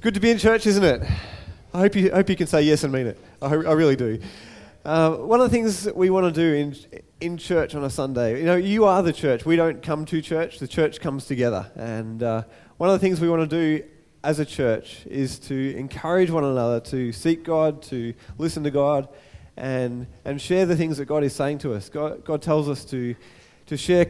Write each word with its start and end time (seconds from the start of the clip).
It's 0.00 0.04
good 0.04 0.14
to 0.14 0.20
be 0.20 0.30
in 0.30 0.38
church, 0.38 0.64
isn't 0.64 0.84
it? 0.84 1.02
I 1.74 1.78
hope 1.80 1.96
you, 1.96 2.08
hope 2.12 2.28
you 2.30 2.36
can 2.36 2.46
say 2.46 2.62
yes 2.62 2.84
and 2.84 2.92
mean 2.92 3.08
it. 3.08 3.18
I, 3.42 3.46
I 3.46 3.72
really 3.72 3.96
do. 3.96 4.20
Uh, 4.84 5.14
one 5.16 5.40
of 5.40 5.50
the 5.50 5.50
things 5.50 5.82
that 5.82 5.96
we 5.96 6.08
want 6.08 6.32
to 6.32 6.40
do 6.40 6.54
in, 6.54 6.76
in 7.20 7.36
church 7.36 7.74
on 7.74 7.82
a 7.82 7.90
Sunday, 7.90 8.38
you 8.38 8.44
know, 8.46 8.54
you 8.54 8.84
are 8.84 9.02
the 9.02 9.12
church. 9.12 9.44
We 9.44 9.56
don't 9.56 9.82
come 9.82 10.04
to 10.04 10.22
church, 10.22 10.60
the 10.60 10.68
church 10.68 11.00
comes 11.00 11.26
together. 11.26 11.68
And 11.74 12.22
uh, 12.22 12.44
one 12.76 12.88
of 12.88 12.92
the 12.94 13.00
things 13.00 13.20
we 13.20 13.28
want 13.28 13.50
to 13.50 13.78
do 13.78 13.84
as 14.22 14.38
a 14.38 14.44
church 14.46 15.00
is 15.06 15.40
to 15.40 15.76
encourage 15.76 16.30
one 16.30 16.44
another 16.44 16.78
to 16.92 17.10
seek 17.10 17.42
God, 17.42 17.82
to 17.88 18.14
listen 18.38 18.62
to 18.62 18.70
God, 18.70 19.08
and, 19.56 20.06
and 20.24 20.40
share 20.40 20.64
the 20.64 20.76
things 20.76 20.98
that 20.98 21.06
God 21.06 21.24
is 21.24 21.34
saying 21.34 21.58
to 21.58 21.74
us. 21.74 21.88
God, 21.88 22.24
God 22.24 22.40
tells 22.40 22.68
us 22.68 22.84
to, 22.84 23.16
to 23.66 23.76
share 23.76 24.06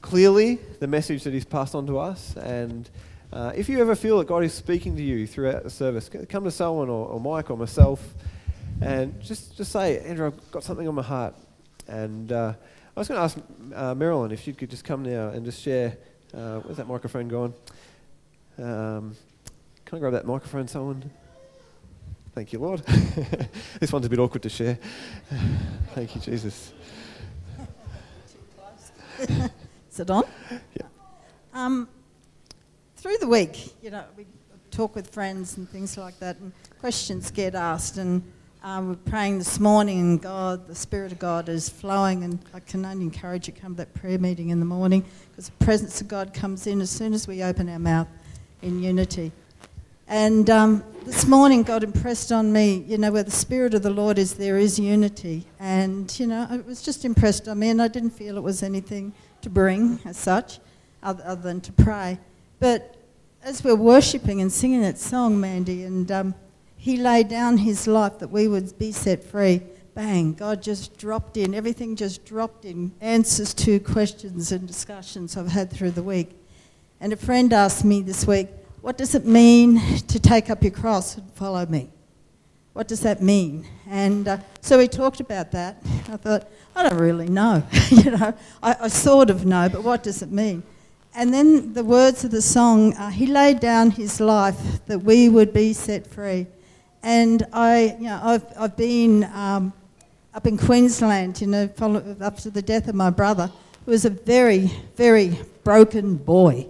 clearly 0.00 0.60
the 0.78 0.86
message 0.86 1.24
that 1.24 1.32
He's 1.32 1.44
passed 1.44 1.74
on 1.74 1.88
to 1.88 1.98
us 1.98 2.36
and 2.36 2.88
uh, 3.34 3.52
if 3.56 3.68
you 3.68 3.80
ever 3.80 3.96
feel 3.96 4.18
that 4.18 4.28
God 4.28 4.44
is 4.44 4.54
speaking 4.54 4.94
to 4.94 5.02
you 5.02 5.26
throughout 5.26 5.64
the 5.64 5.70
service, 5.70 6.08
come 6.28 6.44
to 6.44 6.52
someone 6.52 6.88
or, 6.88 7.06
or 7.08 7.18
Mike 7.20 7.50
or 7.50 7.56
myself 7.56 8.00
and 8.80 9.20
just, 9.20 9.56
just 9.56 9.72
say, 9.72 9.98
Andrew, 9.98 10.26
I've 10.26 10.50
got 10.52 10.62
something 10.62 10.86
on 10.86 10.94
my 10.94 11.02
heart. 11.02 11.34
And 11.88 12.30
uh, 12.30 12.52
I 12.96 13.00
was 13.00 13.08
going 13.08 13.18
to 13.18 13.24
ask 13.24 13.36
uh, 13.74 13.92
Marilyn 13.96 14.30
if 14.30 14.42
she 14.44 14.52
could 14.52 14.70
just 14.70 14.84
come 14.84 15.02
now 15.02 15.30
and 15.30 15.44
just 15.44 15.60
share. 15.60 15.96
Uh, 16.32 16.60
where's 16.60 16.76
that 16.76 16.86
microphone 16.86 17.26
gone? 17.26 17.54
Um, 18.56 19.16
can 19.84 19.96
I 19.96 19.98
grab 19.98 20.12
that 20.12 20.26
microphone, 20.28 20.68
someone? 20.68 21.10
Thank 22.36 22.52
you, 22.52 22.60
Lord. 22.60 22.80
this 23.80 23.90
one's 23.92 24.06
a 24.06 24.08
bit 24.08 24.20
awkward 24.20 24.44
to 24.44 24.48
share. 24.48 24.78
Thank 25.96 26.14
you, 26.14 26.20
Jesus. 26.20 26.72
Is 29.22 29.98
it 29.98 30.08
on? 30.08 30.22
Yeah. 30.50 30.86
Um, 31.52 31.88
through 33.04 33.18
the 33.20 33.28
week, 33.28 33.74
you 33.82 33.90
know, 33.90 34.02
we 34.16 34.24
talk 34.70 34.94
with 34.94 35.10
friends 35.10 35.58
and 35.58 35.68
things 35.68 35.98
like 35.98 36.18
that, 36.20 36.38
and 36.38 36.52
questions 36.80 37.30
get 37.30 37.54
asked. 37.54 37.98
And 37.98 38.22
um, 38.62 38.88
we're 38.88 38.94
praying 39.10 39.36
this 39.36 39.60
morning, 39.60 40.00
and 40.00 40.22
God, 40.22 40.66
the 40.66 40.74
Spirit 40.74 41.12
of 41.12 41.18
God 41.18 41.50
is 41.50 41.68
flowing. 41.68 42.24
And 42.24 42.38
I 42.54 42.60
can 42.60 42.82
only 42.86 43.04
encourage 43.04 43.46
you 43.46 43.52
to 43.52 43.60
come 43.60 43.72
to 43.74 43.84
that 43.84 43.92
prayer 43.92 44.18
meeting 44.18 44.48
in 44.48 44.58
the 44.58 44.64
morning 44.64 45.04
because 45.28 45.50
the 45.50 45.64
presence 45.66 46.00
of 46.00 46.08
God 46.08 46.32
comes 46.32 46.66
in 46.66 46.80
as 46.80 46.88
soon 46.88 47.12
as 47.12 47.28
we 47.28 47.42
open 47.42 47.68
our 47.68 47.78
mouth 47.78 48.08
in 48.62 48.82
unity. 48.82 49.32
And 50.08 50.48
um, 50.48 50.82
this 51.04 51.26
morning, 51.26 51.62
God 51.62 51.84
impressed 51.84 52.32
on 52.32 52.54
me, 52.54 52.84
you 52.88 52.96
know, 52.96 53.12
where 53.12 53.22
the 53.22 53.30
Spirit 53.30 53.74
of 53.74 53.82
the 53.82 53.90
Lord 53.90 54.16
is, 54.18 54.32
there 54.32 54.56
is 54.56 54.78
unity. 54.78 55.44
And, 55.60 56.18
you 56.18 56.26
know, 56.26 56.46
it 56.50 56.64
was 56.64 56.80
just 56.80 57.04
impressed 57.04 57.48
on 57.48 57.58
me, 57.58 57.68
and 57.68 57.82
I 57.82 57.88
didn't 57.88 58.12
feel 58.12 58.38
it 58.38 58.42
was 58.42 58.62
anything 58.62 59.12
to 59.42 59.50
bring 59.50 59.98
as 60.06 60.16
such, 60.16 60.58
other, 61.02 61.22
other 61.26 61.42
than 61.42 61.60
to 61.60 61.72
pray. 61.72 62.18
But 62.60 62.96
as 63.44 63.62
we're 63.62 63.76
worshipping 63.76 64.40
and 64.40 64.50
singing 64.50 64.80
that 64.80 64.96
song, 64.96 65.38
Mandy, 65.38 65.82
and 65.82 66.10
um, 66.10 66.34
he 66.78 66.96
laid 66.96 67.28
down 67.28 67.58
his 67.58 67.86
life 67.86 68.18
that 68.20 68.28
we 68.28 68.48
would 68.48 68.78
be 68.78 68.90
set 68.90 69.22
free, 69.22 69.60
bang, 69.94 70.32
God 70.32 70.62
just 70.62 70.96
dropped 70.96 71.36
in. 71.36 71.54
Everything 71.54 71.94
just 71.94 72.24
dropped 72.24 72.64
in. 72.64 72.90
Answers 73.02 73.52
to 73.52 73.80
questions 73.80 74.50
and 74.50 74.66
discussions 74.66 75.36
I've 75.36 75.48
had 75.52 75.70
through 75.70 75.90
the 75.90 76.02
week. 76.02 76.30
And 77.02 77.12
a 77.12 77.16
friend 77.16 77.52
asked 77.52 77.84
me 77.84 78.00
this 78.00 78.26
week, 78.26 78.48
What 78.80 78.96
does 78.96 79.14
it 79.14 79.26
mean 79.26 79.78
to 80.08 80.18
take 80.18 80.48
up 80.48 80.62
your 80.62 80.72
cross 80.72 81.18
and 81.18 81.30
follow 81.34 81.66
me? 81.66 81.90
What 82.72 82.88
does 82.88 83.00
that 83.00 83.20
mean? 83.22 83.66
And 83.86 84.26
uh, 84.26 84.38
so 84.62 84.78
we 84.78 84.88
talked 84.88 85.20
about 85.20 85.52
that. 85.52 85.82
I 86.10 86.16
thought, 86.16 86.48
I 86.74 86.88
don't 86.88 86.98
really 86.98 87.28
know. 87.28 87.62
you 87.90 88.10
know, 88.10 88.32
I, 88.62 88.76
I 88.84 88.88
sort 88.88 89.28
of 89.28 89.44
know, 89.44 89.68
but 89.70 89.82
what 89.82 90.02
does 90.02 90.22
it 90.22 90.30
mean? 90.30 90.62
And 91.16 91.32
then 91.32 91.74
the 91.74 91.84
words 91.84 92.24
of 92.24 92.32
the 92.32 92.42
song 92.42 92.92
uh, 92.94 93.08
He 93.10 93.26
laid 93.26 93.60
down 93.60 93.92
His 93.92 94.20
life 94.20 94.56
that 94.86 94.98
we 94.98 95.28
would 95.28 95.52
be 95.52 95.72
set 95.72 96.06
free. 96.06 96.46
And 97.04 97.46
I, 97.52 97.94
you 97.98 98.06
know, 98.06 98.20
I've, 98.22 98.44
I've 98.58 98.76
been 98.76 99.24
um, 99.24 99.72
up 100.34 100.46
in 100.46 100.58
Queensland, 100.58 101.40
you 101.40 101.46
know, 101.46 101.68
follow, 101.68 102.16
up 102.20 102.38
to 102.38 102.50
the 102.50 102.62
death 102.62 102.88
of 102.88 102.96
my 102.96 103.10
brother, 103.10 103.50
who 103.84 103.92
was 103.92 104.04
a 104.04 104.10
very, 104.10 104.70
very 104.96 105.38
broken 105.62 106.16
boy 106.16 106.66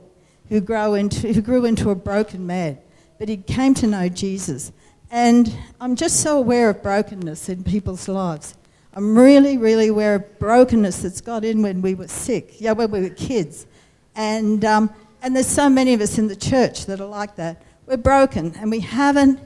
who 0.50 0.60
grew 0.60 0.94
into, 0.94 1.32
who 1.32 1.40
grew 1.40 1.64
into 1.64 1.88
a 1.90 1.94
broken 1.94 2.46
man. 2.46 2.76
But 3.18 3.30
he 3.30 3.38
came 3.38 3.72
to 3.74 3.86
know 3.86 4.08
Jesus. 4.10 4.72
And 5.10 5.56
I'm 5.80 5.96
just 5.96 6.20
so 6.20 6.36
aware 6.36 6.68
of 6.68 6.82
brokenness 6.82 7.48
in 7.48 7.64
people's 7.64 8.08
lives. 8.08 8.56
I'm 8.92 9.16
really, 9.16 9.56
really 9.56 9.88
aware 9.88 10.16
of 10.16 10.38
brokenness 10.38 11.00
that's 11.00 11.22
got 11.22 11.46
in 11.46 11.62
when 11.62 11.80
we 11.80 11.94
were 11.94 12.08
sick, 12.08 12.60
yeah, 12.60 12.72
when 12.72 12.90
we 12.90 13.00
were 13.00 13.08
kids 13.08 13.66
and, 14.14 14.64
um, 14.64 14.90
and 15.22 15.34
there's 15.34 15.46
so 15.48 15.68
many 15.68 15.92
of 15.94 16.00
us 16.00 16.18
in 16.18 16.28
the 16.28 16.36
church 16.36 16.86
that 16.86 17.00
are 17.00 17.06
like 17.08 17.36
that. 17.36 17.62
We're 17.86 17.96
broken 17.96 18.54
and 18.58 18.70
we 18.70 18.80
haven't 18.80 19.40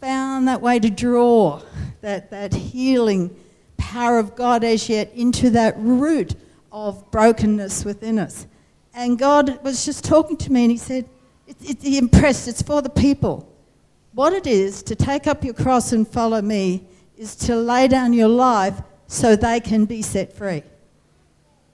found 0.00 0.48
that 0.48 0.60
way 0.60 0.78
to 0.78 0.90
draw 0.90 1.62
that, 2.02 2.30
that 2.30 2.52
healing 2.54 3.34
power 3.76 4.18
of 4.18 4.34
God 4.36 4.62
as 4.64 4.88
yet 4.88 5.10
into 5.14 5.50
that 5.50 5.74
root 5.78 6.34
of 6.70 7.10
brokenness 7.10 7.84
within 7.84 8.18
us. 8.18 8.46
And 8.94 9.18
God 9.18 9.64
was 9.64 9.84
just 9.84 10.04
talking 10.04 10.36
to 10.38 10.52
me 10.52 10.62
and 10.62 10.70
He 10.70 10.76
said, 10.76 11.08
it, 11.46 11.56
it, 11.62 11.82
He 11.82 11.98
impressed, 11.98 12.46
it's 12.46 12.62
for 12.62 12.82
the 12.82 12.90
people. 12.90 13.50
What 14.12 14.32
it 14.32 14.46
is 14.46 14.82
to 14.84 14.94
take 14.94 15.26
up 15.26 15.42
your 15.42 15.54
cross 15.54 15.92
and 15.92 16.06
follow 16.06 16.40
me 16.42 16.84
is 17.16 17.34
to 17.36 17.56
lay 17.56 17.88
down 17.88 18.12
your 18.12 18.28
life 18.28 18.80
so 19.08 19.34
they 19.36 19.58
can 19.60 19.84
be 19.86 20.02
set 20.02 20.32
free. 20.32 20.62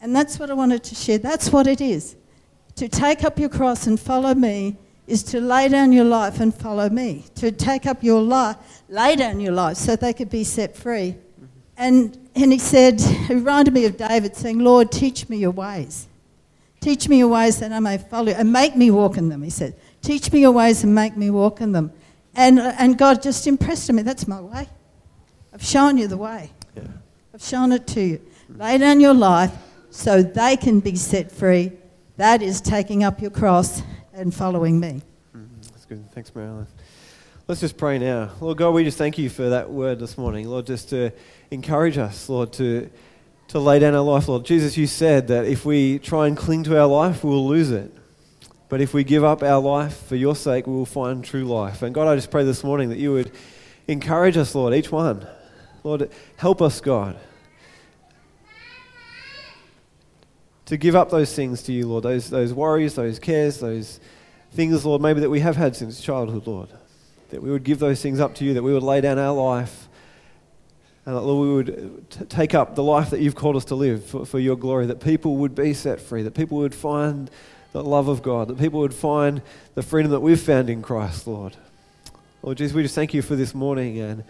And 0.00 0.16
that's 0.16 0.38
what 0.38 0.50
I 0.50 0.54
wanted 0.54 0.82
to 0.84 0.94
share. 0.94 1.18
That's 1.18 1.50
what 1.50 1.66
it 1.66 1.80
is. 1.80 2.16
To 2.80 2.88
take 2.88 3.24
up 3.24 3.38
your 3.38 3.50
cross 3.50 3.86
and 3.86 4.00
follow 4.00 4.34
me 4.34 4.74
is 5.06 5.22
to 5.24 5.38
lay 5.42 5.68
down 5.68 5.92
your 5.92 6.06
life 6.06 6.40
and 6.40 6.54
follow 6.54 6.88
me. 6.88 7.24
To 7.34 7.52
take 7.52 7.84
up 7.84 8.02
your 8.02 8.22
life, 8.22 8.56
lay 8.88 9.16
down 9.16 9.38
your 9.38 9.52
life 9.52 9.76
so 9.76 9.96
they 9.96 10.14
could 10.14 10.30
be 10.30 10.44
set 10.44 10.74
free. 10.74 11.14
And, 11.76 12.16
and 12.34 12.50
he 12.52 12.58
said, 12.58 12.94
it 12.98 13.28
reminded 13.34 13.74
me 13.74 13.84
of 13.84 13.98
David 13.98 14.34
saying, 14.34 14.60
Lord, 14.60 14.90
teach 14.90 15.28
me 15.28 15.36
your 15.36 15.50
ways. 15.50 16.06
Teach 16.80 17.06
me 17.06 17.18
your 17.18 17.28
ways 17.28 17.58
that 17.58 17.70
I 17.70 17.80
may 17.80 17.98
follow 17.98 18.28
you 18.28 18.32
and 18.32 18.50
make 18.50 18.74
me 18.74 18.90
walk 18.90 19.18
in 19.18 19.28
them, 19.28 19.42
he 19.42 19.50
said. 19.50 19.76
Teach 20.00 20.32
me 20.32 20.40
your 20.40 20.52
ways 20.52 20.82
and 20.82 20.94
make 20.94 21.18
me 21.18 21.28
walk 21.28 21.60
in 21.60 21.72
them. 21.72 21.92
And, 22.34 22.58
and 22.58 22.96
God 22.96 23.20
just 23.20 23.46
impressed 23.46 23.90
on 23.90 23.96
me, 23.96 24.02
that's 24.04 24.26
my 24.26 24.40
way. 24.40 24.66
I've 25.52 25.62
shown 25.62 25.98
you 25.98 26.08
the 26.08 26.16
way. 26.16 26.50
Yeah. 26.74 26.84
I've 27.34 27.44
shown 27.44 27.72
it 27.72 27.86
to 27.88 28.00
you. 28.00 28.22
Lay 28.48 28.78
down 28.78 29.00
your 29.00 29.12
life 29.12 29.52
so 29.90 30.22
they 30.22 30.56
can 30.56 30.80
be 30.80 30.96
set 30.96 31.30
free 31.30 31.72
that 32.20 32.42
is 32.42 32.60
taking 32.60 33.02
up 33.02 33.22
your 33.22 33.30
cross 33.30 33.80
and 34.12 34.34
following 34.34 34.78
me. 34.78 35.00
Mm-hmm. 35.34 35.54
That's 35.70 35.86
good. 35.86 36.12
Thanks, 36.12 36.34
Marilyn. 36.34 36.66
Let's 37.48 37.62
just 37.62 37.78
pray 37.78 37.98
now. 37.98 38.28
Lord 38.42 38.58
God, 38.58 38.74
we 38.74 38.84
just 38.84 38.98
thank 38.98 39.16
you 39.16 39.30
for 39.30 39.48
that 39.48 39.70
word 39.70 39.98
this 40.00 40.18
morning. 40.18 40.46
Lord, 40.46 40.66
just 40.66 40.90
to 40.90 41.12
encourage 41.50 41.96
us, 41.96 42.28
Lord, 42.28 42.52
to, 42.52 42.90
to 43.48 43.58
lay 43.58 43.78
down 43.78 43.94
our 43.94 44.02
life, 44.02 44.28
Lord. 44.28 44.44
Jesus, 44.44 44.76
you 44.76 44.86
said 44.86 45.28
that 45.28 45.46
if 45.46 45.64
we 45.64 45.98
try 45.98 46.26
and 46.26 46.36
cling 46.36 46.62
to 46.64 46.78
our 46.78 46.86
life, 46.88 47.24
we'll 47.24 47.46
lose 47.46 47.70
it. 47.70 47.90
But 48.68 48.82
if 48.82 48.92
we 48.92 49.02
give 49.02 49.24
up 49.24 49.42
our 49.42 49.58
life 49.62 50.06
for 50.06 50.16
your 50.16 50.36
sake, 50.36 50.66
we 50.66 50.74
will 50.74 50.84
find 50.84 51.24
true 51.24 51.44
life. 51.46 51.80
And 51.80 51.94
God, 51.94 52.06
I 52.06 52.16
just 52.16 52.30
pray 52.30 52.44
this 52.44 52.62
morning 52.62 52.90
that 52.90 52.98
you 52.98 53.12
would 53.14 53.30
encourage 53.88 54.36
us, 54.36 54.54
Lord, 54.54 54.74
each 54.74 54.92
one. 54.92 55.26
Lord, 55.84 56.10
help 56.36 56.60
us, 56.60 56.82
God. 56.82 57.16
to 60.70 60.76
give 60.76 60.94
up 60.94 61.10
those 61.10 61.34
things 61.34 61.64
to 61.64 61.72
you, 61.72 61.84
Lord, 61.86 62.04
those, 62.04 62.30
those 62.30 62.54
worries, 62.54 62.94
those 62.94 63.18
cares, 63.18 63.58
those 63.58 63.98
things, 64.52 64.84
Lord, 64.86 65.02
maybe 65.02 65.18
that 65.20 65.28
we 65.30 65.40
have 65.40 65.56
had 65.56 65.74
since 65.76 66.00
childhood, 66.00 66.46
Lord. 66.46 66.68
That 67.30 67.42
we 67.42 67.50
would 67.50 67.64
give 67.64 67.80
those 67.80 68.00
things 68.00 68.20
up 68.20 68.36
to 68.36 68.44
you, 68.44 68.54
that 68.54 68.62
we 68.62 68.72
would 68.72 68.82
lay 68.84 69.00
down 69.00 69.18
our 69.18 69.34
life, 69.34 69.88
and 71.04 71.16
that, 71.16 71.20
Lord, 71.22 71.42
we 71.48 71.54
would 71.56 72.06
t- 72.10 72.24
take 72.26 72.54
up 72.54 72.76
the 72.76 72.84
life 72.84 73.10
that 73.10 73.18
you've 73.20 73.34
called 73.34 73.56
us 73.56 73.64
to 73.66 73.74
live 73.74 74.04
for, 74.06 74.24
for 74.24 74.38
your 74.38 74.54
glory, 74.56 74.86
that 74.86 75.00
people 75.00 75.36
would 75.38 75.54
be 75.56 75.74
set 75.74 76.00
free, 76.00 76.22
that 76.22 76.34
people 76.36 76.58
would 76.58 76.74
find 76.74 77.30
the 77.72 77.82
love 77.82 78.06
of 78.06 78.22
God, 78.22 78.46
that 78.48 78.58
people 78.60 78.78
would 78.80 78.94
find 78.94 79.42
the 79.74 79.82
freedom 79.82 80.12
that 80.12 80.20
we've 80.20 80.40
found 80.40 80.70
in 80.70 80.82
Christ, 80.82 81.26
Lord. 81.26 81.56
Lord 82.44 82.58
Jesus, 82.58 82.72
we 82.76 82.82
just 82.82 82.94
thank 82.94 83.12
you 83.12 83.22
for 83.22 83.34
this 83.34 83.54
morning 83.56 83.98
and 83.98 84.22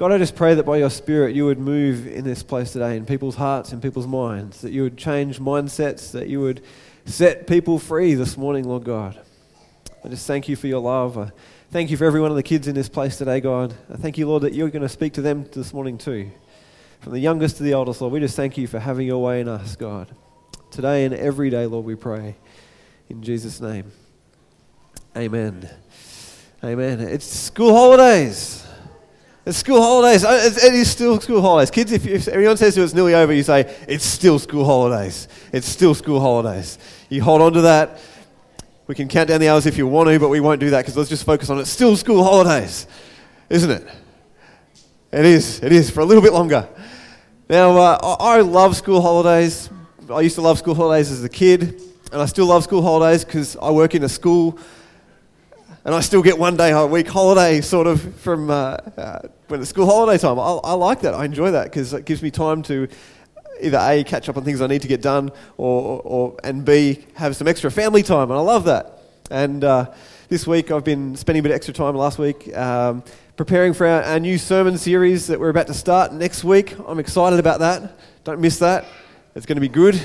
God, 0.00 0.12
I 0.12 0.16
just 0.16 0.34
pray 0.34 0.54
that 0.54 0.62
by 0.64 0.78
your 0.78 0.88
Spirit 0.88 1.36
you 1.36 1.44
would 1.44 1.58
move 1.58 2.06
in 2.06 2.24
this 2.24 2.42
place 2.42 2.72
today, 2.72 2.96
in 2.96 3.04
people's 3.04 3.36
hearts, 3.36 3.70
in 3.74 3.82
people's 3.82 4.06
minds, 4.06 4.62
that 4.62 4.70
you 4.72 4.82
would 4.84 4.96
change 4.96 5.38
mindsets, 5.40 6.12
that 6.12 6.26
you 6.26 6.40
would 6.40 6.62
set 7.04 7.46
people 7.46 7.78
free 7.78 8.14
this 8.14 8.38
morning, 8.38 8.64
Lord 8.64 8.82
God. 8.84 9.20
I 10.02 10.08
just 10.08 10.26
thank 10.26 10.48
you 10.48 10.56
for 10.56 10.68
your 10.68 10.80
love. 10.80 11.18
I 11.18 11.30
thank 11.70 11.90
you 11.90 11.98
for 11.98 12.06
every 12.06 12.18
one 12.18 12.30
of 12.30 12.36
the 12.38 12.42
kids 12.42 12.66
in 12.66 12.74
this 12.74 12.88
place 12.88 13.18
today, 13.18 13.40
God. 13.40 13.74
I 13.92 13.96
thank 13.98 14.16
you, 14.16 14.26
Lord, 14.26 14.42
that 14.44 14.54
you're 14.54 14.70
going 14.70 14.80
to 14.80 14.88
speak 14.88 15.12
to 15.12 15.20
them 15.20 15.44
this 15.52 15.74
morning 15.74 15.98
too. 15.98 16.30
From 17.00 17.12
the 17.12 17.20
youngest 17.20 17.58
to 17.58 17.62
the 17.62 17.74
oldest, 17.74 18.00
Lord, 18.00 18.14
we 18.14 18.20
just 18.20 18.36
thank 18.36 18.56
you 18.56 18.66
for 18.66 18.78
having 18.78 19.06
your 19.06 19.22
way 19.22 19.42
in 19.42 19.50
us, 19.50 19.76
God. 19.76 20.08
Today 20.70 21.04
and 21.04 21.12
every 21.12 21.50
day, 21.50 21.66
Lord, 21.66 21.84
we 21.84 21.94
pray. 21.94 22.36
In 23.10 23.22
Jesus' 23.22 23.60
name. 23.60 23.92
Amen. 25.14 25.68
Amen. 26.64 27.00
It's 27.00 27.26
school 27.26 27.74
holidays. 27.76 28.66
It's 29.46 29.58
school 29.58 29.80
holidays. 29.80 30.22
Uh, 30.24 30.38
it 30.52 30.74
is 30.74 30.90
still 30.90 31.18
school 31.20 31.40
holidays. 31.40 31.70
Kids, 31.70 31.92
if, 31.92 32.06
if 32.06 32.24
says 32.58 32.74
to 32.74 32.80
you 32.80 32.84
it's 32.84 32.92
nearly 32.94 33.14
over, 33.14 33.32
you 33.32 33.42
say, 33.42 33.74
it's 33.88 34.04
still 34.04 34.38
school 34.38 34.64
holidays. 34.64 35.28
It's 35.52 35.66
still 35.68 35.94
school 35.94 36.20
holidays. 36.20 36.78
You 37.08 37.22
hold 37.22 37.40
on 37.40 37.52
to 37.54 37.62
that. 37.62 38.00
We 38.86 38.94
can 38.94 39.08
count 39.08 39.28
down 39.28 39.40
the 39.40 39.48
hours 39.48 39.64
if 39.66 39.78
you 39.78 39.86
want 39.86 40.08
to, 40.10 40.18
but 40.20 40.28
we 40.28 40.40
won't 40.40 40.60
do 40.60 40.70
that 40.70 40.78
because 40.82 40.96
let's 40.96 41.08
just 41.08 41.24
focus 41.24 41.48
on 41.48 41.58
it's 41.58 41.70
still 41.70 41.96
school 41.96 42.22
holidays, 42.24 42.86
isn't 43.48 43.70
it? 43.70 43.86
It 45.12 45.24
is. 45.24 45.60
It 45.62 45.72
is 45.72 45.90
for 45.90 46.00
a 46.00 46.04
little 46.04 46.22
bit 46.22 46.32
longer. 46.32 46.68
Now, 47.48 47.76
uh, 47.78 48.16
I 48.20 48.40
love 48.40 48.76
school 48.76 49.00
holidays. 49.00 49.70
I 50.10 50.20
used 50.20 50.34
to 50.34 50.42
love 50.42 50.58
school 50.58 50.74
holidays 50.74 51.10
as 51.10 51.22
a 51.24 51.28
kid, 51.28 51.62
and 52.12 52.20
I 52.20 52.26
still 52.26 52.46
love 52.46 52.64
school 52.64 52.82
holidays 52.82 53.24
because 53.24 53.56
I 53.56 53.70
work 53.70 53.94
in 53.94 54.02
a 54.02 54.08
school 54.08 54.58
and 55.90 55.96
I 55.96 56.00
still 56.02 56.22
get 56.22 56.38
one 56.38 56.56
day 56.56 56.70
a 56.70 56.86
week 56.86 57.08
holiday 57.08 57.60
sort 57.60 57.88
of 57.88 58.14
from 58.20 58.48
uh, 58.48 58.76
uh, 58.96 59.18
when 59.48 59.60
it's 59.60 59.70
school 59.70 59.86
holiday 59.86 60.18
time. 60.22 60.38
I, 60.38 60.42
I, 60.62 60.72
like 60.74 61.00
that. 61.00 61.14
I 61.14 61.24
enjoy 61.24 61.50
that 61.50 61.64
because 61.64 61.92
it 61.92 62.04
gives 62.04 62.22
me 62.22 62.30
time 62.30 62.62
to 62.64 62.86
either 63.60 63.76
a 63.76 64.04
catch 64.04 64.28
up 64.28 64.36
on 64.36 64.44
things 64.44 64.60
I 64.60 64.68
need 64.68 64.82
to 64.82 64.86
get 64.88 65.02
done, 65.02 65.32
or, 65.56 66.00
or 66.04 66.36
and 66.44 66.64
b 66.64 67.04
have 67.14 67.34
some 67.34 67.48
extra 67.48 67.72
family 67.72 68.04
time, 68.04 68.30
and 68.30 68.38
I 68.38 68.40
love 68.40 68.66
that. 68.66 69.00
And 69.32 69.64
uh, 69.64 69.92
this 70.28 70.46
week 70.46 70.70
I've 70.70 70.84
been 70.84 71.16
spending 71.16 71.40
a 71.40 71.42
bit 71.42 71.50
of 71.50 71.56
extra 71.56 71.74
time 71.74 71.96
last 71.96 72.20
week 72.20 72.56
um, 72.56 73.02
preparing 73.36 73.74
for 73.74 73.84
our, 73.84 74.04
our 74.04 74.20
new 74.20 74.38
sermon 74.38 74.78
series 74.78 75.26
that 75.26 75.40
we're 75.40 75.48
about 75.48 75.66
to 75.66 75.74
start 75.74 76.12
next 76.12 76.44
week. 76.44 76.76
I'm 76.86 77.00
excited 77.00 77.40
about 77.40 77.58
that. 77.58 77.98
Don't 78.22 78.38
miss 78.38 78.60
that. 78.60 78.84
It's 79.34 79.44
going 79.44 79.56
to 79.56 79.60
be 79.60 79.66
good 79.68 80.00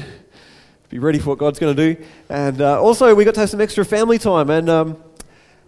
be 0.89 0.99
ready 0.99 1.17
for 1.19 1.29
what 1.31 1.37
God's 1.39 1.57
going 1.59 1.75
to 1.75 1.93
do. 1.95 2.03
And 2.29 2.61
uh, 2.61 2.79
also, 2.81 3.13
we 3.15 3.25
got 3.25 3.33
to 3.33 3.39
have 3.41 3.49
some 3.49 3.59
extra 3.59 3.83
family 3.83 4.19
time. 4.19 4.51
And 4.51 4.69
um, 4.69 5.03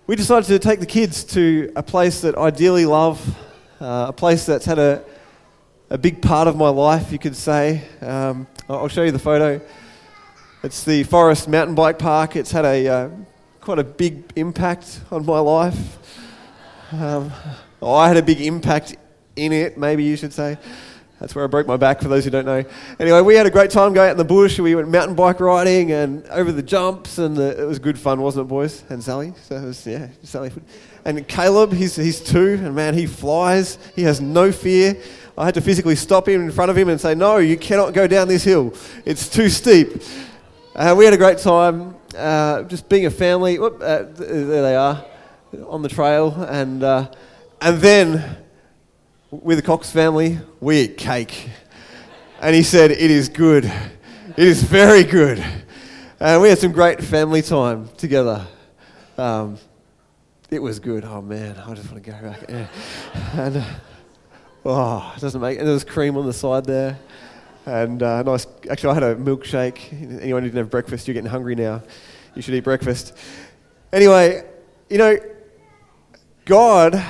we 0.07 0.15
decided 0.15 0.45
to 0.47 0.57
take 0.57 0.79
the 0.79 0.85
kids 0.85 1.25
to 1.25 1.69
a 1.75 1.83
place 1.83 2.21
that 2.21 2.37
I 2.37 2.49
dearly 2.49 2.85
love, 2.85 3.19
uh, 3.81 4.05
a 4.07 4.13
place 4.13 4.45
that's 4.45 4.63
had 4.63 4.79
a, 4.79 5.03
a 5.89 5.97
big 5.97 6.21
part 6.21 6.47
of 6.47 6.55
my 6.55 6.69
life, 6.69 7.11
you 7.11 7.19
could 7.19 7.35
say. 7.35 7.83
Um, 8.01 8.47
I'll 8.69 8.87
show 8.87 9.03
you 9.03 9.11
the 9.11 9.19
photo. 9.19 9.59
It's 10.63 10.85
the 10.85 11.03
Forest 11.03 11.49
Mountain 11.49 11.75
Bike 11.75 11.99
Park. 11.99 12.37
It's 12.37 12.51
had 12.53 12.63
a 12.63 12.87
uh, 12.87 13.09
quite 13.59 13.79
a 13.79 13.83
big 13.83 14.23
impact 14.37 15.01
on 15.11 15.25
my 15.25 15.39
life. 15.39 15.75
Um, 16.93 17.29
I 17.83 18.07
had 18.07 18.15
a 18.15 18.21
big 18.23 18.39
impact 18.39 18.95
in 19.35 19.51
it, 19.51 19.77
maybe 19.77 20.05
you 20.05 20.15
should 20.15 20.31
say. 20.31 20.57
That's 21.19 21.33
where 21.33 21.43
I 21.43 21.47
broke 21.47 21.65
my 21.65 21.77
back, 21.77 21.99
for 22.01 22.09
those 22.09 22.25
who 22.25 22.29
don't 22.29 22.45
know. 22.45 22.63
Anyway, 22.99 23.21
we 23.21 23.33
had 23.35 23.47
a 23.47 23.49
great 23.49 23.71
time 23.71 23.91
going 23.93 24.07
out 24.09 24.11
in 24.11 24.17
the 24.17 24.23
bush. 24.23 24.59
We 24.59 24.75
went 24.75 24.87
mountain 24.89 25.15
bike 25.15 25.39
riding 25.39 25.91
and 25.91 26.23
over 26.27 26.51
the 26.51 26.61
jumps, 26.61 27.17
and 27.17 27.35
the, 27.35 27.59
it 27.59 27.65
was 27.65 27.79
good 27.79 27.97
fun, 27.97 28.21
wasn't 28.21 28.45
it, 28.45 28.49
boys? 28.49 28.83
And 28.89 29.03
Sally. 29.03 29.33
So 29.43 29.55
it 29.55 29.63
was, 29.65 29.87
yeah, 29.87 30.09
Sally. 30.23 30.51
And 31.05 31.27
Caleb, 31.27 31.73
he's, 31.73 31.95
he's 31.95 32.19
two, 32.21 32.53
and 32.63 32.75
man, 32.75 32.93
he 32.93 33.07
flies. 33.07 33.79
He 33.95 34.03
has 34.03 34.21
no 34.21 34.51
fear. 34.51 34.95
I 35.37 35.45
had 35.45 35.55
to 35.55 35.61
physically 35.61 35.95
stop 35.95 36.27
him 36.27 36.41
in 36.41 36.51
front 36.51 36.69
of 36.69 36.77
him 36.77 36.87
and 36.89 37.01
say, 37.01 37.15
No, 37.15 37.37
you 37.37 37.57
cannot 37.57 37.93
go 37.95 38.05
down 38.07 38.27
this 38.27 38.43
hill. 38.43 38.73
It's 39.03 39.27
too 39.27 39.49
steep. 39.49 40.03
Uh, 40.75 40.93
we 40.95 41.05
had 41.05 41.13
a 41.15 41.17
great 41.17 41.39
time 41.39 41.95
uh, 42.15 42.61
just 42.63 42.87
being 42.89 43.07
a 43.07 43.11
family. 43.11 43.57
Whoop, 43.57 43.81
uh, 43.81 44.03
there 44.13 44.61
they 44.61 44.75
are 44.75 45.03
on 45.65 45.81
the 45.81 45.89
trail. 45.89 46.33
And, 46.43 46.83
uh, 46.83 47.09
and 47.59 47.79
then 47.79 48.37
with 49.41 49.57
the 49.57 49.61
Cox 49.61 49.89
family, 49.91 50.39
we 50.59 50.81
eat 50.81 50.97
cake. 50.97 51.49
And 52.41 52.55
he 52.55 52.63
said, 52.63 52.91
It 52.91 52.99
is 52.99 53.29
good. 53.29 53.65
It 53.65 54.47
is 54.47 54.63
very 54.63 55.03
good. 55.03 55.43
And 56.19 56.41
we 56.41 56.49
had 56.49 56.57
some 56.59 56.71
great 56.71 57.01
family 57.03 57.41
time 57.41 57.89
together. 57.97 58.45
Um, 59.17 59.57
it 60.49 60.59
was 60.59 60.79
good. 60.79 61.03
Oh 61.03 61.21
man, 61.21 61.55
I 61.57 61.73
just 61.73 61.91
want 61.91 62.03
to 62.03 62.11
go 62.11 62.21
back. 62.21 62.43
Yeah. 62.49 62.67
And 63.33 63.57
uh, 63.57 63.63
oh, 64.65 65.13
it 65.15 65.19
doesn't 65.19 65.41
make. 65.41 65.57
And 65.57 65.67
there 65.67 65.73
was 65.73 65.83
cream 65.83 66.17
on 66.17 66.25
the 66.25 66.33
side 66.33 66.65
there, 66.65 66.97
and 67.65 68.01
uh, 68.01 68.23
nice. 68.23 68.47
Actually, 68.69 68.91
I 68.91 68.93
had 68.95 69.03
a 69.03 69.15
milkshake. 69.15 69.91
Anyone 70.21 70.43
who 70.43 70.49
didn't 70.49 70.57
have 70.57 70.69
breakfast, 70.69 71.07
you're 71.07 71.13
getting 71.13 71.29
hungry 71.29 71.55
now. 71.55 71.81
You 72.35 72.41
should 72.41 72.53
eat 72.53 72.63
breakfast. 72.63 73.13
Anyway, 73.91 74.43
you 74.89 74.97
know, 74.99 75.17
God 76.45 77.03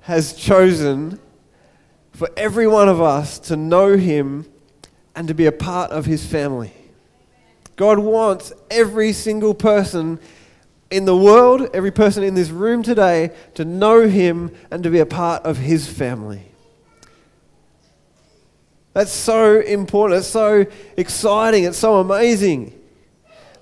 has 0.00 0.34
chosen 0.34 1.18
for 2.16 2.30
every 2.34 2.66
one 2.66 2.88
of 2.88 2.98
us 2.98 3.38
to 3.38 3.54
know 3.58 3.96
Him 3.98 4.46
and 5.14 5.28
to 5.28 5.34
be 5.34 5.44
a 5.44 5.52
part 5.52 5.90
of 5.90 6.06
His 6.06 6.24
family. 6.24 6.72
God 7.76 7.98
wants 7.98 8.54
every 8.70 9.12
single 9.12 9.52
person 9.52 10.18
in 10.90 11.04
the 11.04 11.14
world, 11.16 11.68
every 11.74 11.90
person 11.90 12.22
in 12.22 12.34
this 12.34 12.48
room 12.48 12.82
today, 12.82 13.32
to 13.52 13.66
know 13.66 14.08
Him 14.08 14.50
and 14.70 14.82
to 14.82 14.88
be 14.90 14.98
a 14.98 15.04
part 15.04 15.44
of 15.44 15.58
His 15.58 15.86
family. 15.86 16.40
That's 18.94 19.12
so 19.12 19.60
important. 19.60 20.20
It's 20.20 20.26
so 20.28 20.64
exciting. 20.96 21.64
It's 21.64 21.76
so 21.76 21.98
amazing. 22.00 22.72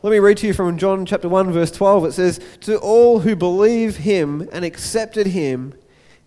Let 0.04 0.10
me 0.12 0.20
read 0.20 0.36
to 0.38 0.46
you 0.46 0.52
from 0.54 0.78
John 0.78 1.04
chapter 1.06 1.28
1, 1.28 1.50
verse 1.50 1.72
12. 1.72 2.04
It 2.04 2.12
says, 2.12 2.40
To 2.60 2.78
all 2.78 3.18
who 3.20 3.34
believe 3.34 3.96
him 3.96 4.48
and 4.52 4.64
accepted 4.64 5.26
him, 5.28 5.74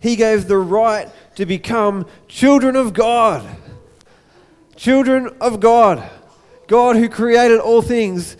he 0.00 0.16
gave 0.16 0.46
the 0.46 0.58
right 0.58 1.08
to 1.36 1.46
become 1.46 2.06
children 2.28 2.76
of 2.76 2.92
God. 2.92 3.46
Children 4.76 5.30
of 5.40 5.60
God. 5.60 6.08
God, 6.68 6.96
who 6.96 7.08
created 7.08 7.58
all 7.58 7.82
things, 7.82 8.36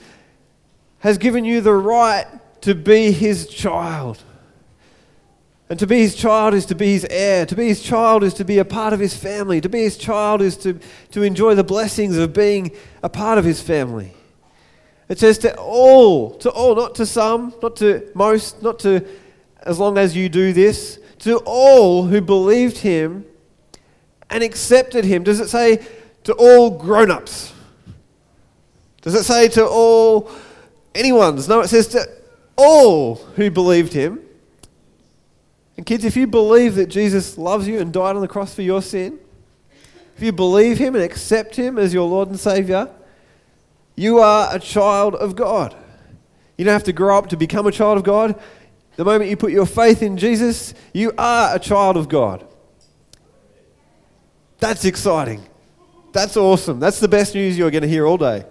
has 1.01 1.19
given 1.19 1.45
you 1.45 1.61
the 1.61 1.75
right 1.75 2.27
to 2.63 2.75
be 2.75 3.11
his 3.13 3.47
child. 3.49 4.23
And 5.71 5.79
to 5.81 5.87
be 5.87 5.99
his 5.99 6.15
child 6.15 6.55
is 6.55 6.65
to 6.67 6.75
be 6.75 6.93
his 6.93 7.07
heir. 7.11 7.45
To 7.47 7.55
be 7.57 7.69
his 7.69 7.83
child 7.83 8.23
is 8.23 8.35
to 8.35 8.45
be 8.45 8.59
a 8.59 8.65
part 8.65 8.93
of 8.93 9.01
his 9.01 9.17
family. 9.17 9.61
To 9.61 9.69
be 9.69 9.81
his 9.83 9.97
child 9.99 10.41
is 10.41 10.57
to, 10.59 10.79
to 11.11 11.23
enjoy 11.23 11.55
the 11.57 11.65
blessings 11.65 12.17
of 12.17 12.33
being 12.33 12.71
a 13.03 13.09
part 13.09 13.37
of 13.39 13.45
his 13.45 13.61
family. 13.61 14.15
It 15.09 15.19
says 15.19 15.39
to 15.39 15.57
all, 15.57 16.35
to 16.39 16.51
all, 16.51 16.75
not 16.77 16.95
to 16.97 17.07
some, 17.07 17.55
not 17.63 17.77
to 17.77 18.11
most, 18.15 18.63
not 18.63 18.79
to 18.81 19.05
as 19.63 19.79
long 19.79 19.99
as 19.99 20.15
you 20.17 20.29
do 20.29 20.53
this, 20.53 20.99
to 21.21 21.39
all 21.45 22.07
who 22.07 22.21
believed 22.21 22.79
him 22.79 23.25
and 24.31 24.43
accepted 24.43 25.05
him? 25.05 25.23
Does 25.25 25.41
it 25.41 25.49
say 25.49 25.85
to 26.25 26.33
all 26.35 26.71
grown 26.71 27.11
ups? 27.11 27.53
Does 29.03 29.15
it 29.15 29.25
say 29.25 29.49
to 29.49 29.67
all 29.67 30.31
anyone's? 30.95 31.49
No, 31.49 31.61
it 31.61 31.69
says 31.69 31.89
to 31.89 32.07
all 32.57 33.17
who 33.37 33.51
believed 33.51 33.93
him. 33.93 34.21
And 35.77 35.87
kids, 35.87 36.05
if 36.05 36.17
you 36.17 36.27
believe 36.27 36.75
that 36.75 36.89
Jesus 36.89 37.39
loves 37.39 37.69
you 37.69 37.79
and 37.79 37.93
died 37.93 38.17
on 38.17 38.21
the 38.23 38.29
cross 38.29 38.53
for 38.53 38.63
your 38.63 38.83
sin, 38.83 39.19
if 40.17 40.23
you 40.23 40.33
believe 40.33 40.79
him 40.79 40.97
and 40.97 41.05
accept 41.05 41.55
him 41.55 41.79
as 41.79 41.95
your 41.95 42.09
Lord 42.09 42.29
and 42.29 42.39
Savior, 42.39 42.91
you 43.95 44.19
are 44.19 44.53
a 44.55 44.59
child 44.59 45.15
of 45.15 45.37
God. 45.37 45.77
You 46.57 46.65
don't 46.65 46.73
have 46.73 46.83
to 46.85 46.93
grow 46.93 47.17
up 47.17 47.29
to 47.29 47.37
become 47.37 47.69
a 47.69 47.73
child 47.73 47.99
of 47.99 48.05
God 48.05 48.41
the 48.99 49.05
moment 49.05 49.31
you 49.31 49.37
put 49.37 49.53
your 49.53 49.65
faith 49.65 50.03
in 50.03 50.17
Jesus, 50.19 50.75
you 50.93 51.13
are 51.17 51.55
a 51.55 51.59
child 51.61 51.97
of 51.97 52.09
God. 52.09 52.45
That's 54.59 54.85
exciting. 54.85 55.41
That's 56.11 56.37
awesome. 56.37 56.81
That's 56.81 56.99
the 56.99 57.07
best 57.07 57.37
news 57.37 57.57
you're 57.57 57.71
going 57.71 57.83
to 57.85 57.89
hear 57.89 58.09
all 58.09 58.17
day. 58.17 58.45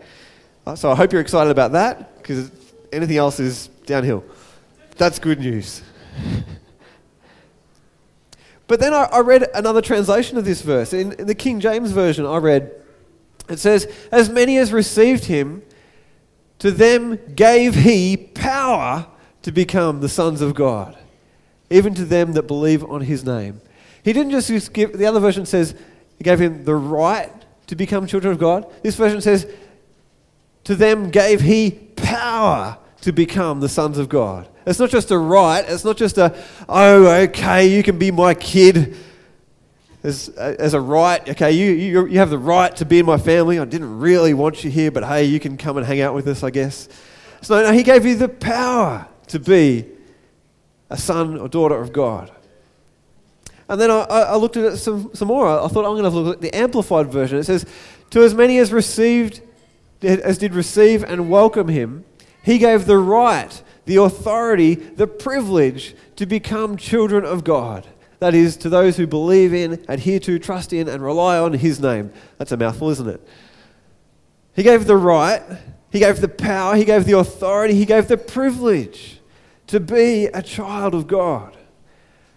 Uh, 0.65 0.73
so 0.73 0.89
I 0.89 0.95
hope 0.95 1.11
you're 1.11 1.19
excited 1.19 1.49
about 1.49 1.73
that 1.73 2.15
because 2.15 2.49
anything 2.93 3.17
else 3.17 3.41
is 3.41 3.67
downhill. 3.85 4.23
That's 4.95 5.19
good 5.19 5.41
news. 5.41 5.81
but 8.67 8.79
then 8.79 8.93
I, 8.93 9.03
I, 9.11 9.19
read 9.19 9.49
another 9.53 9.81
translation 9.81 10.37
of 10.37 10.45
this 10.45 10.61
verse. 10.61 10.93
In, 10.93 11.11
in 11.11 11.27
the 11.27 11.35
King 11.35 11.59
James 11.59 11.91
Version, 11.91 12.25
I 12.25 12.37
read, 12.37 12.71
it 13.49 13.59
says, 13.59 13.93
As 14.13 14.29
many 14.29 14.57
as 14.59 14.71
received 14.71 15.25
him, 15.25 15.61
to 16.59 16.71
them 16.71 17.19
gave 17.35 17.75
he 17.75 18.15
power 18.15 19.07
to 19.47 19.53
become 19.53 20.01
the 20.01 20.09
sons 20.09 20.41
of 20.41 20.53
God, 20.53 20.97
even 21.69 21.93
to 21.93 22.03
them 22.03 22.33
that 22.33 22.43
believe 22.47 22.83
on 22.83 22.99
his 22.99 23.23
name. 23.23 23.61
He 24.03 24.11
didn't 24.11 24.31
just 24.31 24.73
give, 24.73 24.97
the 24.97 25.05
other 25.05 25.21
version 25.21 25.45
says, 25.45 25.73
he 26.17 26.25
gave 26.25 26.37
him 26.41 26.65
the 26.65 26.75
right 26.75 27.31
to 27.67 27.75
become 27.77 28.07
children 28.07 28.33
of 28.33 28.39
God. 28.39 28.67
This 28.83 28.97
version 28.97 29.21
says, 29.21 29.49
to 30.65 30.75
them 30.75 31.11
gave 31.11 31.39
he 31.39 31.71
power 31.95 32.77
to 32.99 33.13
become 33.13 33.61
the 33.61 33.69
sons 33.69 33.97
of 33.97 34.09
God. 34.09 34.49
It's 34.65 34.79
not 34.79 34.89
just 34.89 35.11
a 35.11 35.17
right, 35.17 35.63
it's 35.65 35.85
not 35.85 35.95
just 35.95 36.17
a, 36.17 36.37
oh, 36.67 37.07
okay, 37.07 37.67
you 37.73 37.83
can 37.83 37.97
be 37.97 38.11
my 38.11 38.33
kid 38.33 38.97
as, 40.03 40.27
as 40.27 40.73
a 40.73 40.81
right. 40.81 41.27
Okay, 41.29 41.53
you, 41.53 41.71
you, 41.71 42.05
you 42.07 42.19
have 42.19 42.31
the 42.31 42.37
right 42.37 42.75
to 42.75 42.83
be 42.83 42.99
in 42.99 43.05
my 43.05 43.17
family. 43.17 43.59
I 43.59 43.63
didn't 43.65 43.97
really 43.97 44.33
want 44.33 44.65
you 44.65 44.69
here, 44.69 44.91
but 44.91 45.05
hey, 45.05 45.23
you 45.23 45.39
can 45.39 45.55
come 45.55 45.77
and 45.77 45.85
hang 45.85 46.01
out 46.01 46.13
with 46.13 46.27
us, 46.27 46.43
I 46.43 46.49
guess. 46.49 46.89
So, 47.41 47.63
no, 47.63 47.71
he 47.71 47.83
gave 47.83 48.05
you 48.05 48.15
the 48.15 48.27
power 48.27 49.07
to 49.27 49.39
be 49.39 49.85
a 50.89 50.97
son 50.97 51.37
or 51.37 51.47
daughter 51.47 51.75
of 51.75 51.93
God. 51.93 52.31
And 53.69 53.79
then 53.79 53.91
I, 53.91 54.03
I 54.03 54.35
looked 54.37 54.55
at 54.55 54.63
it 54.73 54.77
some, 54.77 55.09
some 55.13 55.27
more. 55.27 55.47
I 55.47 55.67
thought 55.67 55.85
I'm 55.85 55.91
going 56.01 56.03
to 56.03 56.09
look 56.09 56.37
at 56.37 56.41
the 56.41 56.55
amplified 56.55 57.11
version. 57.11 57.37
It 57.37 57.43
says, 57.43 57.65
"To 58.11 58.21
as 58.23 58.33
many 58.33 58.57
as 58.59 58.71
received, 58.71 59.41
as 60.01 60.37
did 60.37 60.53
receive 60.53 61.03
and 61.03 61.29
welcome 61.29 61.67
him, 61.67 62.05
he 62.41 62.57
gave 62.59 62.85
the 62.85 62.97
right, 62.97 63.61
the 63.85 63.97
authority, 63.97 64.75
the 64.75 65.07
privilege 65.07 65.95
to 66.15 66.25
become 66.25 66.77
children 66.77 67.25
of 67.25 67.43
God." 67.43 67.85
That 68.19 68.33
is, 68.33 68.55
to 68.57 68.69
those 68.69 68.95
who 68.97 69.05
believe 69.05 69.53
in, 69.53 69.83
adhere 69.89 70.19
to, 70.21 70.39
trust 70.39 70.71
in, 70.73 70.87
and 70.87 71.03
rely 71.03 71.37
on 71.37 71.53
his 71.53 71.79
name. 71.81 72.11
That's 72.39 72.51
a 72.53 72.57
mouthful, 72.57 72.89
isn't 72.91 73.07
it? 73.07 73.21
He 74.55 74.63
gave 74.63 74.85
the 74.87 74.97
right, 74.97 75.43
he 75.91 75.99
gave 75.99 76.21
the 76.21 76.27
power, 76.29 76.75
he 76.77 76.83
gave 76.85 77.05
the 77.05 77.17
authority, 77.19 77.75
he 77.75 77.85
gave 77.85 78.07
the 78.07 78.17
privilege 78.17 79.16
to 79.67 79.79
be 79.79 80.25
a 80.27 80.41
child 80.41 80.93
of 80.95 81.07
God. 81.07 81.55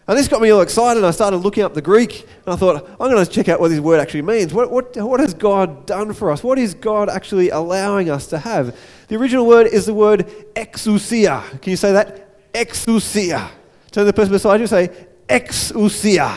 And 0.07 0.17
this 0.19 0.27
got 0.29 0.41
me 0.43 0.51
all 0.51 0.61
excited. 0.61 1.05
I 1.05 1.13
started 1.13 1.37
looking 1.39 1.63
up 1.63 1.73
the 1.73 1.81
Greek 1.83 2.27
and 2.45 2.53
I 2.53 2.57
thought, 2.57 2.87
I'm 3.01 3.11
going 3.11 3.25
to 3.25 3.31
check 3.31 3.49
out 3.49 3.61
what 3.61 3.69
this 3.69 3.79
word 3.81 4.01
actually 4.01 4.23
means. 4.23 4.53
What, 4.53 4.69
what, 4.73 4.97
what 4.97 5.21
has 5.21 5.33
God 5.35 5.87
done 5.87 6.13
for 6.13 6.33
us? 6.33 6.43
What 6.43 6.59
is 6.59 6.75
God 6.75 7.09
actually 7.09 7.51
allowing 7.51 8.11
us 8.11 8.27
to 8.29 8.39
have? 8.39 8.77
The 9.07 9.15
original 9.15 9.47
word 9.47 9.69
is 9.69 9.87
the 9.87 9.95
word 9.95 10.27
exousia. 10.57 11.45
Can 11.63 11.71
you 11.71 11.77
say 11.77 11.93
that? 11.93 12.53
Exousia. 12.53 13.51
Turn 13.93 14.01
to 14.03 14.07
the 14.07 14.13
person 14.13 14.33
beside 14.33 14.57
you 14.57 14.63
and 14.63 14.71
say, 14.71 14.89
exousia. 15.29 16.37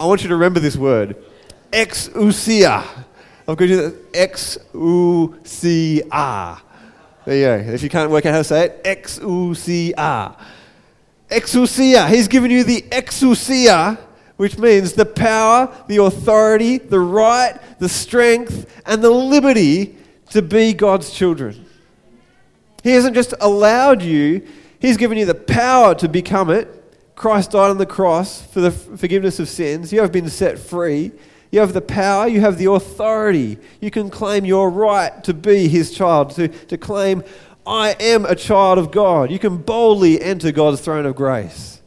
I 0.00 0.06
want 0.06 0.22
you 0.22 0.28
to 0.28 0.34
remember 0.34 0.60
this 0.60 0.76
word. 0.78 1.14
Exousia. 1.72 2.86
I'm 3.46 3.54
going 3.54 3.68
to 3.70 3.76
do 3.76 3.82
that. 3.82 4.12
Exousia. 4.12 4.94
There 7.28 7.58
you 7.58 7.62
go. 7.66 7.72
If 7.74 7.82
you 7.82 7.90
can't 7.90 8.10
work 8.10 8.24
out 8.24 8.32
how 8.32 8.38
to 8.38 8.44
say 8.44 8.64
it, 8.64 8.82
exousia. 8.84 10.34
Exousia. 11.30 12.08
He's 12.08 12.26
given 12.26 12.50
you 12.50 12.64
the 12.64 12.80
exousia, 12.88 13.98
which 14.38 14.56
means 14.56 14.94
the 14.94 15.04
power, 15.04 15.70
the 15.88 15.98
authority, 16.04 16.78
the 16.78 16.98
right, 16.98 17.60
the 17.80 17.88
strength, 17.90 18.64
and 18.86 19.04
the 19.04 19.10
liberty 19.10 19.94
to 20.30 20.40
be 20.40 20.72
God's 20.72 21.10
children. 21.10 21.66
He 22.82 22.92
hasn't 22.92 23.14
just 23.14 23.34
allowed 23.42 24.00
you, 24.00 24.46
He's 24.78 24.96
given 24.96 25.18
you 25.18 25.26
the 25.26 25.34
power 25.34 25.94
to 25.96 26.08
become 26.08 26.48
it. 26.48 26.66
Christ 27.14 27.50
died 27.50 27.68
on 27.68 27.76
the 27.76 27.84
cross 27.84 28.40
for 28.40 28.60
the 28.62 28.70
forgiveness 28.70 29.38
of 29.38 29.50
sins. 29.50 29.92
You 29.92 30.00
have 30.00 30.12
been 30.12 30.30
set 30.30 30.58
free. 30.58 31.12
You 31.50 31.60
have 31.60 31.72
the 31.72 31.80
power, 31.80 32.26
you 32.28 32.40
have 32.40 32.58
the 32.58 32.70
authority. 32.70 33.58
You 33.80 33.90
can 33.90 34.10
claim 34.10 34.44
your 34.44 34.68
right 34.68 35.22
to 35.24 35.32
be 35.32 35.68
his 35.68 35.90
child, 35.92 36.30
to, 36.32 36.48
to 36.48 36.76
claim, 36.76 37.24
I 37.66 37.96
am 38.00 38.26
a 38.26 38.34
child 38.34 38.78
of 38.78 38.90
God. 38.90 39.30
You 39.30 39.38
can 39.38 39.56
boldly 39.58 40.20
enter 40.20 40.52
God's 40.52 40.80
throne 40.80 41.06
of 41.06 41.16
grace. 41.16 41.80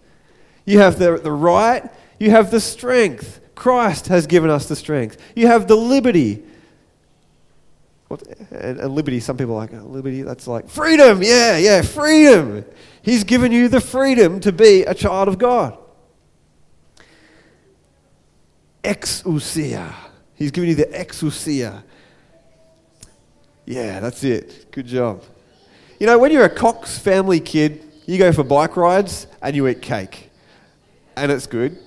You 0.66 0.80
have 0.80 0.98
the, 0.98 1.18
the 1.18 1.32
right, 1.32 1.88
you 2.20 2.32
have 2.32 2.50
the 2.52 2.60
strength. 2.60 3.40
Christ 3.54 4.08
has 4.08 4.26
given 4.26 4.50
us 4.50 4.68
the 4.68 4.76
strength. 4.76 5.18
You 5.36 5.48
have 5.48 5.68
the 5.68 5.76
liberty. 5.76 6.42
What, 8.08 8.24
and, 8.52 8.80
and 8.80 8.96
liberty, 8.96 9.20
some 9.20 9.38
people 9.38 9.54
like, 9.56 9.72
oh, 9.74 9.78
liberty, 9.78 10.24
that's 10.24 10.48
like 10.48 10.70
freedom. 10.70 11.22
Yeah, 11.22 11.58
yeah, 11.58 11.82
freedom. 11.84 12.66
He's 13.04 13.24
given 13.24 13.52
you 13.52 13.68
the 13.68 13.80
freedom 13.82 14.40
to 14.40 14.52
be 14.52 14.84
a 14.84 14.96
child 14.96 15.28
of 15.28 15.38
God 15.38 15.78
exousia. 18.84 19.94
He's 20.36 20.52
giving 20.52 20.70
you 20.70 20.76
the 20.76 20.86
exousia. 20.86 21.84
Yeah, 23.66 24.00
that's 24.00 24.24
it. 24.24 24.72
Good 24.72 24.88
job. 24.88 25.24
You 26.00 26.08
know, 26.08 26.18
when 26.18 26.32
you're 26.32 26.46
a 26.46 26.50
Cox 26.50 26.98
family 26.98 27.40
kid, 27.40 27.84
you 28.06 28.18
go 28.18 28.32
for 28.32 28.44
bike 28.44 28.76
rides 28.76 29.28
and 29.42 29.56
you 29.56 29.68
eat 29.68 29.82
cake. 29.82 30.32
And 31.16 31.32
it's 31.32 31.46
good. 31.46 31.78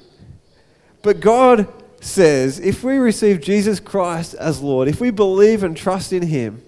But 1.03 1.21
God 1.21 1.69
says 2.01 2.61
if 2.61 2.85
we 2.85 2.99
receive 2.99 3.41
Jesus 3.41 3.81
Christ 3.81 4.35
as 4.35 4.61
Lord, 4.61 4.89
if 4.89 5.01
we 5.01 5.11
believe 5.11 5.65
and 5.65 5.77
trust 5.77 6.13
in 6.13 6.23
Him, 6.23 6.63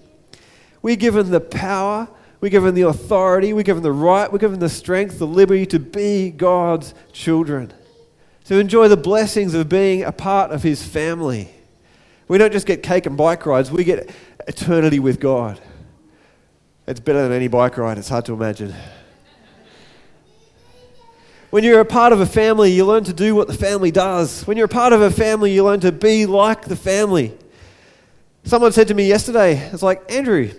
we're 0.81 0.95
given 0.95 1.31
the 1.31 1.39
power, 1.39 2.07
we're 2.41 2.49
given 2.49 2.75
the 2.75 2.81
authority, 2.83 3.53
we're 3.53 3.63
given 3.63 3.83
the 3.83 3.91
right, 3.91 4.31
we're 4.31 4.37
given 4.39 4.59
the 4.59 4.69
strength, 4.69 5.17
the 5.19 5.27
liberty 5.27 5.65
to 5.67 5.79
be 5.79 6.31
God's 6.31 6.93
children 7.13 7.71
to 8.47 8.57
enjoy 8.59 8.87
the 8.87 8.95
blessings 8.97 9.53
of 9.53 9.67
being 9.67 10.03
a 10.03 10.11
part 10.13 10.51
of 10.51 10.63
His 10.63 10.81
family. 10.81 11.49
We 12.29 12.37
don't 12.37 12.51
just 12.53 12.65
get 12.65 12.81
cake 12.81 13.05
and 13.05 13.17
bike 13.17 13.45
rides, 13.45 13.69
we 13.69 13.83
get 13.83 14.09
eternity 14.47 14.99
with 14.99 15.19
God. 15.19 15.59
It's 16.87 17.01
better 17.01 17.23
than 17.23 17.33
any 17.33 17.49
bike 17.49 17.77
ride, 17.77 17.97
it's 17.97 18.07
hard 18.07 18.23
to 18.25 18.33
imagine. 18.33 18.73
When 21.49 21.65
you're 21.65 21.81
a 21.81 21.85
part 21.85 22.13
of 22.13 22.21
a 22.21 22.25
family, 22.25 22.71
you 22.71 22.85
learn 22.85 23.03
to 23.05 23.13
do 23.13 23.35
what 23.35 23.47
the 23.49 23.53
family 23.53 23.91
does. 23.91 24.47
When 24.47 24.55
you're 24.55 24.67
a 24.67 24.69
part 24.69 24.93
of 24.93 25.01
a 25.01 25.11
family, 25.11 25.53
you 25.53 25.65
learn 25.65 25.81
to 25.81 25.91
be 25.91 26.25
like 26.25 26.63
the 26.65 26.75
family. 26.77 27.37
Someone 28.45 28.71
said 28.71 28.87
to 28.87 28.93
me 28.93 29.07
yesterday, 29.09 29.55
it's 29.71 29.83
like, 29.83 30.09
Andrew, 30.09 30.53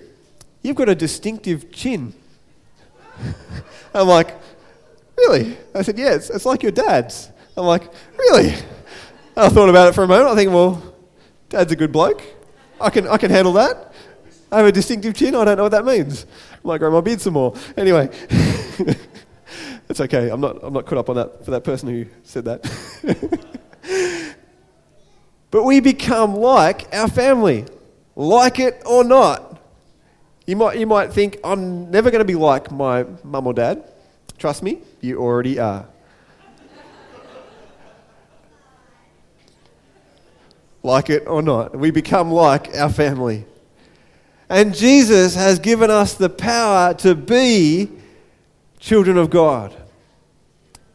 you've 0.60 0.76
got 0.76 0.90
a 0.90 0.94
distinctive 0.94 1.72
chin. 1.72 2.12
I'm 3.94 4.08
like, 4.08 4.34
really? 5.16 5.56
I 5.74 5.80
said, 5.80 5.96
yes, 5.96 6.10
yeah, 6.10 6.14
it's, 6.16 6.30
it's 6.30 6.44
like 6.44 6.62
your 6.62 6.72
dad's. 6.72 7.30
I'm 7.58 7.66
like, 7.66 7.90
really? 8.16 8.50
And 8.50 9.46
I 9.48 9.48
thought 9.48 9.68
about 9.68 9.88
it 9.88 9.92
for 9.94 10.04
a 10.04 10.06
moment. 10.08 10.28
I 10.30 10.36
think, 10.36 10.52
well, 10.52 10.80
Dad's 11.48 11.72
a 11.72 11.76
good 11.76 11.90
bloke. 11.90 12.22
I 12.80 12.88
can, 12.90 13.08
I 13.08 13.16
can 13.16 13.30
handle 13.32 13.54
that. 13.54 13.92
I 14.52 14.58
have 14.58 14.66
a 14.66 14.72
distinctive 14.72 15.14
chin. 15.14 15.34
I 15.34 15.44
don't 15.44 15.56
know 15.56 15.64
what 15.64 15.72
that 15.72 15.84
means. 15.84 16.24
I 16.52 16.58
might 16.68 16.78
grow 16.78 16.92
my 16.92 17.00
beard 17.00 17.20
some 17.20 17.34
more. 17.34 17.54
Anyway, 17.76 18.08
it's 19.88 20.00
okay. 20.00 20.30
I'm 20.30 20.40
not, 20.40 20.62
I'm 20.62 20.72
not 20.72 20.86
caught 20.86 20.98
up 20.98 21.08
on 21.10 21.16
that 21.16 21.44
for 21.44 21.50
that 21.50 21.64
person 21.64 21.88
who 21.88 22.06
said 22.22 22.44
that. 22.44 23.56
but 25.50 25.64
we 25.64 25.80
become 25.80 26.36
like 26.36 26.94
our 26.94 27.08
family, 27.08 27.64
like 28.14 28.60
it 28.60 28.82
or 28.86 29.02
not. 29.02 29.60
You 30.46 30.54
might, 30.56 30.78
you 30.78 30.86
might 30.86 31.12
think, 31.12 31.38
I'm 31.44 31.90
never 31.90 32.10
going 32.12 32.20
to 32.20 32.24
be 32.24 32.34
like 32.36 32.70
my 32.70 33.04
mum 33.24 33.48
or 33.48 33.52
dad. 33.52 33.84
Trust 34.38 34.62
me, 34.62 34.78
you 35.00 35.20
already 35.20 35.58
are. 35.58 35.86
like 40.82 41.10
it 41.10 41.26
or 41.26 41.42
not. 41.42 41.76
We 41.76 41.90
become 41.90 42.30
like 42.30 42.74
our 42.76 42.90
family. 42.90 43.44
And 44.48 44.74
Jesus 44.74 45.34
has 45.34 45.58
given 45.58 45.90
us 45.90 46.14
the 46.14 46.28
power 46.30 46.94
to 46.94 47.14
be 47.14 47.90
children 48.78 49.16
of 49.18 49.30
God. 49.30 49.74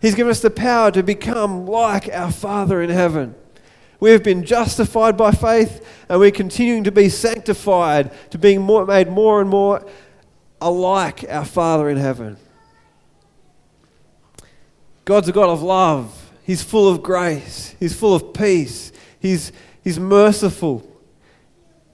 He's 0.01 0.15
given 0.15 0.31
us 0.31 0.41
the 0.41 0.49
power 0.49 0.91
to 0.91 1.03
become 1.03 1.65
like 1.65 2.09
our 2.11 2.31
Father 2.31 2.81
in 2.81 2.89
heaven. 2.89 3.35
We 3.99 4.11
have 4.11 4.23
been 4.23 4.43
justified 4.43 5.15
by 5.15 5.31
faith, 5.31 5.85
and 6.09 6.19
we're 6.19 6.31
continuing 6.31 6.83
to 6.85 6.91
be 6.91 7.07
sanctified, 7.07 8.11
to 8.31 8.37
being 8.37 8.61
more, 8.61 8.85
made 8.85 9.07
more 9.09 9.39
and 9.39 9.49
more 9.49 9.85
alike 10.59 11.23
our 11.29 11.45
Father 11.45 11.89
in 11.89 11.95
heaven. 11.97 12.35
God's 15.05 15.29
a 15.29 15.31
God 15.31 15.49
of 15.49 15.61
love. 15.61 16.31
He's 16.43 16.61
full 16.63 16.89
of 16.89 17.01
grace. 17.03 17.75
He's 17.79 17.93
full 17.97 18.13
of 18.13 18.33
peace. 18.33 18.91
He's, 19.19 19.53
He's 19.83 19.99
merciful. 19.99 20.87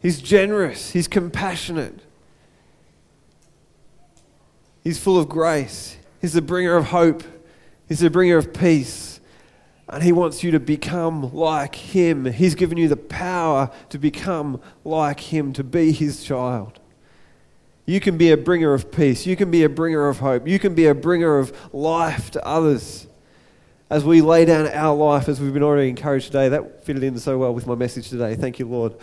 He's 0.02 0.22
generous. 0.22 0.92
He's 0.92 1.08
compassionate. 1.08 2.00
He's 4.84 5.00
full 5.00 5.18
of 5.18 5.28
grace. 5.28 5.98
He's 6.22 6.34
the 6.34 6.42
bringer 6.42 6.76
of 6.76 6.86
hope. 6.88 7.24
He's 7.88 8.00
the 8.00 8.10
bringer 8.10 8.38
of 8.38 8.54
peace. 8.54 9.20
And 9.88 10.04
He 10.04 10.12
wants 10.12 10.44
you 10.44 10.52
to 10.52 10.60
become 10.60 11.34
like 11.34 11.74
Him. 11.76 12.26
He's 12.26 12.54
given 12.56 12.78
you 12.78 12.88
the 12.88 12.96
power 12.98 13.72
to 13.90 13.98
become 13.98 14.62
like 14.86 15.20
Him, 15.20 15.52
to 15.54 15.64
be 15.64 15.92
His 15.92 16.24
child. 16.24 16.80
You 17.88 18.00
can 18.00 18.18
be 18.18 18.32
a 18.32 18.38
bringer 18.38 18.74
of 18.76 18.92
peace. 18.92 19.26
You 19.26 19.36
can 19.36 19.50
be 19.50 19.64
a 19.64 19.70
bringer 19.70 20.08
of 20.08 20.20
hope. 20.20 20.48
You 20.48 20.60
can 20.60 20.76
be 20.76 20.86
a 20.86 20.94
bringer 20.94 21.40
of 21.40 21.52
life 21.74 22.30
to 22.32 22.46
others 22.48 23.08
as 23.90 24.04
we 24.06 24.22
lay 24.22 24.46
down 24.46 24.68
our 24.68 24.96
life, 24.96 25.28
as 25.28 25.42
we've 25.42 25.54
been 25.54 25.64
already 25.64 25.90
encouraged 25.90 26.28
today, 26.28 26.50
that 26.50 26.84
fitted 26.84 27.04
in 27.04 27.18
so 27.18 27.38
well 27.38 27.54
with 27.54 27.66
my 27.66 27.74
message 27.76 28.10
today. 28.10 28.36
Thank 28.36 28.60
you, 28.60 28.68
Lord. 28.68 28.94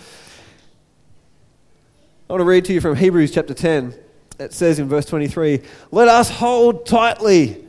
I 2.28 2.32
want 2.32 2.40
to 2.40 2.44
read 2.44 2.64
to 2.66 2.72
you 2.72 2.80
from 2.80 2.94
Hebrews 2.96 3.32
chapter 3.32 3.52
10. 3.54 3.94
It 4.38 4.52
says 4.52 4.78
in 4.78 4.86
verse 4.88 5.06
23 5.06 5.60
Let 5.90 6.08
us 6.08 6.30
hold 6.30 6.86
tightly. 6.86 7.64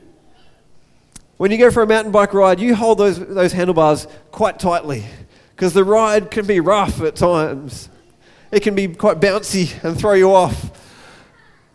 When 1.37 1.51
you 1.51 1.57
go 1.57 1.71
for 1.71 1.81
a 1.83 1.87
mountain 1.87 2.11
bike 2.11 2.33
ride, 2.33 2.59
you 2.59 2.75
hold 2.75 2.97
those, 2.97 3.19
those 3.19 3.51
handlebars 3.51 4.07
quite 4.31 4.59
tightly 4.59 5.03
because 5.55 5.73
the 5.73 5.83
ride 5.83 6.29
can 6.31 6.45
be 6.47 6.59
rough 6.59 6.99
at 7.01 7.15
times. 7.15 7.89
It 8.51 8.61
can 8.61 8.75
be 8.75 8.87
quite 8.87 9.19
bouncy 9.19 9.81
and 9.83 9.97
throw 9.97 10.13
you 10.13 10.33
off. 10.33 10.85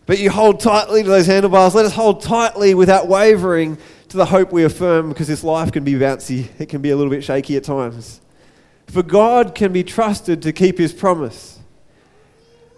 But 0.06 0.18
you 0.18 0.30
hold 0.30 0.58
tightly 0.61 1.02
to 1.02 1.08
those 1.08 1.26
handlebars. 1.26 1.75
Let 1.76 1.84
us 1.87 1.94
hold 1.94 2.22
tightly 2.22 2.75
without 2.75 3.06
wavering 3.06 3.78
to 4.12 4.19
the 4.19 4.26
hope 4.26 4.52
we 4.52 4.62
affirm 4.62 5.09
because 5.09 5.26
this 5.26 5.42
life 5.42 5.73
can 5.73 5.85
be 5.85 5.95
bouncy, 5.95 6.49
it 6.59 6.69
can 6.69 6.83
be 6.83 6.90
a 6.90 6.97
little 6.97 7.11
bit 7.11 7.25
shaky 7.25 7.57
at 7.57 7.64
times. 7.64 8.21
For 8.88 9.02
God 9.02 9.54
can 9.54 9.73
be 9.73 9.83
trusted 9.83 10.42
to 10.42 10.52
keep 10.52 10.76
his 10.76 10.92
promise. 10.92 11.59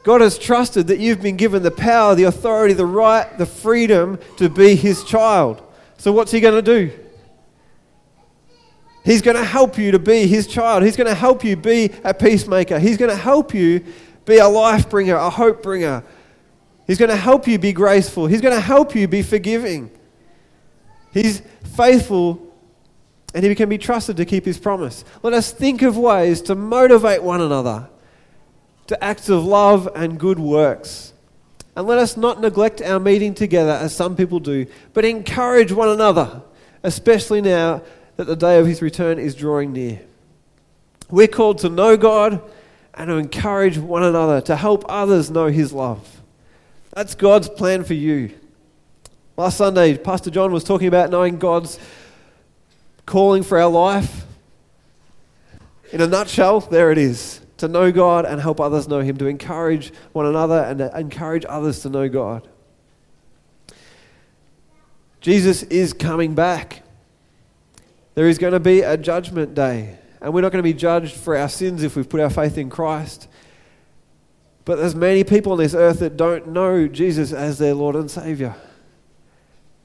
God 0.04 0.20
has 0.20 0.38
trusted 0.38 0.86
that 0.86 1.00
you've 1.00 1.20
been 1.20 1.36
given 1.36 1.64
the 1.64 1.72
power, 1.72 2.14
the 2.14 2.22
authority, 2.24 2.72
the 2.72 2.86
right, 2.86 3.36
the 3.36 3.46
freedom 3.46 4.20
to 4.36 4.48
be 4.48 4.76
his 4.76 5.02
child. 5.02 5.60
So, 5.98 6.12
what's 6.12 6.30
he 6.30 6.38
going 6.40 6.62
to 6.62 6.62
do? 6.62 6.92
He's 9.04 9.20
going 9.22 9.36
to 9.36 9.44
help 9.44 9.76
you 9.76 9.90
to 9.90 9.98
be 9.98 10.28
his 10.28 10.46
child. 10.46 10.84
He's 10.84 10.96
going 10.96 11.06
to 11.08 11.14
help 11.16 11.42
you 11.42 11.56
be 11.56 11.90
a 12.04 12.14
peacemaker. 12.14 12.78
He's 12.78 12.96
going 12.96 13.10
to 13.10 13.16
help 13.16 13.52
you 13.52 13.84
be 14.24 14.38
a 14.38 14.46
life 14.48 14.88
bringer, 14.88 15.16
a 15.16 15.30
hope 15.30 15.62
bringer. 15.64 16.04
He's 16.86 16.98
going 16.98 17.10
to 17.10 17.16
help 17.16 17.46
you 17.48 17.58
be 17.58 17.72
graceful. 17.72 18.28
He's 18.28 18.40
going 18.40 18.54
to 18.54 18.60
help 18.60 18.94
you 18.94 19.08
be 19.08 19.22
forgiving. 19.22 19.90
He's 21.14 21.40
faithful 21.76 22.42
and 23.32 23.44
he 23.44 23.54
can 23.54 23.68
be 23.68 23.78
trusted 23.78 24.16
to 24.16 24.24
keep 24.24 24.44
his 24.44 24.58
promise. 24.58 25.04
Let 25.22 25.32
us 25.32 25.52
think 25.52 25.82
of 25.82 25.96
ways 25.96 26.42
to 26.42 26.54
motivate 26.56 27.22
one 27.22 27.40
another 27.40 27.88
to 28.88 29.02
acts 29.02 29.28
of 29.28 29.44
love 29.46 29.88
and 29.94 30.18
good 30.20 30.38
works. 30.40 31.12
And 31.76 31.86
let 31.86 31.98
us 31.98 32.16
not 32.16 32.40
neglect 32.40 32.82
our 32.82 32.98
meeting 33.00 33.32
together 33.34 33.70
as 33.70 33.94
some 33.94 34.14
people 34.16 34.40
do, 34.40 34.66
but 34.92 35.04
encourage 35.04 35.72
one 35.72 35.88
another, 35.88 36.42
especially 36.82 37.40
now 37.40 37.82
that 38.16 38.24
the 38.24 38.36
day 38.36 38.58
of 38.58 38.66
his 38.66 38.82
return 38.82 39.18
is 39.18 39.34
drawing 39.36 39.72
near. 39.72 40.00
We're 41.10 41.26
called 41.28 41.58
to 41.58 41.68
know 41.68 41.96
God 41.96 42.42
and 42.92 43.08
to 43.08 43.14
encourage 43.16 43.78
one 43.78 44.02
another, 44.02 44.40
to 44.42 44.56
help 44.56 44.84
others 44.88 45.30
know 45.30 45.46
his 45.46 45.72
love. 45.72 46.22
That's 46.92 47.14
God's 47.14 47.48
plan 47.48 47.84
for 47.84 47.94
you. 47.94 48.32
Last 49.36 49.56
Sunday, 49.56 49.96
Pastor 49.98 50.30
John 50.30 50.52
was 50.52 50.62
talking 50.62 50.86
about 50.86 51.10
knowing 51.10 51.40
God's 51.40 51.80
calling 53.04 53.42
for 53.42 53.58
our 53.58 53.68
life. 53.68 54.24
In 55.92 56.00
a 56.00 56.06
nutshell, 56.06 56.60
there 56.60 56.92
it 56.92 56.98
is 56.98 57.40
to 57.56 57.66
know 57.66 57.90
God 57.90 58.26
and 58.26 58.40
help 58.40 58.60
others 58.60 58.86
know 58.86 59.00
Him, 59.00 59.16
to 59.18 59.26
encourage 59.26 59.92
one 60.12 60.26
another 60.26 60.58
and 60.62 60.78
to 60.78 60.96
encourage 60.98 61.44
others 61.48 61.80
to 61.82 61.88
know 61.88 62.08
God. 62.08 62.46
Jesus 65.20 65.64
is 65.64 65.92
coming 65.92 66.34
back. 66.36 66.82
There 68.14 68.28
is 68.28 68.38
going 68.38 68.52
to 68.52 68.60
be 68.60 68.82
a 68.82 68.96
judgment 68.96 69.52
day, 69.54 69.98
and 70.22 70.32
we're 70.32 70.42
not 70.42 70.52
going 70.52 70.62
to 70.62 70.62
be 70.68 70.74
judged 70.74 71.14
for 71.16 71.36
our 71.36 71.48
sins 71.48 71.82
if 71.82 71.96
we've 71.96 72.08
put 72.08 72.20
our 72.20 72.30
faith 72.30 72.56
in 72.56 72.70
Christ. 72.70 73.26
But 74.64 74.76
there's 74.76 74.94
many 74.94 75.24
people 75.24 75.50
on 75.50 75.58
this 75.58 75.74
earth 75.74 75.98
that 76.00 76.16
don't 76.16 76.48
know 76.50 76.86
Jesus 76.86 77.32
as 77.32 77.58
their 77.58 77.74
Lord 77.74 77.96
and 77.96 78.08
Savior. 78.08 78.54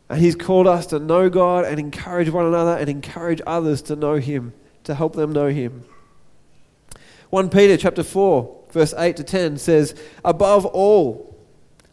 And 0.09 0.19
He's 0.19 0.35
called 0.35 0.67
us 0.67 0.87
to 0.87 0.99
know 0.99 1.29
God 1.29 1.65
and 1.65 1.79
encourage 1.79 2.29
one 2.29 2.45
another 2.45 2.71
and 2.75 2.89
encourage 2.89 3.41
others 3.47 3.81
to 3.83 3.95
know 3.95 4.15
Him, 4.15 4.53
to 4.85 4.95
help 4.95 5.13
them 5.15 5.31
know 5.31 5.47
Him. 5.47 5.83
1 7.29 7.49
Peter 7.49 7.77
chapter 7.77 8.01
4, 8.03 8.57
verse 8.71 8.93
8 8.97 9.15
to 9.17 9.23
10 9.23 9.57
says, 9.59 9.93
Above 10.25 10.65
all, 10.65 11.37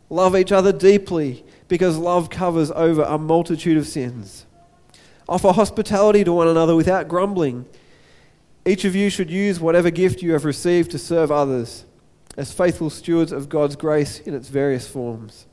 love 0.08 0.34
each 0.34 0.50
other 0.50 0.72
deeply 0.72 1.44
because 1.68 1.98
love 1.98 2.30
covers 2.30 2.70
over 2.70 3.02
a 3.02 3.18
multitude 3.18 3.76
of 3.76 3.86
sins. 3.86 4.46
Offer 5.28 5.52
hospitality 5.52 6.24
to 6.24 6.32
one 6.32 6.48
another 6.48 6.74
without 6.74 7.08
grumbling. 7.08 7.66
Each 8.64 8.84
of 8.84 8.96
you 8.96 9.10
should 9.10 9.28
use 9.30 9.60
whatever 9.60 9.90
gift 9.90 10.22
you 10.22 10.32
have 10.32 10.44
received 10.44 10.92
to 10.92 10.98
serve 10.98 11.30
others 11.30 11.84
as 12.36 12.52
faithful 12.52 12.88
stewards 12.90 13.32
of 13.32 13.48
God's 13.48 13.76
grace 13.76 14.20
in 14.20 14.32
its 14.34 14.48
various 14.48 14.86
forms. 14.86 15.46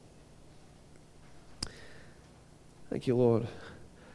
Thank 2.93 3.07
you, 3.07 3.15
Lord. 3.15 3.47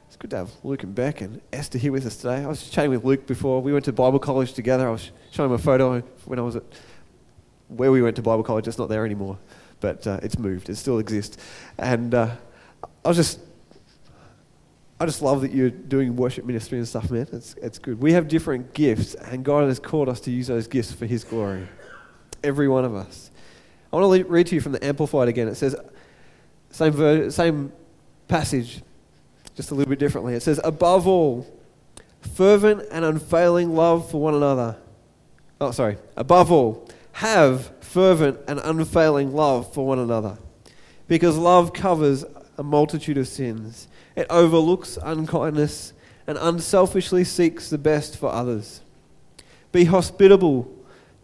It's 0.07 0.15
good 0.15 0.31
to 0.31 0.37
have 0.37 0.51
Luke 0.63 0.85
and 0.85 0.95
Beck 0.95 1.21
and 1.21 1.41
Esther 1.53 1.79
here 1.79 1.91
with 1.91 2.07
us 2.07 2.17
today. 2.17 2.45
I 2.45 2.47
was 2.47 2.71
chatting 2.71 2.93
with 2.93 3.03
Luke 3.03 3.27
before. 3.27 3.61
We 3.61 3.73
went 3.73 3.85
to 3.87 3.93
Bible 3.93 4.21
college 4.21 4.53
together. 4.53 4.87
I 4.87 4.93
was 4.93 5.11
showing 5.33 5.49
him 5.51 5.57
a 5.57 5.59
photo 5.59 6.01
when 6.27 6.39
I 6.39 6.43
was 6.43 6.55
at 6.55 6.63
where 7.67 7.91
we 7.91 8.03
went 8.03 8.15
to 8.15 8.23
Bible 8.23 8.45
college. 8.45 8.69
It's 8.69 8.79
not 8.79 8.89
there 8.89 9.05
anymore, 9.05 9.37
but 9.81 10.07
uh, 10.07 10.21
it's 10.23 10.39
moved. 10.39 10.69
It 10.71 10.77
still 10.77 11.01
exists. 11.01 11.39
And 11.77 12.15
uh, 12.15 12.37
I 13.05 13.09
was 13.09 13.17
just, 13.17 13.41
I 15.01 15.07
just 15.07 15.23
love 15.23 15.41
that 15.41 15.53
you're 15.53 15.71
doing 15.71 16.15
worship 16.15 16.45
ministry 16.45 16.79
and 16.79 16.87
stuff, 16.87 17.11
man. 17.11 17.27
It's, 17.33 17.55
it's 17.55 17.81
good. 17.81 18.01
We 18.01 18.13
have 18.13 18.29
different 18.29 18.75
gifts, 18.75 19.15
and 19.17 19.45
God 19.45 19.65
has 19.67 19.81
called 19.81 20.09
us 20.09 20.21
to 20.21 20.31
use 20.31 20.47
those 20.47 20.69
gifts 20.69 20.93
for 20.93 21.05
His 21.05 21.25
glory. 21.25 21.67
Every 22.45 22.69
one 22.69 22.85
of 22.85 22.95
us. 22.95 23.33
I 23.93 23.97
want 23.97 24.23
to 24.23 24.25
read 24.29 24.47
to 24.47 24.55
you 24.55 24.61
from 24.61 24.71
the 24.71 24.85
Amplified 24.85 25.27
again. 25.27 25.49
It 25.49 25.57
says, 25.57 25.75
same, 26.71 26.93
ver- 26.93 27.31
same 27.31 27.73
passage 28.29 28.83
just 29.57 29.71
a 29.73 29.75
little 29.75 29.89
bit 29.91 29.99
differently. 29.99 30.35
It 30.35 30.43
says, 30.43 30.61
Above 30.63 31.09
all, 31.09 31.45
fervent 32.35 32.85
and 32.93 33.05
unfailing 33.05 33.75
love 33.75 34.09
for 34.09 34.21
one 34.21 34.35
another. 34.35 34.77
Oh, 35.61 35.73
sorry. 35.73 35.97
Above 36.17 36.53
all, 36.53 36.89
have 37.13 37.73
fervent 37.81 38.39
and 38.47 38.61
unfailing 38.63 39.33
love 39.35 39.73
for 39.75 39.85
one 39.85 39.99
another. 39.99 40.39
Because 41.09 41.37
love 41.37 41.73
covers 41.73 42.25
a 42.59 42.63
multitude 42.63 43.19
of 43.19 43.27
sins, 43.27 43.89
it 44.15 44.27
overlooks 44.31 44.97
unkindness 45.03 45.93
and 46.27 46.37
unselfishly 46.41 47.25
seeks 47.25 47.69
the 47.71 47.79
best 47.79 48.17
for 48.19 48.31
others. 48.31 48.83
Be 49.73 49.87
hospitable 49.87 50.71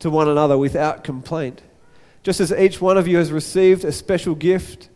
to 0.00 0.10
one 0.10 0.28
another 0.28 0.56
without 0.58 1.04
complaint. 1.04 1.60
Just 2.24 2.40
as 2.40 2.50
each 2.52 2.80
one 2.80 2.96
of 2.98 3.06
you 3.06 3.18
has 3.18 3.30
received 3.30 3.84
a 3.84 3.92
special 3.92 4.34
gift, 4.34 4.88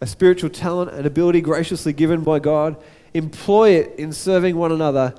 a 0.00 0.06
spiritual 0.06 0.50
talent 0.50 0.90
and 0.92 1.06
ability 1.06 1.40
graciously 1.40 1.92
given 1.92 2.22
by 2.22 2.38
God, 2.38 2.76
employ 3.14 3.70
it 3.70 3.96
in 3.98 4.12
serving 4.12 4.56
one 4.56 4.70
another 4.72 5.14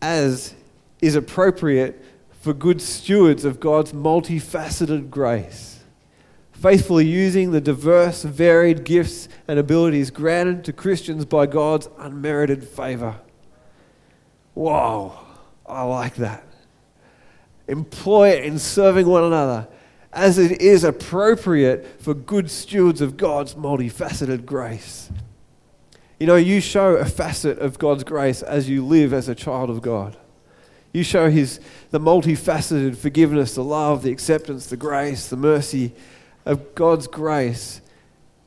as 0.00 0.54
is 1.00 1.16
appropriate 1.16 2.02
for 2.40 2.52
good 2.52 2.80
stewards 2.80 3.44
of 3.44 3.58
God's 3.58 3.92
multifaceted 3.92 5.10
grace, 5.10 5.80
faithfully 6.52 7.04
using 7.06 7.50
the 7.50 7.60
diverse, 7.60 8.22
varied 8.22 8.84
gifts 8.84 9.28
and 9.48 9.58
abilities 9.58 10.10
granted 10.10 10.64
to 10.64 10.72
Christians 10.72 11.24
by 11.24 11.46
God's 11.46 11.88
unmerited 11.98 12.62
favor. 12.66 13.16
Wow, 14.54 15.26
I 15.66 15.82
like 15.82 16.14
that. 16.16 16.44
Employ 17.66 18.28
it 18.30 18.44
in 18.44 18.58
serving 18.58 19.06
one 19.06 19.24
another 19.24 19.68
as 20.12 20.38
it 20.38 20.60
is 20.60 20.84
appropriate 20.84 22.00
for 22.00 22.14
good 22.14 22.50
stewards 22.50 23.00
of 23.00 23.16
God's 23.16 23.54
multifaceted 23.54 24.44
grace. 24.44 25.10
You 26.18 26.26
know, 26.26 26.36
you 26.36 26.60
show 26.60 26.96
a 26.96 27.04
facet 27.04 27.58
of 27.58 27.78
God's 27.78 28.04
grace 28.04 28.42
as 28.42 28.68
you 28.68 28.84
live 28.84 29.12
as 29.12 29.28
a 29.28 29.34
child 29.34 29.70
of 29.70 29.82
God. 29.82 30.16
You 30.92 31.02
show 31.02 31.30
his 31.30 31.60
the 31.90 32.00
multifaceted 32.00 32.96
forgiveness, 32.96 33.54
the 33.54 33.62
love, 33.62 34.02
the 34.02 34.10
acceptance, 34.10 34.66
the 34.66 34.76
grace, 34.76 35.28
the 35.28 35.36
mercy 35.36 35.92
of 36.46 36.74
God's 36.74 37.06
grace 37.06 37.80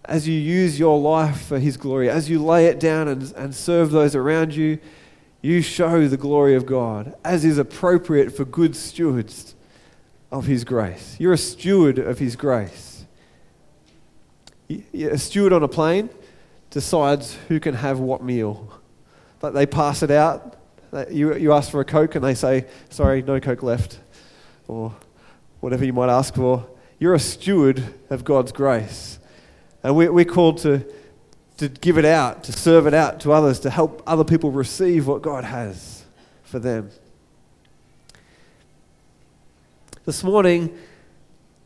as 0.05 0.27
you 0.27 0.33
use 0.33 0.79
your 0.79 0.99
life 0.99 1.43
for 1.45 1.59
his 1.59 1.77
glory, 1.77 2.09
as 2.09 2.29
you 2.29 2.43
lay 2.43 2.65
it 2.65 2.79
down 2.79 3.07
and, 3.07 3.31
and 3.33 3.53
serve 3.53 3.91
those 3.91 4.15
around 4.15 4.53
you, 4.55 4.79
you 5.43 5.61
show 5.61 6.07
the 6.07 6.17
glory 6.17 6.55
of 6.55 6.65
God, 6.65 7.13
as 7.23 7.45
is 7.45 7.59
appropriate 7.59 8.35
for 8.35 8.43
good 8.43 8.75
stewards 8.75 9.53
of 10.31 10.45
His 10.45 10.63
grace. 10.63 11.15
You're 11.19 11.33
a 11.33 11.37
steward 11.37 11.99
of 11.99 12.19
His 12.19 12.35
grace. 12.35 13.05
A 14.93 15.17
steward 15.17 15.51
on 15.51 15.63
a 15.63 15.67
plane 15.67 16.09
decides 16.69 17.35
who 17.49 17.59
can 17.59 17.75
have 17.75 17.99
what 17.99 18.23
meal. 18.23 18.71
but 19.39 19.51
they 19.53 19.65
pass 19.65 20.01
it 20.01 20.11
out. 20.11 20.55
You, 21.09 21.35
you 21.35 21.51
ask 21.53 21.69
for 21.69 21.81
a 21.81 21.85
Coke 21.85 22.15
and 22.15 22.23
they 22.23 22.33
say, 22.33 22.65
sorry, 22.89 23.21
no 23.21 23.39
Coke 23.39 23.63
left, 23.63 23.99
or 24.67 24.95
whatever 25.59 25.83
you 25.85 25.93
might 25.93 26.09
ask 26.09 26.35
for. 26.35 26.65
You're 26.99 27.13
a 27.13 27.19
steward 27.19 27.83
of 28.09 28.23
God's 28.23 28.51
grace. 28.51 29.19
And 29.83 29.95
we, 29.95 30.07
we're 30.09 30.25
called 30.25 30.59
to, 30.59 30.85
to 31.57 31.67
give 31.67 31.97
it 31.97 32.05
out, 32.05 32.43
to 32.45 32.51
serve 32.53 32.87
it 32.87 32.93
out 32.93 33.19
to 33.21 33.33
others, 33.33 33.59
to 33.61 33.69
help 33.69 34.03
other 34.05 34.23
people 34.23 34.51
receive 34.51 35.07
what 35.07 35.21
God 35.21 35.43
has 35.43 36.05
for 36.43 36.59
them. 36.59 36.91
This 40.05 40.23
morning, 40.23 40.75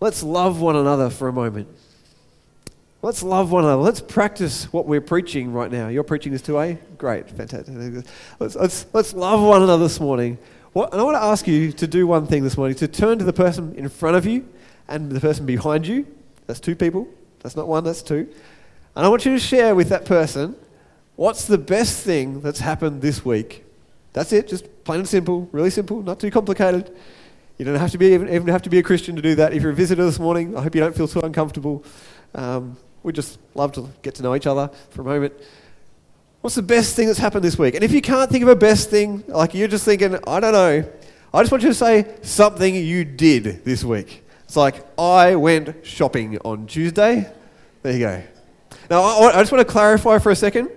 let's 0.01 0.21
love 0.21 0.59
one 0.59 0.75
another 0.75 1.09
for 1.09 1.29
a 1.29 1.33
moment. 1.33 1.69
Let's 3.01 3.23
love 3.23 3.49
one 3.51 3.63
another. 3.63 3.81
Let's 3.81 4.01
practice 4.01 4.65
what 4.73 4.85
we're 4.85 4.99
preaching 4.99 5.53
right 5.53 5.71
now. 5.71 5.87
You're 5.87 6.03
preaching 6.03 6.33
this 6.33 6.41
too, 6.41 6.59
eh? 6.59 6.75
Great, 6.97 7.29
fantastic. 7.29 8.03
Let's, 8.37 8.55
let's, 8.57 8.85
let's 8.91 9.13
love 9.13 9.41
one 9.41 9.63
another 9.63 9.83
this 9.83 10.01
morning. 10.01 10.37
What, 10.73 10.91
and 10.91 10.99
I 10.99 11.03
want 11.05 11.15
to 11.15 11.21
ask 11.23 11.47
you 11.47 11.71
to 11.71 11.87
do 11.87 12.07
one 12.07 12.27
thing 12.27 12.43
this 12.43 12.57
morning 12.57 12.75
to 12.77 12.89
turn 12.89 13.19
to 13.19 13.23
the 13.25 13.31
person 13.31 13.73
in 13.75 13.87
front 13.87 14.17
of 14.17 14.25
you 14.25 14.45
and 14.89 15.09
the 15.09 15.21
person 15.21 15.45
behind 15.45 15.87
you. 15.87 16.05
That's 16.45 16.59
two 16.59 16.75
people. 16.75 17.07
That's 17.39 17.55
not 17.55 17.69
one, 17.69 17.85
that's 17.85 18.01
two. 18.01 18.27
And 18.97 19.05
I 19.05 19.07
want 19.07 19.25
you 19.25 19.31
to 19.31 19.39
share 19.39 19.75
with 19.75 19.87
that 19.89 20.03
person 20.03 20.57
what's 21.15 21.45
the 21.45 21.57
best 21.57 22.03
thing 22.03 22.41
that's 22.41 22.59
happened 22.59 23.01
this 23.01 23.23
week. 23.23 23.63
That's 24.11 24.33
it, 24.33 24.49
just 24.49 24.67
plain 24.83 24.99
and 24.99 25.07
simple, 25.07 25.47
really 25.53 25.69
simple, 25.69 26.03
not 26.03 26.19
too 26.19 26.31
complicated. 26.31 26.93
You 27.57 27.63
don't 27.65 27.75
have 27.75 27.91
to 27.91 27.97
be 27.97 28.07
even, 28.07 28.27
even 28.27 28.47
have 28.49 28.63
to 28.63 28.69
be 28.69 28.79
a 28.79 28.83
Christian 28.83 29.15
to 29.15 29.21
do 29.21 29.35
that. 29.35 29.53
If 29.53 29.61
you're 29.61 29.71
a 29.71 29.75
visitor 29.75 30.03
this 30.03 30.19
morning, 30.19 30.57
I 30.57 30.61
hope 30.61 30.75
you 30.75 30.81
don't 30.81 30.95
feel 30.95 31.07
too 31.07 31.21
uncomfortable. 31.21 31.85
Um, 32.33 32.75
we 33.01 33.13
just 33.13 33.39
love 33.53 33.71
to 33.73 33.89
get 34.01 34.15
to 34.15 34.23
know 34.23 34.35
each 34.35 34.45
other 34.47 34.69
for 34.89 35.01
a 35.01 35.05
moment. 35.05 35.33
What's 36.41 36.55
the 36.57 36.61
best 36.61 36.95
thing 36.97 37.07
that's 37.07 37.17
happened 37.19 37.45
this 37.45 37.57
week? 37.57 37.75
And 37.75 37.83
if 37.83 37.93
you 37.93 38.01
can't 38.01 38.29
think 38.29 38.41
of 38.43 38.49
a 38.49 38.55
best 38.57 38.89
thing, 38.89 39.23
like 39.27 39.53
you're 39.53 39.69
just 39.69 39.85
thinking, 39.85 40.19
I 40.27 40.39
don't 40.41 40.51
know, 40.51 40.83
I 41.33 41.41
just 41.41 41.51
want 41.51 41.63
you 41.63 41.69
to 41.69 41.73
say 41.75 42.13
something 42.23 42.75
you 42.75 43.05
did 43.05 43.63
this 43.63 43.83
week. 43.85 44.25
It's 44.43 44.57
like, 44.57 44.85
I 44.99 45.35
went 45.35 45.85
shopping 45.85 46.37
on 46.39 46.67
Tuesday. 46.67 47.31
There 47.83 47.93
you 47.93 47.99
go. 47.99 48.21
Now, 48.89 49.01
I, 49.01 49.39
I 49.39 49.41
just 49.41 49.51
want 49.51 49.65
to 49.65 49.71
clarify 49.71 50.19
for 50.19 50.29
a 50.31 50.35
second. 50.35 50.69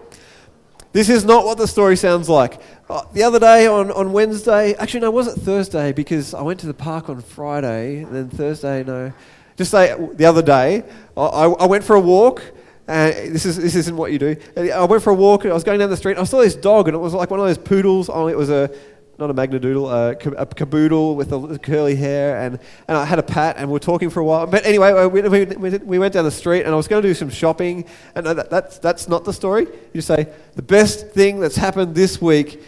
This 0.99 1.09
is 1.09 1.25
not 1.25 1.45
what 1.45 1.59
the 1.59 1.69
story 1.69 1.95
sounds 1.97 2.29
like. 2.29 2.61
Uh, 2.91 3.03
the 3.13 3.23
other 3.23 3.39
day 3.39 3.69
on, 3.69 3.93
on 3.93 4.11
Wednesday, 4.11 4.75
actually, 4.75 4.99
no, 4.99 5.13
was 5.13 5.29
it 5.29 5.39
Thursday? 5.41 5.93
Because 5.93 6.35
I 6.35 6.43
went 6.43 6.59
to 6.59 6.67
the 6.67 6.75
park 6.75 7.09
on 7.09 7.23
Friday, 7.23 8.03
and 8.03 8.13
then 8.13 8.29
Thursday, 8.29 8.83
no. 8.83 9.13
Just 9.57 9.71
say 9.71 9.95
the 10.15 10.25
other 10.25 10.43
day, 10.43 10.83
I, 11.17 11.21
I 11.23 11.67
went 11.67 11.85
for 11.85 11.95
a 11.95 12.01
walk. 12.01 12.43
And 12.89 13.33
this, 13.33 13.47
is, 13.47 13.59
this 13.59 13.77
isn't 13.77 13.97
what 13.97 14.11
you 14.11 14.19
do. 14.19 14.35
I 14.75 14.83
went 14.87 15.05
for 15.05 15.11
a 15.11 15.15
walk, 15.15 15.47
I 15.47 15.53
was 15.53 15.63
going 15.63 15.79
down 15.79 15.89
the 15.89 15.97
street, 15.97 16.19
I 16.19 16.25
saw 16.25 16.41
this 16.41 16.57
dog, 16.57 16.89
and 16.89 16.97
it 16.97 16.99
was 16.99 17.15
like 17.15 17.31
one 17.31 17.39
of 17.39 17.47
those 17.47 17.59
poodles. 17.59 18.09
it 18.09 18.37
was 18.37 18.51
a, 18.51 18.69
not 19.19 19.31
a 19.31 19.35
magnadoodle, 19.35 20.13
a 20.41 20.47
caboodle 20.55 21.17
with 21.17 21.33
a 21.33 21.59
curly 21.59 21.97
hair, 21.97 22.41
and, 22.41 22.59
and 22.87 22.97
I 22.97 23.05
had 23.05 23.19
a 23.19 23.23
pat, 23.23 23.57
and 23.59 23.69
we 23.69 23.73
were 23.73 23.79
talking 23.81 24.11
for 24.11 24.21
a 24.21 24.25
while. 24.25 24.47
But 24.47 24.65
anyway, 24.65 24.93
uh, 24.93 25.09
we, 25.09 25.21
we, 25.23 25.45
we 25.79 25.99
went 25.99 26.15
down 26.15 26.25
the 26.25 26.31
street, 26.31 26.63
and 26.63 26.69
I 26.73 26.77
was 26.77 26.87
going 26.87 27.03
to 27.03 27.09
do 27.09 27.15
some 27.15 27.29
shopping, 27.29 27.85
and 28.15 28.27
uh, 28.27 28.35
that, 28.35 28.49
that's, 28.51 28.79
that's 28.79 29.09
not 29.09 29.25
the 29.25 29.33
story. 29.33 29.67
You 29.93 30.01
say, 30.03 30.29
the 30.55 30.63
best 30.63 31.09
thing 31.09 31.41
that's 31.41 31.57
happened 31.57 31.97
this 31.97 32.23
week 32.23 32.63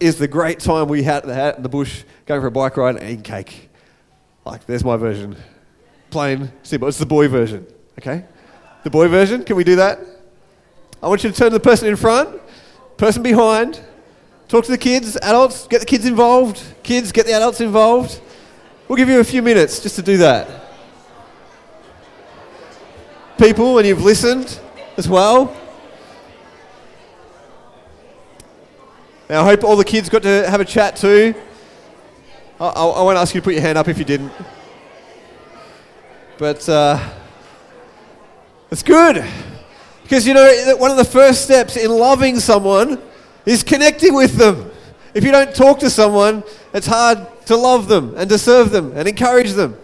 is 0.00 0.18
the 0.18 0.26
great 0.26 0.58
time 0.58 0.88
we 0.88 1.04
had 1.04 1.24
in 1.24 1.62
the 1.62 1.68
bush 1.68 2.02
going 2.26 2.40
for 2.40 2.48
a 2.48 2.52
bike 2.52 2.76
ride 2.76 2.96
and 2.96 3.04
eating 3.04 3.22
cake. 3.22 3.68
Like, 4.44 4.66
there's 4.66 4.84
my 4.84 4.96
version. 4.96 5.36
Plain, 6.10 6.50
simple. 6.64 6.88
It's 6.88 6.98
the 6.98 7.06
boy 7.06 7.28
version, 7.28 7.64
okay? 7.96 8.24
The 8.82 8.90
boy 8.90 9.06
version, 9.06 9.44
can 9.44 9.54
we 9.54 9.62
do 9.62 9.76
that? 9.76 10.00
I 11.00 11.06
want 11.08 11.22
you 11.22 11.30
to 11.30 11.36
turn 11.36 11.50
to 11.50 11.54
the 11.54 11.60
person 11.60 11.86
in 11.86 11.94
front, 11.94 12.40
person 12.96 13.22
behind, 13.22 13.80
Talk 14.50 14.64
to 14.64 14.70
the 14.72 14.78
kids, 14.78 15.16
adults, 15.18 15.68
get 15.68 15.78
the 15.78 15.86
kids 15.86 16.04
involved. 16.06 16.60
Kids, 16.82 17.12
get 17.12 17.24
the 17.24 17.32
adults 17.34 17.60
involved. 17.60 18.20
We'll 18.88 18.96
give 18.96 19.08
you 19.08 19.20
a 19.20 19.24
few 19.24 19.42
minutes 19.42 19.78
just 19.78 19.94
to 19.94 20.02
do 20.02 20.16
that. 20.16 20.48
People, 23.38 23.78
and 23.78 23.86
you've 23.86 24.02
listened 24.02 24.58
as 24.96 25.08
well. 25.08 25.56
Now, 29.28 29.42
I 29.42 29.44
hope 29.44 29.62
all 29.62 29.76
the 29.76 29.84
kids 29.84 30.08
got 30.08 30.24
to 30.24 30.50
have 30.50 30.60
a 30.60 30.64
chat 30.64 30.96
too. 30.96 31.32
I, 32.60 32.66
I, 32.66 32.84
I 32.86 33.02
won't 33.04 33.18
ask 33.18 33.32
you 33.32 33.40
to 33.40 33.44
put 33.44 33.52
your 33.54 33.62
hand 33.62 33.78
up 33.78 33.86
if 33.86 33.98
you 33.98 34.04
didn't. 34.04 34.32
But 36.38 36.68
uh, 36.68 36.98
it's 38.72 38.82
good. 38.82 39.24
Because, 40.02 40.26
you 40.26 40.34
know, 40.34 40.74
one 40.76 40.90
of 40.90 40.96
the 40.96 41.04
first 41.04 41.44
steps 41.44 41.76
in 41.76 41.88
loving 41.92 42.40
someone 42.40 43.00
is 43.50 43.64
connecting 43.64 44.14
with 44.14 44.36
them. 44.36 44.70
If 45.12 45.24
you 45.24 45.32
don't 45.32 45.52
talk 45.52 45.80
to 45.80 45.90
someone, 45.90 46.44
it's 46.72 46.86
hard 46.86 47.18
to 47.46 47.56
love 47.56 47.88
them 47.88 48.14
and 48.16 48.30
to 48.30 48.38
serve 48.38 48.70
them 48.70 48.92
and 48.96 49.08
encourage 49.08 49.54
them. 49.54 49.76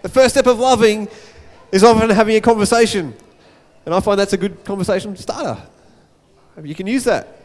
The 0.00 0.08
first 0.08 0.30
step 0.34 0.46
of 0.46 0.58
loving 0.58 1.08
is 1.70 1.84
often 1.84 2.08
having 2.08 2.36
a 2.36 2.40
conversation. 2.40 3.12
And 3.84 3.94
I 3.94 4.00
find 4.00 4.18
that's 4.18 4.32
a 4.32 4.38
good 4.38 4.64
conversation 4.64 5.14
starter. 5.18 5.60
You 6.62 6.74
can 6.74 6.86
use 6.86 7.04
that. 7.04 7.38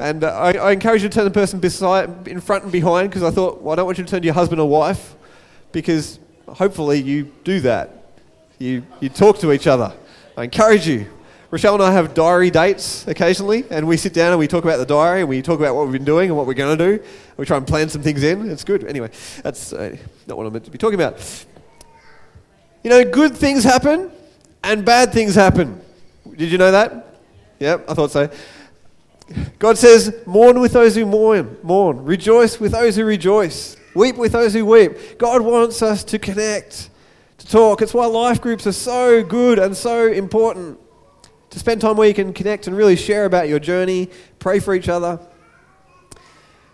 And 0.00 0.24
uh, 0.24 0.32
I, 0.34 0.52
I, 0.54 0.72
encourage 0.72 1.04
you 1.04 1.08
to 1.08 1.14
turn 1.14 1.24
the 1.24 1.30
person 1.30 1.60
beside, 1.60 2.26
in 2.26 2.40
front 2.40 2.64
and 2.64 2.72
behind 2.72 3.08
because 3.08 3.22
I 3.22 3.30
thought, 3.30 3.62
well, 3.62 3.74
I 3.74 3.76
don't 3.76 3.86
want 3.86 3.98
you 3.98 4.04
to 4.04 4.10
turn 4.10 4.22
to 4.22 4.26
your 4.26 4.34
husband 4.34 4.60
or 4.60 4.68
wife 4.68 5.14
because 5.70 6.18
hopefully 6.48 7.00
you 7.00 7.32
do 7.44 7.60
that. 7.60 7.94
You, 8.58 8.82
you 8.98 9.08
talk 9.08 9.38
to 9.38 9.52
each 9.52 9.68
other. 9.68 9.92
I 10.36 10.42
encourage 10.44 10.88
you. 10.88 11.06
Rochelle 11.48 11.74
and 11.74 11.82
I 11.84 11.92
have 11.92 12.12
diary 12.12 12.50
dates 12.50 13.06
occasionally, 13.06 13.64
and 13.70 13.86
we 13.86 13.96
sit 13.96 14.12
down 14.12 14.30
and 14.32 14.38
we 14.38 14.48
talk 14.48 14.64
about 14.64 14.78
the 14.78 14.86
diary, 14.86 15.20
and 15.20 15.28
we 15.28 15.42
talk 15.42 15.60
about 15.60 15.76
what 15.76 15.84
we've 15.84 15.92
been 15.92 16.04
doing 16.04 16.28
and 16.28 16.36
what 16.36 16.46
we're 16.46 16.54
going 16.54 16.76
to 16.76 16.98
do. 16.98 17.02
we 17.36 17.44
try 17.46 17.56
and 17.56 17.64
plan 17.66 17.88
some 17.88 18.02
things 18.02 18.24
in. 18.24 18.50
It's 18.50 18.64
good. 18.64 18.82
Anyway, 18.84 19.10
that's 19.44 19.72
uh, 19.72 19.96
not 20.26 20.36
what 20.36 20.46
I'm 20.46 20.52
meant 20.52 20.64
to 20.64 20.72
be 20.72 20.78
talking 20.78 21.00
about. 21.00 21.18
You 22.82 22.90
know, 22.90 23.04
good 23.04 23.36
things 23.36 23.62
happen 23.62 24.10
and 24.64 24.84
bad 24.84 25.12
things 25.12 25.36
happen. 25.36 25.80
Did 26.36 26.50
you 26.50 26.58
know 26.58 26.72
that? 26.72 27.14
Yep, 27.60 27.84
I 27.90 27.94
thought 27.94 28.10
so. 28.10 28.28
God 29.60 29.78
says, 29.78 30.14
Mourn 30.26 30.60
with 30.60 30.72
those 30.72 30.96
who 30.96 31.06
mourn, 31.06 31.58
mourn. 31.62 32.02
Rejoice 32.04 32.58
with 32.58 32.72
those 32.72 32.96
who 32.96 33.04
rejoice. 33.04 33.76
Weep 33.94 34.16
with 34.16 34.32
those 34.32 34.52
who 34.52 34.66
weep. 34.66 35.16
God 35.18 35.42
wants 35.42 35.80
us 35.80 36.02
to 36.04 36.18
connect, 36.18 36.90
to 37.38 37.46
talk. 37.46 37.82
It's 37.82 37.94
why 37.94 38.06
life 38.06 38.40
groups 38.40 38.66
are 38.66 38.72
so 38.72 39.22
good 39.22 39.58
and 39.60 39.76
so 39.76 40.08
important 40.08 40.80
to 41.56 41.60
spend 41.60 41.80
time 41.80 41.96
where 41.96 42.06
you 42.06 42.12
can 42.12 42.34
connect 42.34 42.66
and 42.66 42.76
really 42.76 42.96
share 42.96 43.24
about 43.24 43.48
your 43.48 43.58
journey, 43.58 44.10
pray 44.38 44.58
for 44.60 44.74
each 44.74 44.90
other. 44.90 45.18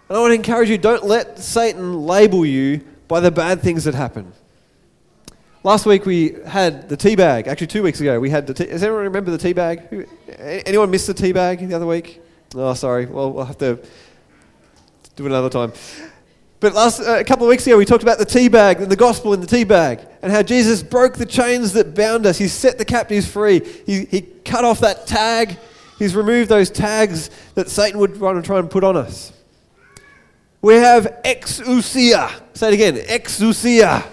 And 0.08 0.18
I 0.18 0.18
want 0.20 0.32
to 0.32 0.34
encourage 0.34 0.68
you 0.68 0.76
don't 0.76 1.04
let 1.06 1.38
Satan 1.38 2.02
label 2.04 2.44
you 2.44 2.80
by 3.06 3.20
the 3.20 3.30
bad 3.30 3.60
things 3.62 3.84
that 3.84 3.94
happen. 3.94 4.32
Last 5.62 5.86
week 5.86 6.04
we 6.04 6.34
had 6.44 6.88
the 6.88 6.96
tea 6.96 7.14
bag. 7.14 7.46
Actually, 7.46 7.68
two 7.68 7.84
weeks 7.84 8.00
ago 8.00 8.18
we 8.18 8.28
had 8.28 8.48
the 8.48 8.54
tea. 8.54 8.66
Does 8.66 8.82
anyone 8.82 9.02
remember 9.04 9.30
the 9.30 9.38
tea 9.38 9.52
bag? 9.52 10.08
Anyone 10.36 10.90
missed 10.90 11.06
the 11.06 11.14
tea 11.14 11.30
bag 11.32 11.60
the 11.66 11.74
other 11.76 11.86
week? 11.86 12.20
Oh, 12.56 12.74
sorry. 12.74 13.06
Well, 13.06 13.32
we'll 13.32 13.44
have 13.44 13.58
to 13.58 13.76
do 15.14 15.22
it 15.26 15.28
another 15.28 15.48
time. 15.48 15.72
But 16.62 16.74
last, 16.74 17.00
uh, 17.00 17.16
a 17.18 17.24
couple 17.24 17.44
of 17.44 17.48
weeks 17.50 17.66
ago, 17.66 17.76
we 17.76 17.84
talked 17.84 18.04
about 18.04 18.18
the 18.18 18.24
tea 18.24 18.46
bag, 18.46 18.78
the 18.78 18.94
gospel 18.94 19.32
in 19.34 19.40
the 19.40 19.48
tea 19.48 19.64
bag, 19.64 19.98
and 20.22 20.30
how 20.30 20.42
Jesus 20.44 20.80
broke 20.80 21.14
the 21.16 21.26
chains 21.26 21.72
that 21.72 21.96
bound 21.96 22.24
us. 22.24 22.38
He 22.38 22.46
set 22.46 22.78
the 22.78 22.84
captives 22.84 23.26
free. 23.28 23.60
He, 23.84 24.04
he 24.04 24.20
cut 24.20 24.64
off 24.64 24.78
that 24.78 25.08
tag. 25.08 25.58
He's 25.98 26.14
removed 26.14 26.48
those 26.48 26.70
tags 26.70 27.30
that 27.56 27.68
Satan 27.68 27.98
would 27.98 28.14
try 28.44 28.60
and 28.60 28.70
put 28.70 28.84
on 28.84 28.96
us. 28.96 29.32
We 30.60 30.74
have 30.74 31.22
exousia. 31.24 32.30
Say 32.54 32.68
it 32.68 32.74
again 32.74 32.94
exousia. 32.94 34.06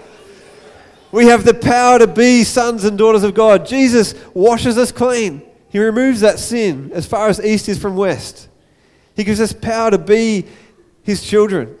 We 1.12 1.26
have 1.26 1.44
the 1.44 1.54
power 1.54 2.00
to 2.00 2.08
be 2.08 2.42
sons 2.42 2.84
and 2.84 2.98
daughters 2.98 3.22
of 3.22 3.32
God. 3.32 3.64
Jesus 3.64 4.16
washes 4.34 4.76
us 4.76 4.90
clean. 4.90 5.40
He 5.68 5.78
removes 5.78 6.18
that 6.22 6.40
sin 6.40 6.90
as 6.94 7.06
far 7.06 7.28
as 7.28 7.38
east 7.40 7.68
is 7.68 7.78
from 7.78 7.94
west. 7.94 8.48
He 9.14 9.22
gives 9.22 9.40
us 9.40 9.52
power 9.52 9.92
to 9.92 9.98
be 9.98 10.46
his 11.04 11.22
children. 11.22 11.76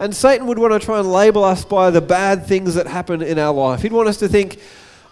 And 0.00 0.14
Satan 0.14 0.46
would 0.46 0.58
want 0.58 0.72
to 0.72 0.78
try 0.78 1.00
and 1.00 1.10
label 1.10 1.42
us 1.42 1.64
by 1.64 1.90
the 1.90 2.00
bad 2.00 2.46
things 2.46 2.74
that 2.76 2.86
happen 2.86 3.20
in 3.20 3.38
our 3.38 3.52
life. 3.52 3.82
He'd 3.82 3.92
want 3.92 4.08
us 4.08 4.18
to 4.18 4.28
think, 4.28 4.60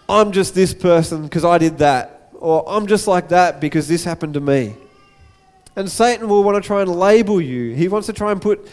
I'm 0.09 0.31
just 0.31 0.55
this 0.55 0.73
person 0.73 1.23
because 1.25 1.45
I 1.45 1.59
did 1.59 1.79
that, 1.79 2.31
or 2.35 2.65
I'm 2.69 2.87
just 2.87 3.09
like 3.09 3.31
that 3.31 3.61
because 3.61 3.89
this 3.89 4.05
happened 4.05 4.35
to 4.35 4.41
me. 4.41 4.77
And 5.75 5.91
Satan 5.91 6.29
will 6.29 6.45
want 6.45 6.63
to 6.63 6.67
try 6.67 6.83
and 6.83 6.91
label 6.91 7.41
you. 7.41 7.75
He 7.75 7.89
wants 7.89 8.07
to 8.07 8.13
try 8.13 8.31
and 8.31 8.41
put 8.41 8.69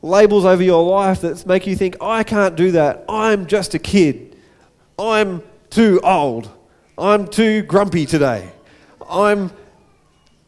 labels 0.00 0.44
over 0.46 0.62
your 0.62 0.82
life 0.88 1.20
that 1.20 1.44
make 1.44 1.66
you 1.66 1.76
think, 1.76 1.96
I 2.02 2.22
can't 2.24 2.56
do 2.56 2.72
that. 2.72 3.04
I'm 3.08 3.46
just 3.46 3.74
a 3.74 3.78
kid. 3.78 4.36
I'm 4.98 5.42
too 5.68 6.00
old. 6.02 6.50
I'm 6.96 7.28
too 7.28 7.62
grumpy 7.62 8.06
today. 8.06 8.50
I'm 9.08 9.52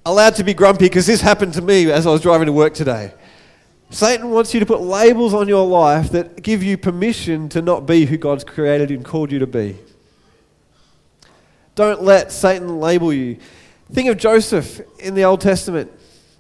allowed 0.07 0.35
to 0.37 0.45
be 0.45 0.55
grumpy 0.55 0.87
because 0.87 1.07
this 1.07 1.21
happened 1.21 1.53
to 1.55 1.63
me 1.63 1.93
as 1.93 2.07
I 2.07 2.11
was 2.11 2.23
driving 2.23 2.47
to 2.47 2.53
work 2.53 2.73
today. 2.75 3.13
Satan 3.91 4.31
wants 4.31 4.55
you 4.55 4.61
to 4.61 4.67
put 4.67 4.81
labels 4.81 5.35
on 5.35 5.49
your 5.49 5.67
life 5.67 6.11
that 6.13 6.41
give 6.43 6.63
you 6.63 6.77
permission 6.79 7.49
to 7.49 7.61
not 7.61 7.87
be 7.87 8.07
who 8.07 8.17
God's 8.17 8.45
created 8.45 8.93
and 8.93 9.05
called 9.05 9.33
you 9.33 9.41
to 9.41 9.49
be. 9.49 9.77
Don't 11.75 12.01
let 12.03 12.31
Satan 12.31 12.79
label 12.79 13.13
you. 13.13 13.37
Think 13.93 14.09
of 14.09 14.17
Joseph 14.17 14.81
in 15.01 15.15
the 15.15 15.25
Old 15.25 15.41
Testament. 15.41 15.91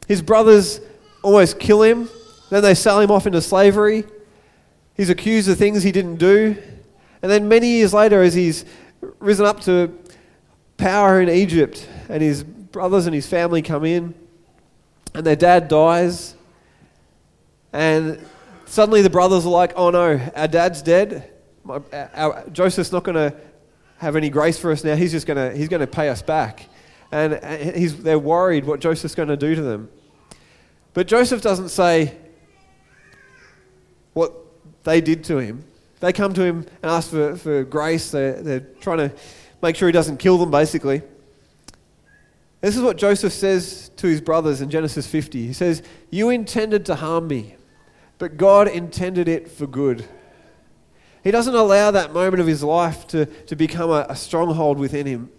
His 0.06 0.22
brothers 0.22 0.80
almost 1.24 1.58
kill 1.58 1.82
him, 1.82 2.08
then 2.50 2.62
they 2.62 2.74
sell 2.74 3.00
him 3.00 3.10
off 3.10 3.26
into 3.26 3.40
slavery. 3.40 4.04
He's 4.94 5.10
accused 5.10 5.48
of 5.48 5.58
things 5.58 5.82
he 5.82 5.90
didn't 5.92 6.16
do. 6.16 6.56
And 7.22 7.30
then 7.30 7.48
many 7.48 7.66
years 7.66 7.92
later, 7.92 8.22
as 8.22 8.34
he's 8.34 8.64
risen 9.18 9.44
up 9.46 9.60
to 9.62 9.96
power 10.76 11.20
in 11.20 11.28
Egypt, 11.28 11.88
and 12.08 12.22
his 12.22 12.42
brothers 12.44 13.06
and 13.06 13.14
his 13.14 13.26
family 13.26 13.60
come 13.60 13.84
in, 13.84 14.14
and 15.14 15.24
their 15.26 15.36
dad 15.36 15.66
dies 15.68 16.34
and 17.72 18.24
suddenly 18.66 19.02
the 19.02 19.10
brothers 19.10 19.46
are 19.46 19.50
like, 19.50 19.72
oh 19.76 19.90
no, 19.90 20.18
our 20.34 20.48
dad's 20.48 20.82
dead. 20.82 21.30
My, 21.64 21.80
our, 22.14 22.44
Joseph's 22.50 22.92
not 22.92 23.04
going 23.04 23.14
to 23.16 23.34
have 23.98 24.16
any 24.16 24.30
grace 24.30 24.58
for 24.58 24.72
us 24.72 24.82
now. 24.82 24.96
He's 24.96 25.12
just 25.12 25.26
going 25.26 25.56
he's 25.56 25.68
gonna 25.68 25.86
pay 25.86 26.08
us 26.08 26.22
back. 26.22 26.66
And 27.12 27.34
they're 27.94 28.18
worried 28.18 28.64
what 28.64 28.80
Joseph's 28.80 29.14
going 29.14 29.28
to 29.30 29.36
do 29.36 29.54
to 29.54 29.62
them. 29.62 29.90
But 30.94 31.06
Joseph 31.08 31.42
doesn't 31.42 31.70
say 31.70 32.16
what 34.12 34.32
they 34.84 35.00
did 35.00 35.24
to 35.24 35.38
him. 35.38 35.64
They 36.00 36.12
come 36.12 36.32
to 36.34 36.42
him 36.42 36.66
and 36.82 36.90
ask 36.90 37.10
for, 37.10 37.36
for 37.36 37.62
grace. 37.64 38.10
They're, 38.10 38.40
they're 38.40 38.60
trying 38.80 38.98
to 38.98 39.12
make 39.62 39.76
sure 39.76 39.86
he 39.88 39.92
doesn't 39.92 40.16
kill 40.18 40.38
them, 40.38 40.50
basically. 40.50 41.02
This 42.60 42.76
is 42.76 42.82
what 42.82 42.96
Joseph 42.96 43.32
says 43.32 43.90
to 43.96 44.06
his 44.06 44.20
brothers 44.20 44.60
in 44.60 44.70
Genesis 44.70 45.06
50. 45.06 45.46
He 45.46 45.52
says, 45.52 45.82
You 46.10 46.30
intended 46.30 46.86
to 46.86 46.94
harm 46.94 47.28
me 47.28 47.56
but 48.20 48.36
God 48.36 48.68
intended 48.68 49.26
it 49.28 49.50
for 49.50 49.66
good. 49.66 50.04
He 51.24 51.30
doesn't 51.32 51.54
allow 51.54 51.90
that 51.90 52.12
moment 52.12 52.40
of 52.42 52.46
his 52.46 52.62
life 52.62 53.06
to, 53.08 53.24
to 53.26 53.56
become 53.56 53.88
a, 53.90 54.04
a 54.10 54.14
stronghold 54.14 54.78
within 54.78 55.06
him. 55.06 55.30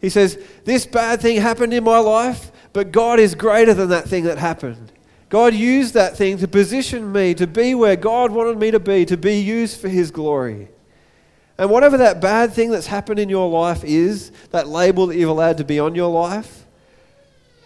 He 0.00 0.08
says, 0.08 0.36
This 0.64 0.84
bad 0.84 1.20
thing 1.22 1.40
happened 1.40 1.72
in 1.72 1.84
my 1.84 1.98
life, 1.98 2.50
but 2.72 2.90
God 2.92 3.18
is 3.20 3.34
greater 3.36 3.72
than 3.72 3.88
that 3.90 4.08
thing 4.08 4.24
that 4.24 4.36
happened. 4.36 4.90
God 5.28 5.54
used 5.54 5.94
that 5.94 6.16
thing 6.16 6.38
to 6.38 6.48
position 6.48 7.10
me 7.12 7.34
to 7.34 7.46
be 7.46 7.72
where 7.76 7.94
God 7.96 8.32
wanted 8.32 8.58
me 8.58 8.70
to 8.72 8.80
be, 8.80 9.06
to 9.06 9.16
be 9.16 9.36
used 9.40 9.80
for 9.80 9.88
His 9.88 10.10
glory. 10.12 10.66
And 11.58 11.68
whatever 11.70 11.96
that 11.98 12.20
bad 12.20 12.52
thing 12.52 12.70
that's 12.70 12.86
happened 12.88 13.18
in 13.20 13.28
your 13.28 13.48
life 13.50 13.82
is, 13.84 14.30
that 14.50 14.66
label 14.68 15.06
that 15.08 15.16
you've 15.16 15.28
allowed 15.30 15.58
to 15.58 15.64
be 15.64 15.78
on 15.80 15.94
your 15.96 16.10
life, 16.12 16.64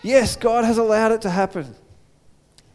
yes, 0.02 0.36
God 0.36 0.64
has 0.64 0.76
allowed 0.78 1.12
it 1.12 1.20
to 1.22 1.30
happen. 1.30 1.74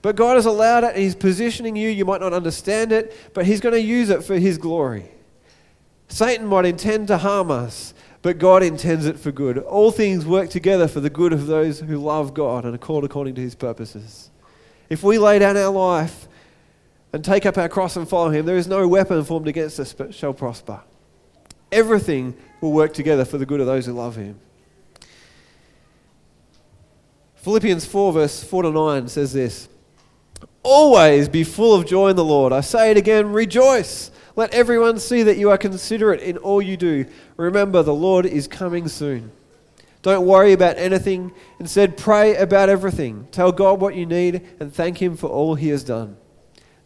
But 0.06 0.16
God 0.16 0.36
has 0.36 0.46
allowed 0.46 0.84
it 0.84 0.92
and 0.94 0.98
He's 1.02 1.16
positioning 1.16 1.76
you. 1.76 1.90
You 1.90 2.06
might 2.06 2.22
not 2.22 2.32
understand 2.32 2.92
it, 2.92 3.18
but 3.34 3.44
He's 3.48 3.60
going 3.60 3.74
to 3.74 3.82
use 3.82 4.12
it 4.12 4.24
for 4.24 4.38
His 4.38 4.60
glory. 4.60 5.06
Satan 6.10 6.46
might 6.46 6.66
intend 6.66 7.08
to 7.08 7.18
harm 7.18 7.50
us, 7.50 7.96
but 8.22 8.38
God 8.38 8.62
intends 8.62 9.08
it 9.08 9.18
for 9.20 9.32
good. 9.32 9.58
All 9.58 9.90
things 9.90 10.24
work 10.24 10.52
together 10.52 10.88
for 10.88 11.00
the 11.00 11.10
good 11.10 11.34
of 11.34 11.48
those 11.48 11.80
who 11.80 11.98
love 11.98 12.36
God 12.36 12.66
and 12.66 12.76
are 12.76 12.78
called 12.78 13.04
according 13.04 13.34
to 13.34 13.42
His 13.42 13.56
purposes. 13.56 14.30
If 14.92 15.02
we 15.02 15.18
lay 15.18 15.40
down 15.40 15.58
our 15.58 15.72
life 15.72 16.28
and 17.12 17.26
take 17.26 17.48
up 17.48 17.58
our 17.58 17.68
cross 17.68 17.96
and 17.98 18.08
follow 18.08 18.30
Him, 18.30 18.46
there 18.46 18.58
is 18.58 18.68
no 18.68 18.88
weapon 18.88 19.24
formed 19.24 19.48
against 19.48 19.80
us 19.80 19.92
but 19.92 20.14
shall 20.14 20.34
prosper. 20.36 20.82
Everything 21.72 22.38
will 22.62 22.74
work 22.74 22.94
together 22.94 23.26
for 23.26 23.40
the 23.40 23.46
good 23.48 23.60
of 23.60 23.66
those 23.66 23.88
who 23.88 23.94
love 23.94 24.18
Him. 24.18 24.40
Philippians 27.38 27.86
4, 27.86 28.14
verse 28.14 28.44
4 28.44 28.62
to 28.62 28.70
9 28.72 29.08
says 29.08 29.34
this 29.34 29.68
always 30.66 31.30
be 31.30 31.44
full 31.44 31.76
of 31.76 31.86
joy 31.86 32.10
in 32.10 32.16
the 32.18 32.26
Lord. 32.26 32.52
I 32.52 32.62
say 32.62 32.92
it 32.92 32.98
again, 32.98 33.32
rejoice. 33.32 34.12
Let 34.36 34.54
everyone 34.54 35.00
see 35.00 35.24
that 35.24 35.38
you 35.38 35.52
are 35.52 35.58
considerate 35.58 36.20
in 36.20 36.38
all 36.38 36.62
you 36.62 36.76
do. 36.76 37.06
Remember, 37.38 37.84
the 37.84 37.94
Lord 37.94 38.26
is 38.26 38.48
coming 38.48 38.88
soon. 38.90 39.32
Don't 40.02 40.26
worry 40.26 40.52
about 40.54 40.78
anything. 40.78 41.32
Instead, 41.60 41.98
pray 41.98 42.36
about 42.36 42.68
everything. 42.68 43.28
Tell 43.32 43.52
God 43.52 43.80
what 43.80 43.96
you 43.96 44.06
need 44.06 44.42
and 44.60 44.74
thank 44.74 45.02
Him 45.02 45.16
for 45.16 45.28
all 45.28 45.56
He 45.56 45.70
has 45.70 45.84
done. 45.84 46.18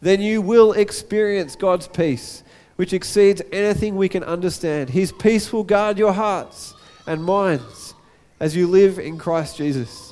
Then 0.01 0.21
you 0.21 0.41
will 0.41 0.73
experience 0.73 1.55
God's 1.55 1.87
peace, 1.87 2.43
which 2.75 2.93
exceeds 2.93 3.41
anything 3.51 3.95
we 3.95 4.09
can 4.09 4.23
understand. 4.23 4.89
His 4.89 5.11
peace 5.11 5.51
will 5.51 5.63
guard 5.63 5.97
your 5.97 6.13
hearts 6.13 6.75
and 7.07 7.23
minds 7.23 7.93
as 8.39 8.55
you 8.55 8.67
live 8.67 8.99
in 8.99 9.17
Christ 9.17 9.57
Jesus. 9.57 10.08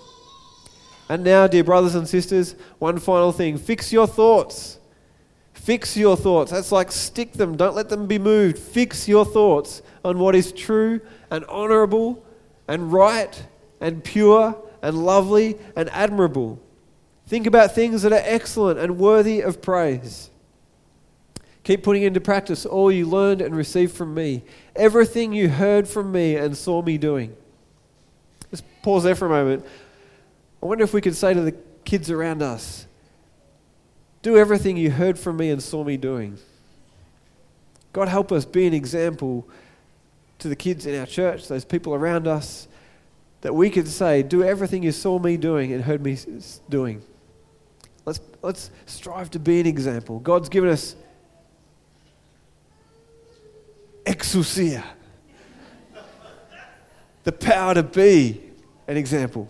And 1.10 1.24
now, 1.24 1.48
dear 1.48 1.64
brothers 1.64 1.96
and 1.96 2.08
sisters, 2.08 2.56
one 2.80 3.00
final 3.00 3.32
thing 3.32 3.58
fix 3.58 3.94
your 3.94 4.08
thoughts. 4.08 4.78
Fix 5.54 5.96
your 5.98 6.16
thoughts. 6.18 6.52
That's 6.52 6.72
like 6.72 6.92
stick 6.92 7.34
them, 7.34 7.56
don't 7.58 7.76
let 7.76 7.90
them 7.90 8.08
be 8.08 8.20
moved. 8.20 8.58
Fix 8.58 9.08
your 9.08 9.26
thoughts 9.26 9.82
on 10.04 10.20
what 10.20 10.36
is 10.36 10.52
true 10.52 11.00
and 11.32 11.44
honorable 11.46 12.24
and 12.68 12.92
right 12.92 13.44
and 13.82 14.04
pure 14.04 14.56
and 14.82 15.06
lovely 15.06 15.58
and 15.76 15.90
admirable. 15.90 16.60
Think 17.28 17.48
about 17.48 17.76
things 17.76 18.02
that 18.04 18.14
are 18.14 18.22
excellent 18.24 18.80
and 18.80 18.98
worthy 18.98 19.42
of 19.42 19.62
praise. 19.62 20.30
Keep 21.66 21.84
putting 21.84 22.04
into 22.04 22.22
practice 22.22 22.66
all 22.66 22.90
you 22.90 23.06
learned 23.06 23.42
and 23.42 23.54
received 23.54 23.94
from 23.94 24.14
me, 24.14 24.44
everything 24.76 25.34
you 25.34 25.50
heard 25.50 25.86
from 25.88 26.12
me 26.14 26.38
and 26.38 26.56
saw 26.56 26.82
me 26.82 26.98
doing. 26.98 27.36
Just 28.52 28.64
pause 28.84 29.04
there 29.04 29.16
for 29.16 29.26
a 29.26 29.30
moment. 29.30 29.66
I 30.62 30.66
wonder 30.66 30.84
if 30.84 30.94
we 30.94 31.02
could 31.02 31.16
say 31.16 31.34
to 31.34 31.42
the 31.42 31.54
kids 31.86 32.10
around 32.10 32.42
us, 32.42 32.88
do 34.22 34.38
everything 34.38 34.78
you 34.78 34.92
heard 34.92 35.18
from 35.20 35.38
me 35.38 35.50
and 35.52 35.62
saw 35.62 35.84
me 35.84 35.98
doing. 35.98 36.38
God, 37.94 38.08
help 38.08 38.32
us 38.32 38.46
be 38.46 38.66
an 38.66 38.74
example 38.74 39.48
to 40.40 40.50
the 40.50 40.56
kids 40.56 40.86
in 40.86 41.00
our 41.00 41.06
church, 41.06 41.48
those 41.48 41.66
people 41.66 41.94
around 41.94 42.28
us, 42.28 42.68
that 43.42 43.54
we 43.54 43.70
could 43.70 43.88
say, 43.88 44.24
do 44.24 44.44
everything 44.44 44.84
you 44.84 44.92
saw 44.92 45.20
me 45.20 45.38
doing 45.38 45.72
and 45.72 45.84
heard 45.84 46.02
me 46.02 46.18
doing. 46.70 47.02
Let's, 48.06 48.20
let's 48.42 48.72
strive 48.88 49.32
to 49.32 49.40
be 49.40 49.60
an 49.60 49.68
example. 49.68 50.20
God's 50.20 50.50
given 50.50 50.70
us 50.70 50.96
exousia, 54.06 54.84
the 57.24 57.32
power 57.32 57.74
to 57.74 57.84
be 57.84 58.42
an 58.88 58.98
example 58.98 59.50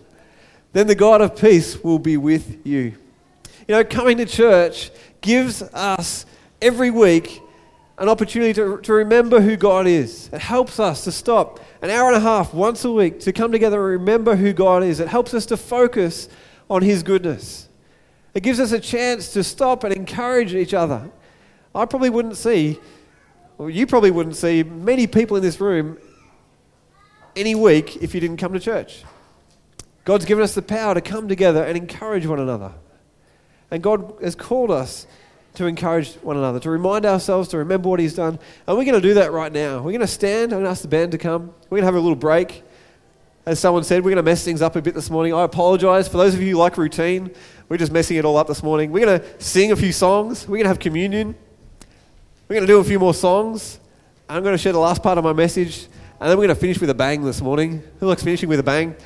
then 0.72 0.86
the 0.86 0.94
God 0.94 1.20
of 1.20 1.36
peace 1.36 1.82
will 1.82 1.98
be 1.98 2.16
with 2.16 2.64
you. 2.66 2.94
You 3.66 3.74
know, 3.76 3.84
coming 3.84 4.16
to 4.18 4.26
church 4.26 4.90
gives 5.20 5.62
us 5.62 6.26
every 6.60 6.90
week 6.90 7.40
an 7.98 8.08
opportunity 8.08 8.52
to, 8.52 8.78
to 8.82 8.92
remember 8.92 9.40
who 9.40 9.56
God 9.56 9.86
is. 9.86 10.30
It 10.32 10.40
helps 10.40 10.78
us 10.78 11.04
to 11.04 11.12
stop 11.12 11.58
an 11.82 11.90
hour 11.90 12.06
and 12.08 12.16
a 12.16 12.20
half 12.20 12.54
once 12.54 12.84
a 12.84 12.92
week 12.92 13.20
to 13.20 13.32
come 13.32 13.50
together 13.50 13.76
and 13.92 14.00
remember 14.00 14.36
who 14.36 14.52
God 14.52 14.82
is. 14.82 15.00
It 15.00 15.08
helps 15.08 15.34
us 15.34 15.46
to 15.46 15.56
focus 15.56 16.28
on 16.70 16.82
His 16.82 17.02
goodness. 17.02 17.68
It 18.34 18.42
gives 18.42 18.60
us 18.60 18.72
a 18.72 18.78
chance 18.78 19.32
to 19.32 19.42
stop 19.42 19.84
and 19.84 19.92
encourage 19.92 20.54
each 20.54 20.74
other. 20.74 21.10
I 21.74 21.84
probably 21.86 22.10
wouldn't 22.10 22.36
see, 22.36 22.78
or 23.56 23.68
you 23.70 23.86
probably 23.86 24.10
wouldn't 24.10 24.36
see, 24.36 24.62
many 24.62 25.06
people 25.06 25.36
in 25.36 25.42
this 25.42 25.60
room 25.60 25.98
any 27.34 27.54
week 27.54 27.96
if 27.96 28.14
you 28.14 28.20
didn't 28.20 28.36
come 28.36 28.52
to 28.52 28.60
church. 28.60 29.02
God's 30.08 30.24
given 30.24 30.42
us 30.42 30.54
the 30.54 30.62
power 30.62 30.94
to 30.94 31.02
come 31.02 31.28
together 31.28 31.62
and 31.62 31.76
encourage 31.76 32.24
one 32.26 32.40
another. 32.40 32.72
And 33.70 33.82
God 33.82 34.14
has 34.22 34.34
called 34.34 34.70
us 34.70 35.06
to 35.56 35.66
encourage 35.66 36.14
one 36.22 36.38
another, 36.38 36.58
to 36.60 36.70
remind 36.70 37.04
ourselves, 37.04 37.50
to 37.50 37.58
remember 37.58 37.90
what 37.90 38.00
He's 38.00 38.14
done. 38.14 38.38
And 38.66 38.78
we're 38.78 38.86
going 38.86 38.94
to 39.02 39.06
do 39.06 39.12
that 39.14 39.32
right 39.32 39.52
now. 39.52 39.76
We're 39.82 39.90
going 39.90 40.00
to 40.00 40.06
stand. 40.06 40.44
I'm 40.44 40.60
going 40.60 40.62
to 40.64 40.70
ask 40.70 40.80
the 40.80 40.88
band 40.88 41.12
to 41.12 41.18
come. 41.18 41.48
We're 41.66 41.76
going 41.76 41.82
to 41.82 41.88
have 41.88 41.94
a 41.94 42.00
little 42.00 42.16
break. 42.16 42.62
As 43.44 43.58
someone 43.60 43.84
said, 43.84 43.98
we're 44.02 44.08
going 44.12 44.16
to 44.16 44.22
mess 44.22 44.42
things 44.42 44.62
up 44.62 44.76
a 44.76 44.80
bit 44.80 44.94
this 44.94 45.10
morning. 45.10 45.34
I 45.34 45.42
apologize. 45.42 46.08
For 46.08 46.16
those 46.16 46.32
of 46.32 46.40
you 46.40 46.52
who 46.52 46.56
like 46.56 46.78
routine, 46.78 47.30
we're 47.68 47.76
just 47.76 47.92
messing 47.92 48.16
it 48.16 48.24
all 48.24 48.38
up 48.38 48.46
this 48.46 48.62
morning. 48.62 48.90
We're 48.90 49.04
going 49.04 49.20
to 49.20 49.44
sing 49.44 49.72
a 49.72 49.76
few 49.76 49.92
songs. 49.92 50.44
We're 50.48 50.56
going 50.56 50.64
to 50.64 50.68
have 50.70 50.78
communion. 50.78 51.34
We're 52.48 52.54
going 52.54 52.66
to 52.66 52.72
do 52.72 52.78
a 52.78 52.84
few 52.84 52.98
more 52.98 53.12
songs. 53.12 53.78
I'm 54.26 54.42
going 54.42 54.54
to 54.54 54.58
share 54.58 54.72
the 54.72 54.78
last 54.78 55.02
part 55.02 55.18
of 55.18 55.24
my 55.24 55.34
message. 55.34 55.86
And 56.20 56.30
then 56.30 56.38
we're 56.38 56.46
going 56.46 56.56
to 56.56 56.60
finish 56.60 56.80
with 56.80 56.88
a 56.88 56.94
bang 56.94 57.24
this 57.24 57.42
morning. 57.42 57.82
Who 58.00 58.06
likes 58.08 58.22
finishing 58.22 58.48
with 58.48 58.58
a 58.58 58.62
bang? 58.62 58.96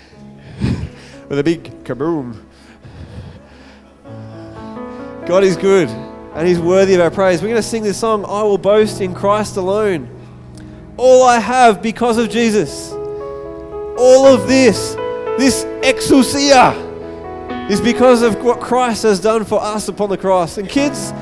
with 1.32 1.38
a 1.38 1.42
big 1.44 1.64
kaboom. 1.84 2.36
God 5.24 5.42
is 5.42 5.56
good 5.56 5.88
and 5.88 6.46
He's 6.46 6.58
worthy 6.60 6.92
of 6.92 7.00
our 7.00 7.10
praise. 7.10 7.40
We're 7.40 7.48
going 7.48 7.62
to 7.62 7.66
sing 7.66 7.82
this 7.84 7.96
song, 7.98 8.26
I 8.26 8.42
Will 8.42 8.58
Boast 8.58 9.00
in 9.00 9.14
Christ 9.14 9.56
Alone. 9.56 10.10
All 10.98 11.22
I 11.24 11.40
have 11.40 11.80
because 11.80 12.18
of 12.18 12.28
Jesus. 12.28 12.92
All 12.92 14.26
of 14.26 14.46
this, 14.46 14.92
this 15.38 15.64
exousia, 15.80 16.76
is 17.70 17.80
because 17.80 18.20
of 18.20 18.34
what 18.44 18.60
Christ 18.60 19.04
has 19.04 19.18
done 19.18 19.46
for 19.46 19.58
us 19.62 19.88
upon 19.88 20.10
the 20.10 20.18
cross. 20.18 20.58
And 20.58 20.68
kids, 20.68 21.12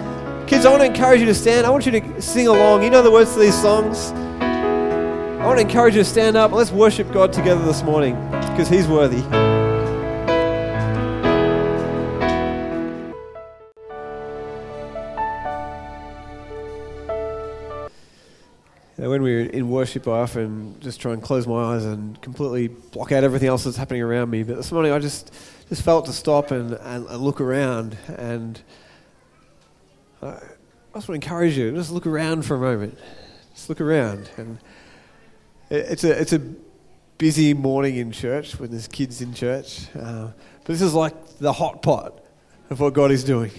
kids, 0.48 0.66
I 0.66 0.70
want 0.70 0.82
to 0.82 0.86
encourage 0.86 1.20
you 1.20 1.26
to 1.26 1.34
stand. 1.36 1.64
I 1.64 1.70
want 1.70 1.86
you 1.86 1.92
to 1.92 2.20
sing 2.20 2.48
along. 2.48 2.82
You 2.82 2.90
know 2.90 3.02
the 3.02 3.12
words 3.12 3.34
to 3.34 3.38
these 3.38 3.60
songs. 3.62 4.10
I 4.40 5.46
want 5.46 5.58
to 5.60 5.62
encourage 5.62 5.94
you 5.94 6.00
to 6.00 6.04
stand 6.08 6.36
up. 6.36 6.50
Let's 6.50 6.72
worship 6.72 7.12
God 7.12 7.32
together 7.32 7.64
this 7.64 7.84
morning 7.84 8.16
because 8.40 8.68
He's 8.68 8.88
worthy. 8.88 9.22
when 19.08 19.22
we're 19.22 19.40
in 19.46 19.68
worship, 19.70 20.06
I 20.08 20.20
often 20.22 20.78
just 20.80 21.00
try 21.00 21.12
and 21.14 21.22
close 21.22 21.46
my 21.46 21.74
eyes 21.74 21.84
and 21.84 22.20
completely 22.20 22.68
block 22.68 23.12
out 23.12 23.24
everything 23.24 23.48
else 23.48 23.64
that's 23.64 23.76
happening 23.76 24.02
around 24.02 24.28
me. 24.30 24.42
But 24.42 24.56
this 24.56 24.70
morning, 24.72 24.92
I 24.92 24.98
just 24.98 25.32
just 25.68 25.82
felt 25.82 26.06
to 26.06 26.12
stop 26.12 26.50
and, 26.50 26.72
and, 26.74 27.06
and 27.06 27.22
look 27.22 27.40
around. 27.40 27.96
And 28.18 28.60
I, 30.22 30.26
I 30.28 30.34
just 30.94 31.06
want 31.06 31.06
to 31.06 31.12
encourage 31.26 31.56
you 31.56 31.72
just 31.72 31.90
look 31.90 32.06
around 32.06 32.42
for 32.42 32.56
a 32.56 32.58
moment. 32.60 32.98
Just 33.54 33.68
look 33.68 33.80
around. 33.80 34.28
And 34.36 34.58
it, 35.70 35.76
it's 35.92 36.04
a 36.04 36.20
it's 36.20 36.32
a 36.34 36.40
busy 37.16 37.54
morning 37.54 37.96
in 37.96 38.12
church 38.12 38.58
when 38.60 38.70
there's 38.70 38.88
kids 38.88 39.22
in 39.22 39.32
church. 39.32 39.86
Uh, 39.96 40.28
but 40.58 40.66
this 40.66 40.82
is 40.82 40.92
like 40.92 41.14
the 41.38 41.52
hot 41.54 41.80
pot 41.82 42.22
of 42.68 42.80
what 42.80 42.92
God 42.94 43.10
is 43.10 43.24
doing 43.24 43.50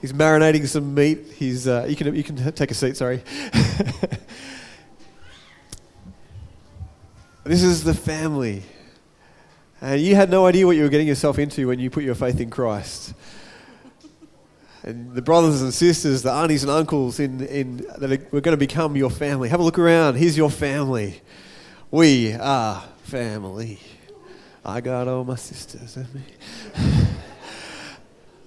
he's 0.00 0.12
marinating 0.12 0.66
some 0.66 0.94
meat. 0.94 1.20
He's, 1.36 1.68
uh, 1.68 1.86
you, 1.88 1.94
can, 1.94 2.12
you 2.12 2.24
can 2.24 2.34
take 2.54 2.72
a 2.72 2.74
seat, 2.74 2.96
sorry. 2.96 3.22
This 7.44 7.62
is 7.64 7.82
the 7.84 7.94
family. 7.94 8.62
And 9.80 10.00
you 10.00 10.14
had 10.14 10.30
no 10.30 10.46
idea 10.46 10.64
what 10.64 10.76
you 10.76 10.82
were 10.84 10.88
getting 10.88 11.08
yourself 11.08 11.40
into 11.40 11.66
when 11.66 11.80
you 11.80 11.90
put 11.90 12.04
your 12.04 12.14
faith 12.14 12.38
in 12.40 12.50
Christ. 12.50 13.14
And 14.84 15.12
the 15.14 15.22
brothers 15.22 15.60
and 15.62 15.72
sisters, 15.74 16.22
the 16.22 16.30
aunties 16.30 16.62
and 16.62 16.70
uncles 16.70 17.18
in, 17.18 17.40
in, 17.44 17.78
that 17.98 18.12
are, 18.12 18.26
we 18.30 18.40
going 18.40 18.52
to 18.52 18.56
become 18.56 18.94
your 18.96 19.10
family. 19.10 19.48
Have 19.48 19.58
a 19.60 19.64
look 19.64 19.78
around. 19.78 20.16
Here's 20.16 20.34
your 20.36 20.50
family. 20.50 21.20
We 21.90 22.32
are 22.32 22.82
family. 23.02 23.78
I 24.64 24.80
got 24.80 25.06
all 25.08 25.24
my 25.24 25.36
sisters 25.36 25.96
and 25.96 26.14
me. 26.14 26.22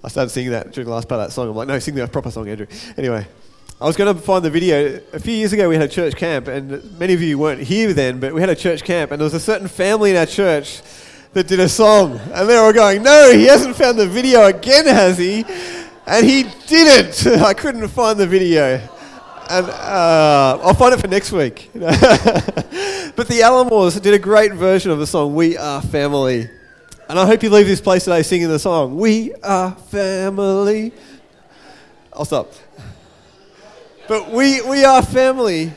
I 0.02 0.08
started 0.08 0.30
singing 0.30 0.50
that 0.52 0.72
during 0.72 0.86
the 0.88 0.92
last 0.94 1.06
part 1.08 1.20
of 1.20 1.28
that 1.28 1.32
song. 1.32 1.48
I'm 1.50 1.54
like, 1.56 1.68
no, 1.68 1.78
sing 1.78 1.94
the 1.94 2.06
proper 2.08 2.30
song, 2.30 2.48
Andrew. 2.48 2.66
Anyway. 2.96 3.26
I 3.78 3.84
was 3.86 3.94
going 3.94 4.14
to 4.14 4.18
find 4.18 4.42
the 4.42 4.48
video. 4.48 5.02
A 5.12 5.18
few 5.20 5.34
years 5.34 5.52
ago, 5.52 5.68
we 5.68 5.74
had 5.74 5.84
a 5.84 5.88
church 5.92 6.16
camp, 6.16 6.48
and 6.48 6.98
many 6.98 7.12
of 7.12 7.20
you 7.20 7.38
weren't 7.38 7.60
here 7.60 7.92
then, 7.92 8.18
but 8.20 8.32
we 8.32 8.40
had 8.40 8.48
a 8.48 8.56
church 8.56 8.82
camp, 8.82 9.10
and 9.10 9.20
there 9.20 9.24
was 9.24 9.34
a 9.34 9.40
certain 9.40 9.68
family 9.68 10.12
in 10.12 10.16
our 10.16 10.24
church 10.24 10.80
that 11.34 11.46
did 11.46 11.60
a 11.60 11.68
song, 11.68 12.18
and 12.32 12.48
they 12.48 12.58
were 12.58 12.72
going, 12.72 13.02
No, 13.02 13.30
he 13.34 13.44
hasn't 13.44 13.76
found 13.76 13.98
the 13.98 14.06
video 14.06 14.46
again, 14.46 14.86
has 14.86 15.18
he? 15.18 15.44
And 16.06 16.24
he 16.26 16.44
didn't. 16.66 17.40
I 17.42 17.52
couldn't 17.52 17.86
find 17.88 18.18
the 18.18 18.26
video. 18.26 18.76
And 19.50 19.66
uh, 19.66 20.58
I'll 20.62 20.72
find 20.74 20.94
it 20.94 21.00
for 21.00 21.08
next 21.08 21.30
week. 21.32 21.70
but 21.74 22.00
the 23.28 23.40
Alamos 23.44 24.00
did 24.00 24.14
a 24.14 24.18
great 24.18 24.52
version 24.52 24.90
of 24.90 25.00
the 25.00 25.06
song, 25.06 25.34
We 25.34 25.54
Are 25.58 25.82
Family. 25.82 26.48
And 27.10 27.18
I 27.18 27.26
hope 27.26 27.42
you 27.42 27.50
leave 27.50 27.66
this 27.66 27.82
place 27.82 28.04
today 28.04 28.22
singing 28.22 28.48
the 28.48 28.58
song, 28.58 28.96
We 28.96 29.34
Are 29.36 29.72
Family. 29.72 30.94
I'll 32.14 32.24
stop. 32.24 32.50
But 34.08 34.30
we, 34.30 34.60
we 34.60 34.84
are 34.84 35.02
family 35.02 35.72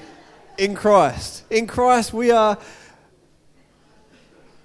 in 0.60 0.76
Christ. 0.76 1.44
In 1.50 1.66
Christ, 1.66 2.14
we 2.14 2.30
are 2.30 2.60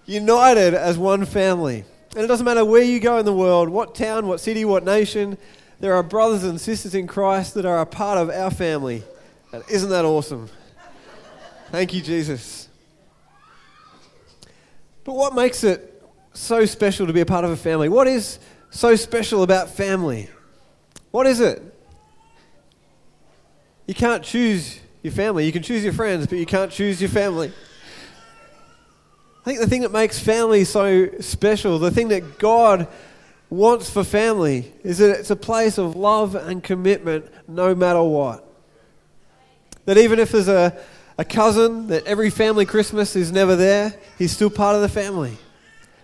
united 0.05 0.74
as 0.74 0.98
one 0.98 1.24
family. 1.24 1.85
And 2.14 2.22
it 2.22 2.27
doesn't 2.27 2.44
matter 2.44 2.62
where 2.62 2.83
you 2.83 3.00
go 3.00 3.16
in 3.16 3.24
the 3.24 3.33
world, 3.33 3.70
what 3.70 3.94
town, 3.94 4.27
what 4.29 4.40
city, 4.40 4.66
what 4.66 4.85
nation, 4.85 5.38
there 5.81 5.94
are 5.94 6.03
brothers 6.03 6.44
and 6.44 6.61
sisters 6.61 6.94
in 6.94 7.07
Christ 7.07 7.55
that 7.55 7.64
are 7.64 7.81
a 7.81 7.87
part 7.87 8.18
of 8.18 8.29
our 8.29 8.50
family. 8.50 9.03
And 9.50 9.64
isn't 9.70 9.88
that 9.88 10.05
awesome? 10.05 10.50
Thank 11.70 11.94
you, 11.94 12.03
Jesus. 12.03 12.68
But 15.05 15.14
what 15.14 15.35
makes 15.35 15.64
it 15.64 16.03
so 16.35 16.66
special 16.66 17.07
to 17.07 17.14
be 17.14 17.20
a 17.20 17.27
part 17.27 17.46
of 17.46 17.50
a 17.50 17.57
family? 17.57 17.88
What 17.88 18.09
is 18.09 18.38
so 18.70 18.94
special 18.94 19.42
about 19.42 19.70
family? 19.70 20.29
What 21.12 21.27
is 21.27 21.40
it? 21.40 21.70
You 23.87 23.94
can't 23.94 24.23
choose 24.23 24.81
your 25.03 25.12
family. 25.12 25.44
You 25.44 25.53
can 25.53 25.62
choose 25.62 25.85
your 25.85 25.92
friends, 25.92 26.27
but 26.27 26.38
you 26.38 26.47
can't 26.47 26.70
choose 26.73 27.01
your 27.03 27.11
family. 27.11 27.49
I 29.40 29.44
think 29.44 29.59
the 29.61 29.68
thing 29.68 29.83
that 29.83 29.92
makes 29.92 30.18
family 30.18 30.64
so 30.64 31.09
special, 31.20 31.79
the 31.79 31.90
thing 31.90 32.09
that 32.09 32.38
God 32.38 32.88
wants 33.51 33.90
for 33.90 34.03
family, 34.03 34.73
is 34.83 34.99
that 34.99 35.18
it's 35.18 35.31
a 35.31 35.37
place 35.37 35.77
of 35.77 35.97
love 35.97 36.35
and 36.35 36.64
commitment 36.64 37.27
no 37.47 37.75
matter 37.75 38.03
what. 38.03 38.49
That 39.85 39.99
even 39.99 40.18
if 40.18 40.33
there's 40.33 40.49
a, 40.49 40.75
a 41.18 41.25
cousin 41.27 41.88
that 41.88 42.07
every 42.07 42.31
family 42.31 42.64
Christmas 42.64 43.14
is 43.14 43.31
never 43.33 43.55
there, 43.55 43.92
he's 44.16 44.33
still 44.33 44.49
part 44.49 44.77
of 44.77 44.81
the 44.81 44.88
family. 44.88 45.37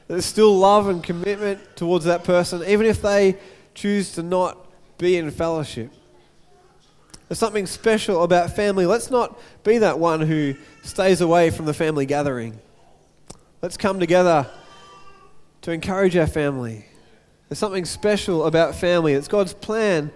there's 0.06 0.26
still 0.26 0.54
love 0.54 0.86
and 0.88 1.02
commitment 1.02 1.60
towards 1.76 2.04
that 2.04 2.24
person, 2.24 2.62
even 2.64 2.84
if 2.84 3.00
they 3.00 3.36
choose 3.74 4.12
to 4.12 4.22
not 4.22 4.58
be 4.98 5.16
in 5.16 5.30
fellowship. 5.30 5.90
There's 7.30 7.38
something 7.38 7.66
special 7.68 8.24
about 8.24 8.56
family. 8.56 8.86
Let's 8.86 9.08
not 9.08 9.38
be 9.62 9.78
that 9.78 10.00
one 10.00 10.20
who 10.20 10.56
stays 10.82 11.20
away 11.20 11.50
from 11.50 11.64
the 11.64 11.72
family 11.72 12.04
gathering. 12.04 12.58
Let's 13.62 13.76
come 13.76 14.00
together 14.00 14.48
to 15.62 15.70
encourage 15.70 16.16
our 16.16 16.26
family. 16.26 16.86
There's 17.48 17.60
something 17.60 17.84
special 17.84 18.46
about 18.46 18.74
family. 18.74 19.12
It's 19.12 19.28
God's 19.28 19.54
plan 19.54 20.10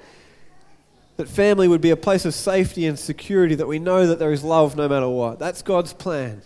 that 1.16 1.29
family 1.29 1.68
would 1.68 1.81
be 1.81 1.90
a 1.90 1.96
place 1.96 2.24
of 2.24 2.35
safety 2.35 2.85
and 2.85 2.98
security, 2.98 3.55
that 3.55 3.68
we 3.68 3.79
know 3.79 4.09
that 4.09 4.18
there 4.18 4.33
is 4.33 4.42
love 4.42 4.74
no 4.77 4.88
matter 4.88 5.09
what. 5.09 5.38
That's 5.38 5.62
God's 5.62 5.92
plan. 5.92 6.42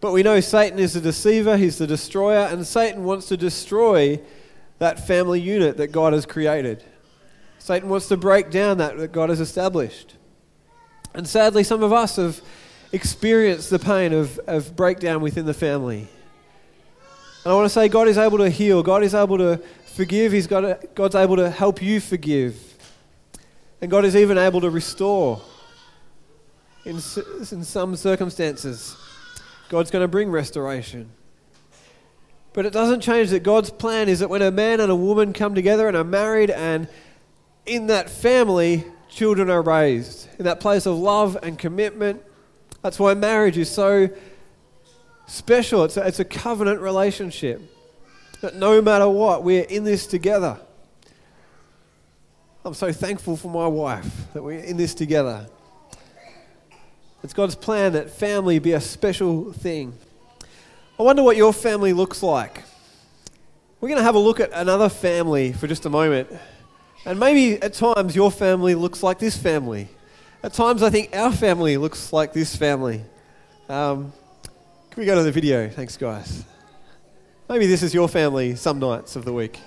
But 0.00 0.12
we 0.12 0.22
know 0.22 0.40
Satan 0.40 0.78
is 0.78 0.94
the 0.94 1.00
deceiver, 1.02 1.58
he's 1.58 1.76
the 1.76 1.86
destroyer, 1.86 2.46
and 2.46 2.66
Satan 2.66 3.04
wants 3.04 3.28
to 3.28 3.36
destroy 3.36 4.18
that 4.78 5.06
family 5.06 5.40
unit 5.42 5.76
that 5.76 5.88
God 5.88 6.14
has 6.14 6.24
created. 6.24 6.82
Satan 7.62 7.88
wants 7.88 8.08
to 8.08 8.16
break 8.16 8.50
down 8.50 8.78
that 8.78 8.96
that 8.98 9.12
God 9.12 9.28
has 9.28 9.38
established. 9.38 10.16
And 11.14 11.28
sadly, 11.28 11.62
some 11.62 11.80
of 11.84 11.92
us 11.92 12.16
have 12.16 12.40
experienced 12.90 13.70
the 13.70 13.78
pain 13.78 14.12
of, 14.12 14.36
of 14.48 14.74
breakdown 14.74 15.20
within 15.20 15.46
the 15.46 15.54
family. 15.54 16.08
And 17.44 17.52
I 17.52 17.54
want 17.54 17.66
to 17.66 17.70
say 17.70 17.86
God 17.88 18.08
is 18.08 18.18
able 18.18 18.38
to 18.38 18.50
heal, 18.50 18.82
God 18.82 19.04
is 19.04 19.14
able 19.14 19.38
to 19.38 19.58
forgive, 19.94 20.32
He's 20.32 20.48
got 20.48 20.92
God's 20.96 21.14
able 21.14 21.36
to 21.36 21.50
help 21.50 21.80
you 21.80 22.00
forgive. 22.00 22.56
And 23.80 23.88
God 23.88 24.04
is 24.04 24.16
even 24.16 24.38
able 24.38 24.60
to 24.62 24.70
restore. 24.70 25.40
In, 26.84 26.96
in 26.96 27.62
some 27.62 27.94
circumstances, 27.94 28.96
God's 29.68 29.92
going 29.92 30.02
to 30.02 30.08
bring 30.08 30.32
restoration. 30.32 31.10
But 32.54 32.66
it 32.66 32.72
doesn't 32.72 33.02
change 33.02 33.30
that 33.30 33.44
God's 33.44 33.70
plan 33.70 34.08
is 34.08 34.18
that 34.18 34.28
when 34.28 34.42
a 34.42 34.50
man 34.50 34.80
and 34.80 34.90
a 34.90 34.96
woman 34.96 35.32
come 35.32 35.54
together 35.54 35.86
and 35.86 35.96
are 35.96 36.02
married 36.02 36.50
and 36.50 36.88
in 37.66 37.86
that 37.88 38.10
family, 38.10 38.84
children 39.08 39.50
are 39.50 39.62
raised. 39.62 40.28
In 40.38 40.44
that 40.44 40.60
place 40.60 40.86
of 40.86 40.96
love 40.96 41.36
and 41.42 41.58
commitment. 41.58 42.22
That's 42.82 42.98
why 42.98 43.14
marriage 43.14 43.58
is 43.58 43.70
so 43.70 44.08
special. 45.26 45.84
It's 45.84 45.96
a, 45.96 46.06
it's 46.06 46.20
a 46.20 46.24
covenant 46.24 46.80
relationship. 46.80 47.60
That 48.40 48.56
no 48.56 48.82
matter 48.82 49.08
what, 49.08 49.44
we're 49.44 49.62
in 49.62 49.84
this 49.84 50.06
together. 50.06 50.58
I'm 52.64 52.74
so 52.74 52.92
thankful 52.92 53.36
for 53.36 53.48
my 53.48 53.66
wife 53.66 54.32
that 54.34 54.42
we're 54.42 54.58
in 54.58 54.76
this 54.76 54.94
together. 54.94 55.46
It's 57.22 57.34
God's 57.34 57.54
plan 57.54 57.92
that 57.92 58.10
family 58.10 58.58
be 58.58 58.72
a 58.72 58.80
special 58.80 59.52
thing. 59.52 59.92
I 60.98 61.04
wonder 61.04 61.22
what 61.22 61.36
your 61.36 61.52
family 61.52 61.92
looks 61.92 62.20
like. 62.22 62.62
We're 63.80 63.88
going 63.88 63.98
to 63.98 64.04
have 64.04 64.16
a 64.16 64.20
look 64.20 64.40
at 64.40 64.50
another 64.52 64.88
family 64.88 65.52
for 65.52 65.68
just 65.68 65.86
a 65.86 65.90
moment. 65.90 66.28
And 67.04 67.18
maybe 67.18 67.60
at 67.60 67.74
times 67.74 68.14
your 68.14 68.30
family 68.30 68.74
looks 68.74 69.02
like 69.02 69.18
this 69.18 69.36
family. 69.36 69.88
At 70.42 70.52
times 70.52 70.82
I 70.82 70.90
think 70.90 71.14
our 71.14 71.32
family 71.32 71.76
looks 71.76 72.12
like 72.12 72.32
this 72.32 72.54
family. 72.54 73.02
Um, 73.68 74.12
can 74.90 75.00
we 75.00 75.06
go 75.06 75.14
to 75.16 75.22
the 75.22 75.32
video? 75.32 75.68
Thanks, 75.68 75.96
guys. 75.96 76.44
Maybe 77.48 77.66
this 77.66 77.82
is 77.82 77.92
your 77.92 78.08
family 78.08 78.54
some 78.54 78.78
nights 78.78 79.16
of 79.16 79.24
the 79.24 79.32
week. 79.32 79.58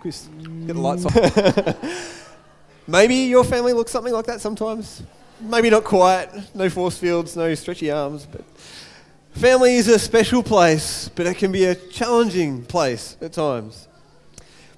Chris, 0.00 0.28
get 0.66 0.74
the 0.74 0.80
lights 0.80 1.04
on. 1.04 2.22
maybe 2.86 3.16
your 3.16 3.44
family 3.44 3.74
looks 3.74 3.92
something 3.92 4.12
like 4.12 4.24
that 4.26 4.40
sometimes. 4.40 5.02
Maybe 5.40 5.68
not 5.68 5.84
quite. 5.84 6.28
No 6.54 6.70
force 6.70 6.96
fields, 6.96 7.36
no 7.36 7.54
stretchy 7.54 7.90
arms, 7.90 8.26
but 8.30 8.44
family 9.32 9.76
is 9.76 9.88
a 9.88 9.98
special 9.98 10.42
place, 10.42 11.10
but 11.14 11.26
it 11.26 11.34
can 11.36 11.52
be 11.52 11.64
a 11.66 11.74
challenging 11.74 12.64
place 12.64 13.18
at 13.20 13.34
times. 13.34 13.88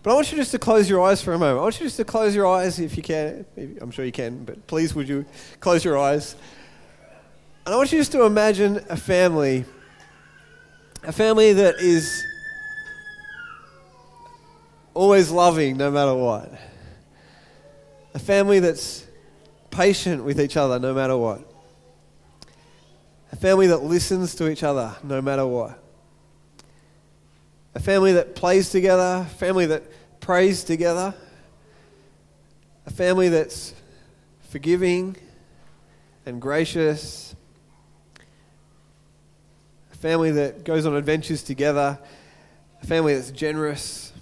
But 0.02 0.10
I 0.10 0.14
want 0.14 0.32
you 0.32 0.38
just 0.38 0.50
to 0.50 0.58
close 0.58 0.90
your 0.90 1.00
eyes 1.02 1.22
for 1.22 1.32
a 1.32 1.38
moment. 1.38 1.58
I 1.60 1.62
want 1.62 1.78
you 1.78 1.86
just 1.86 1.96
to 1.98 2.04
close 2.04 2.34
your 2.34 2.46
eyes 2.46 2.80
if 2.80 2.96
you 2.96 3.02
can. 3.04 3.44
I'm 3.80 3.92
sure 3.92 4.04
you 4.04 4.10
can, 4.10 4.44
but 4.44 4.66
please 4.66 4.94
would 4.94 5.08
you 5.08 5.24
close 5.60 5.84
your 5.84 5.96
eyes. 5.96 6.34
And 7.64 7.72
I 7.72 7.76
want 7.78 7.92
you 7.92 7.98
just 7.98 8.10
to 8.12 8.24
imagine 8.24 8.84
a 8.90 8.96
family, 8.96 9.64
a 11.04 11.12
family 11.12 11.52
that 11.52 11.76
is 11.76 12.10
always 14.92 15.30
loving 15.30 15.76
no 15.76 15.88
matter 15.90 16.14
what, 16.14 16.52
a 18.14 18.18
family 18.18 18.58
that's 18.58 19.06
patient 19.70 20.22
with 20.24 20.40
each 20.40 20.56
other 20.56 20.80
no 20.80 20.92
matter 20.92 21.16
what, 21.16 21.48
a 23.30 23.36
family 23.36 23.68
that 23.68 23.84
listens 23.84 24.34
to 24.34 24.50
each 24.50 24.64
other 24.64 24.94
no 25.04 25.22
matter 25.22 25.46
what 25.46 25.81
a 27.74 27.80
family 27.80 28.12
that 28.12 28.34
plays 28.34 28.70
together, 28.70 29.26
a 29.30 29.34
family 29.36 29.66
that 29.66 29.82
prays 30.20 30.62
together, 30.64 31.14
a 32.86 32.90
family 32.90 33.28
that's 33.30 33.74
forgiving 34.50 35.16
and 36.26 36.40
gracious, 36.40 37.34
a 39.92 39.96
family 39.96 40.30
that 40.32 40.64
goes 40.64 40.84
on 40.84 40.94
adventures 40.94 41.42
together, 41.42 41.98
a 42.82 42.86
family 42.86 43.14
that's 43.14 43.30
generous, 43.30 44.12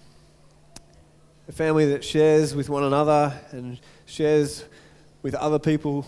a 1.49 1.53
family 1.53 1.87
that 1.87 2.05
shares 2.05 2.55
with 2.55 2.69
one 2.71 2.85
another 2.85 3.37
and 3.51 3.81
shares 4.07 4.65
with 5.23 5.35
other 5.35 5.59
people. 5.59 6.07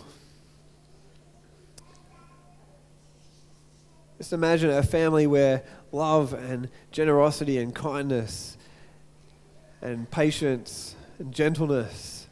Just 4.18 4.32
imagine 4.32 4.70
a 4.70 4.84
family 4.84 5.26
where 5.26 5.64
love 5.92 6.32
and 6.32 6.68
generosity 6.90 7.58
and 7.58 7.74
kindness 7.74 8.56
and 9.82 10.10
patience 10.10 10.96
and 11.18 11.32
gentleness 11.32 12.26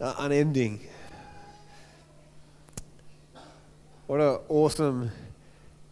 are 0.00 0.14
unending. 0.20 0.80
What 4.06 4.20
an 4.20 4.38
awesome 4.48 5.10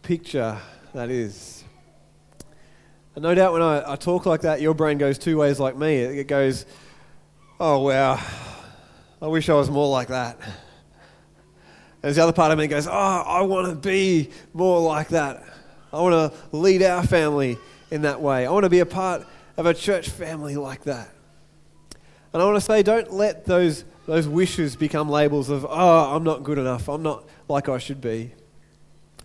picture 0.03 0.57
that 0.93 1.09
is. 1.09 1.63
And 3.15 3.23
no 3.23 3.35
doubt 3.35 3.51
when 3.51 3.61
I, 3.61 3.93
I, 3.93 3.95
talk 3.97 4.25
like 4.25 4.41
that, 4.41 4.61
your 4.61 4.73
brain 4.73 4.97
goes 4.97 5.17
two 5.17 5.37
ways 5.37 5.59
like 5.59 5.75
me. 5.75 5.95
It, 5.95 6.19
it 6.19 6.27
goes, 6.27 6.65
oh, 7.59 7.79
wow, 7.79 8.19
I 9.21 9.27
wish 9.27 9.49
I 9.49 9.53
was 9.53 9.69
more 9.69 9.87
like 9.89 10.07
that. 10.09 10.39
And 12.03 12.13
the 12.13 12.21
other 12.23 12.33
part 12.33 12.51
of 12.51 12.57
me 12.57 12.67
goes, 12.67 12.87
oh, 12.87 12.91
I 12.91 13.41
want 13.41 13.67
to 13.69 13.75
be 13.89 14.29
more 14.53 14.79
like 14.79 15.09
that. 15.09 15.43
I 15.93 16.01
want 16.01 16.33
to 16.33 16.39
lead 16.57 16.81
our 16.83 17.05
family 17.05 17.57
in 17.91 18.01
that 18.03 18.21
way. 18.21 18.45
I 18.47 18.51
want 18.51 18.63
to 18.63 18.69
be 18.69 18.79
a 18.79 18.85
part 18.85 19.25
of 19.57 19.65
a 19.65 19.73
church 19.73 20.07
family 20.09 20.55
like 20.55 20.83
that. 20.83 21.09
And 22.33 22.41
I 22.41 22.45
want 22.45 22.55
to 22.57 22.61
say, 22.63 22.83
don't 22.83 23.13
let 23.13 23.45
those, 23.45 23.85
those 24.05 24.27
wishes 24.27 24.75
become 24.75 25.07
labels 25.09 25.49
of, 25.49 25.65
oh, 25.67 26.15
I'm 26.15 26.23
not 26.23 26.43
good 26.43 26.57
enough. 26.57 26.89
I'm 26.89 27.03
not 27.03 27.23
like 27.47 27.69
I 27.69 27.77
should 27.77 28.01
be. 28.01 28.31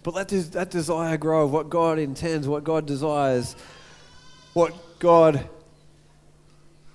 But 0.02 0.14
let 0.14 0.28
this, 0.28 0.48
that 0.50 0.70
desire 0.70 1.16
grow 1.16 1.44
of 1.44 1.52
what 1.52 1.68
God 1.70 1.98
intends, 1.98 2.46
what 2.46 2.62
God 2.64 2.86
desires, 2.86 3.56
what 4.54 4.72
God 4.98 5.48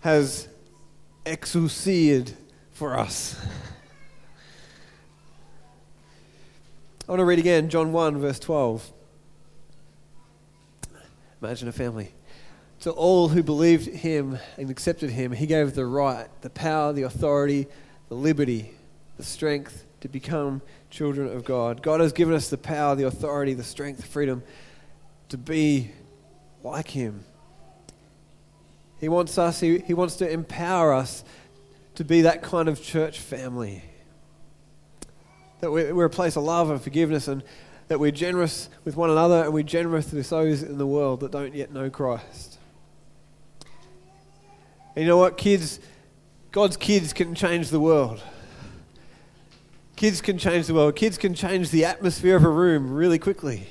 has 0.02 0.48
exousied 1.26 2.32
for 2.72 2.98
us. 2.98 3.40
I 7.08 7.12
want 7.12 7.20
to 7.20 7.26
read 7.26 7.38
again 7.40 7.70
John 7.70 7.92
1, 7.92 8.18
verse 8.20 8.40
12. 8.40 8.92
Imagine 11.46 11.68
a 11.68 11.72
family. 11.74 12.12
To 12.80 12.92
all 12.92 13.28
who 13.30 13.44
believed 13.44 13.86
him 13.88 14.40
and 14.58 14.72
accepted 14.72 15.12
him, 15.12 15.32
he 15.32 15.46
gave 15.46 15.76
the 15.76 15.86
right, 15.86 16.28
the 16.42 16.50
power, 16.50 16.92
the 16.92 17.04
authority, 17.04 17.68
the 18.10 18.16
liberty, 18.16 18.74
the 19.18 19.24
strength 19.24 19.86
to 20.02 20.08
become 20.08 20.64
children 20.90 21.32
of 21.32 21.46
God. 21.46 21.84
God 21.84 22.00
has 22.02 22.14
given 22.14 22.34
us 22.34 22.50
the 22.50 22.58
power, 22.58 22.96
the 22.96 23.06
authority, 23.06 23.54
the 23.54 23.64
strength, 23.64 23.98
the 23.98 24.08
freedom 24.08 24.42
to 25.30 25.38
be 25.38 25.92
like 26.64 26.88
him. 26.88 27.24
He 29.00 29.08
wants 29.08 29.38
us, 29.38 29.60
he, 29.60 29.78
he 29.80 29.94
wants 29.94 30.16
to 30.16 30.28
empower 30.30 30.94
us 30.96 31.24
to 31.94 32.04
be 32.04 32.22
that 32.24 32.42
kind 32.42 32.68
of 32.68 32.82
church 32.82 33.20
family. 33.20 33.84
That 35.60 35.70
we're, 35.70 35.94
we're 35.94 36.06
a 36.06 36.10
place 36.10 36.36
of 36.38 36.44
love 36.44 36.72
and 36.72 36.82
forgiveness 36.82 37.28
and 37.28 37.44
that 37.88 38.00
we're 38.00 38.12
generous 38.12 38.70
with 38.84 38.96
one 38.96 39.10
another 39.10 39.44
and 39.44 39.54
we're 39.54 39.64
generous 39.64 40.12
with 40.12 40.30
those 40.30 40.64
in 40.64 40.78
the 40.78 40.88
world 40.88 41.20
that 41.20 41.32
don't 41.32 41.54
yet 41.54 41.72
know 41.72 41.90
Christ. 41.90 42.58
And 44.96 45.04
you 45.04 45.06
know 45.06 45.18
what? 45.18 45.38
Kids, 45.38 45.80
God's 46.52 46.78
kids 46.78 47.14
can 47.14 47.36
change 47.36 47.70
the 47.70 47.80
world. 47.80 48.24
Kids 49.96 50.20
can 50.22 50.38
change 50.38 50.68
the 50.68 50.74
world. 50.74 50.96
Kids 50.96 51.18
can 51.18 51.34
change 51.34 51.70
the 51.70 51.86
atmosphere 51.86 52.36
of 52.36 52.44
a 52.44 52.50
room 52.50 52.92
really 52.92 53.20
quickly. 53.20 53.68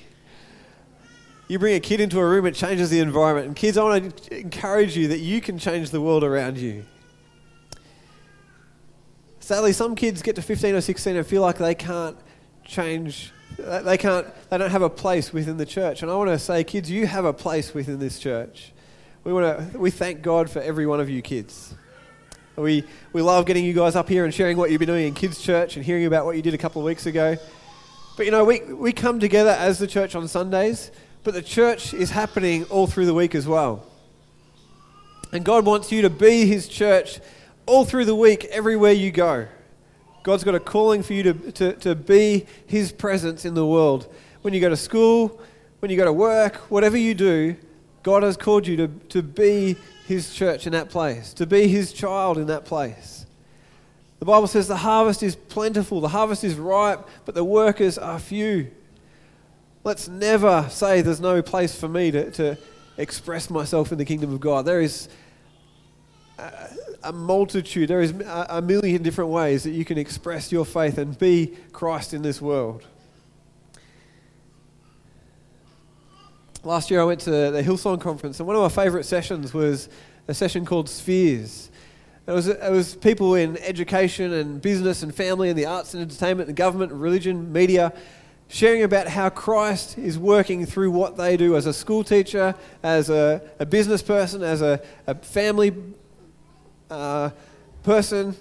You 1.48 1.58
bring 1.58 1.74
a 1.74 1.80
kid 1.80 2.00
into 2.00 2.18
a 2.18 2.24
room, 2.26 2.46
it 2.46 2.54
changes 2.54 2.88
the 2.88 3.00
environment. 3.00 3.48
And 3.48 3.56
kids, 3.56 3.76
I 3.76 3.84
want 3.84 4.16
to 4.24 4.38
encourage 4.38 4.96
you 4.96 5.08
that 5.08 5.18
you 5.18 5.40
can 5.40 5.58
change 5.58 5.90
the 5.90 6.00
world 6.00 6.24
around 6.24 6.56
you. 6.56 6.84
Sadly, 9.40 9.74
some 9.74 9.94
kids 9.94 10.22
get 10.22 10.36
to 10.36 10.42
15 10.42 10.76
or 10.76 10.80
16 10.80 11.16
and 11.16 11.26
feel 11.26 11.42
like 11.42 11.58
they 11.58 11.74
can't 11.74 12.16
change. 12.64 13.32
They 13.58 13.96
can't. 13.98 14.26
They 14.50 14.58
don't 14.58 14.70
have 14.70 14.82
a 14.82 14.90
place 14.90 15.32
within 15.32 15.56
the 15.58 15.66
church. 15.66 16.02
And 16.02 16.10
I 16.10 16.16
want 16.16 16.30
to 16.30 16.38
say, 16.38 16.64
kids, 16.64 16.90
you 16.90 17.06
have 17.06 17.24
a 17.24 17.32
place 17.32 17.72
within 17.72 17.98
this 18.00 18.18
church. 18.18 18.72
We 19.22 19.32
want 19.32 19.72
to. 19.72 19.78
We 19.78 19.90
thank 19.90 20.22
God 20.22 20.50
for 20.50 20.60
every 20.60 20.86
one 20.86 21.00
of 21.00 21.08
you, 21.08 21.22
kids. 21.22 21.74
We 22.56 22.84
we 23.12 23.22
love 23.22 23.46
getting 23.46 23.64
you 23.64 23.72
guys 23.72 23.94
up 23.96 24.08
here 24.08 24.24
and 24.24 24.34
sharing 24.34 24.56
what 24.56 24.70
you've 24.70 24.80
been 24.80 24.88
doing 24.88 25.06
in 25.06 25.14
kids' 25.14 25.40
church 25.40 25.76
and 25.76 25.84
hearing 25.84 26.06
about 26.06 26.24
what 26.24 26.34
you 26.36 26.42
did 26.42 26.54
a 26.54 26.58
couple 26.58 26.80
of 26.82 26.86
weeks 26.86 27.06
ago. 27.06 27.36
But 28.16 28.26
you 28.26 28.32
know, 28.32 28.44
we 28.44 28.60
we 28.62 28.92
come 28.92 29.20
together 29.20 29.50
as 29.50 29.78
the 29.78 29.86
church 29.86 30.14
on 30.16 30.26
Sundays, 30.26 30.90
but 31.22 31.34
the 31.34 31.42
church 31.42 31.94
is 31.94 32.10
happening 32.10 32.64
all 32.64 32.86
through 32.88 33.06
the 33.06 33.14
week 33.14 33.34
as 33.36 33.46
well. 33.46 33.86
And 35.32 35.44
God 35.44 35.64
wants 35.64 35.92
you 35.92 36.02
to 36.02 36.10
be 36.10 36.46
His 36.46 36.66
church 36.68 37.20
all 37.66 37.84
through 37.84 38.04
the 38.04 38.14
week, 38.14 38.44
everywhere 38.46 38.92
you 38.92 39.10
go. 39.12 39.46
God's 40.24 40.42
got 40.42 40.54
a 40.54 40.60
calling 40.60 41.02
for 41.02 41.12
you 41.12 41.22
to, 41.22 41.34
to, 41.52 41.72
to 41.74 41.94
be 41.94 42.46
His 42.66 42.90
presence 42.92 43.44
in 43.44 43.52
the 43.54 43.64
world. 43.64 44.12
When 44.40 44.54
you 44.54 44.60
go 44.60 44.70
to 44.70 44.76
school, 44.76 45.38
when 45.80 45.90
you 45.90 45.98
go 45.98 46.06
to 46.06 46.12
work, 46.14 46.56
whatever 46.70 46.96
you 46.96 47.14
do, 47.14 47.56
God 48.02 48.22
has 48.22 48.36
called 48.36 48.66
you 48.66 48.76
to, 48.78 48.88
to 49.10 49.22
be 49.22 49.76
His 50.06 50.34
church 50.34 50.66
in 50.66 50.72
that 50.72 50.88
place, 50.88 51.34
to 51.34 51.46
be 51.46 51.68
His 51.68 51.92
child 51.92 52.38
in 52.38 52.46
that 52.46 52.64
place. 52.64 53.26
The 54.18 54.24
Bible 54.24 54.46
says 54.46 54.66
the 54.66 54.78
harvest 54.78 55.22
is 55.22 55.36
plentiful, 55.36 56.00
the 56.00 56.08
harvest 56.08 56.42
is 56.42 56.54
ripe, 56.54 57.06
but 57.26 57.34
the 57.34 57.44
workers 57.44 57.98
are 57.98 58.18
few. 58.18 58.70
Let's 59.84 60.08
never 60.08 60.66
say 60.70 61.02
there's 61.02 61.20
no 61.20 61.42
place 61.42 61.78
for 61.78 61.86
me 61.88 62.10
to, 62.12 62.30
to 62.30 62.56
express 62.96 63.50
myself 63.50 63.92
in 63.92 63.98
the 63.98 64.06
kingdom 64.06 64.32
of 64.32 64.40
God. 64.40 64.64
There 64.64 64.80
is. 64.80 65.10
Uh, 66.38 66.68
a 67.04 67.12
multitude, 67.12 67.88
there 67.88 68.00
is 68.00 68.12
a 68.48 68.62
million 68.62 69.02
different 69.02 69.30
ways 69.30 69.62
that 69.64 69.70
you 69.70 69.84
can 69.84 69.98
express 69.98 70.50
your 70.50 70.64
faith 70.64 70.98
and 70.98 71.16
be 71.18 71.54
Christ 71.72 72.14
in 72.14 72.22
this 72.22 72.40
world. 72.40 72.82
Last 76.62 76.90
year 76.90 77.00
I 77.00 77.04
went 77.04 77.20
to 77.22 77.30
the 77.30 77.62
Hillsong 77.62 78.00
conference, 78.00 78.40
and 78.40 78.46
one 78.46 78.56
of 78.56 78.62
my 78.62 78.84
favorite 78.84 79.04
sessions 79.04 79.52
was 79.52 79.90
a 80.28 80.34
session 80.34 80.64
called 80.64 80.88
Spheres. 80.88 81.70
It 82.26 82.30
was, 82.32 82.48
it 82.48 82.58
was 82.72 82.96
people 82.96 83.34
in 83.34 83.58
education 83.58 84.32
and 84.32 84.62
business 84.62 85.02
and 85.02 85.14
family 85.14 85.50
and 85.50 85.58
the 85.58 85.66
arts 85.66 85.92
and 85.92 86.02
entertainment 86.02 86.48
and 86.48 86.56
government 86.56 86.90
and 86.90 87.02
religion, 87.02 87.52
media, 87.52 87.92
sharing 88.48 88.82
about 88.82 89.08
how 89.08 89.28
Christ 89.28 89.98
is 89.98 90.18
working 90.18 90.64
through 90.64 90.90
what 90.90 91.18
they 91.18 91.36
do 91.36 91.54
as 91.54 91.66
a 91.66 91.72
school 91.74 92.02
teacher, 92.02 92.54
as 92.82 93.10
a, 93.10 93.42
a 93.58 93.66
business 93.66 94.00
person, 94.00 94.42
as 94.42 94.62
a, 94.62 94.80
a 95.06 95.14
family 95.14 95.70
uh, 96.94 97.30
person. 97.82 98.34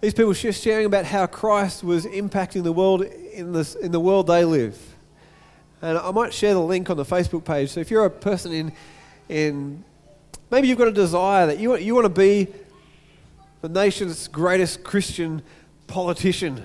These 0.00 0.14
people 0.14 0.32
just 0.34 0.62
sharing 0.62 0.86
about 0.86 1.06
how 1.06 1.26
Christ 1.26 1.82
was 1.82 2.04
impacting 2.06 2.62
the 2.62 2.70
world 2.70 3.02
in, 3.02 3.50
the 3.52 3.76
in 3.82 3.90
the 3.90 3.98
world 3.98 4.26
they 4.26 4.44
live. 4.44 4.78
And 5.82 5.98
I 5.98 6.12
might 6.12 6.32
share 6.32 6.52
the 6.54 6.60
link 6.60 6.88
on 6.90 6.96
the 6.98 7.04
Facebook 7.04 7.44
page. 7.44 7.70
So 7.70 7.80
if 7.80 7.90
you're 7.90 8.04
a 8.04 8.10
person 8.10 8.52
in, 8.52 8.72
in 9.30 9.82
maybe 10.50 10.68
you've 10.68 10.78
got 10.78 10.86
a 10.88 10.92
desire 10.92 11.46
that 11.46 11.58
you, 11.58 11.70
want, 11.70 11.82
you 11.82 11.94
want 11.96 12.04
to 12.04 12.08
be 12.20 12.46
the 13.62 13.70
nation's 13.70 14.28
greatest 14.28 14.84
Christian 14.84 15.42
politician. 15.88 16.62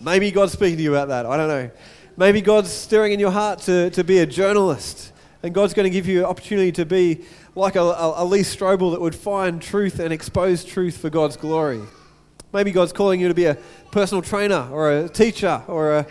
Maybe 0.00 0.32
God's 0.32 0.52
speaking 0.52 0.78
to 0.78 0.82
you 0.82 0.92
about 0.96 1.08
that. 1.08 1.24
I 1.26 1.36
don't 1.36 1.46
know. 1.48 1.70
Maybe 2.16 2.40
God's 2.40 2.70
stirring 2.72 3.12
in 3.12 3.20
your 3.20 3.30
heart 3.30 3.60
to, 3.60 3.90
to 3.90 4.02
be 4.02 4.18
a 4.18 4.26
journalist, 4.26 5.12
and 5.44 5.54
God's 5.54 5.72
going 5.74 5.84
to 5.84 5.90
give 5.90 6.08
you 6.08 6.20
an 6.20 6.24
opportunity 6.24 6.72
to 6.72 6.84
be 6.86 7.24
like 7.54 7.76
a, 7.76 7.80
a, 7.80 8.24
Lee 8.24 8.40
Strobel 8.40 8.92
that 8.92 9.00
would 9.00 9.14
find 9.14 9.60
truth 9.60 9.98
and 9.98 10.12
expose 10.12 10.64
truth 10.64 10.98
for 10.98 11.10
God's 11.10 11.36
glory. 11.36 11.80
Maybe 12.52 12.70
God's 12.72 12.92
calling 12.92 13.20
you 13.20 13.28
to 13.28 13.34
be 13.34 13.46
a 13.46 13.56
personal 13.92 14.22
trainer 14.22 14.68
or 14.72 14.92
a 14.98 15.08
teacher 15.08 15.62
or 15.68 15.94
a 15.98 16.06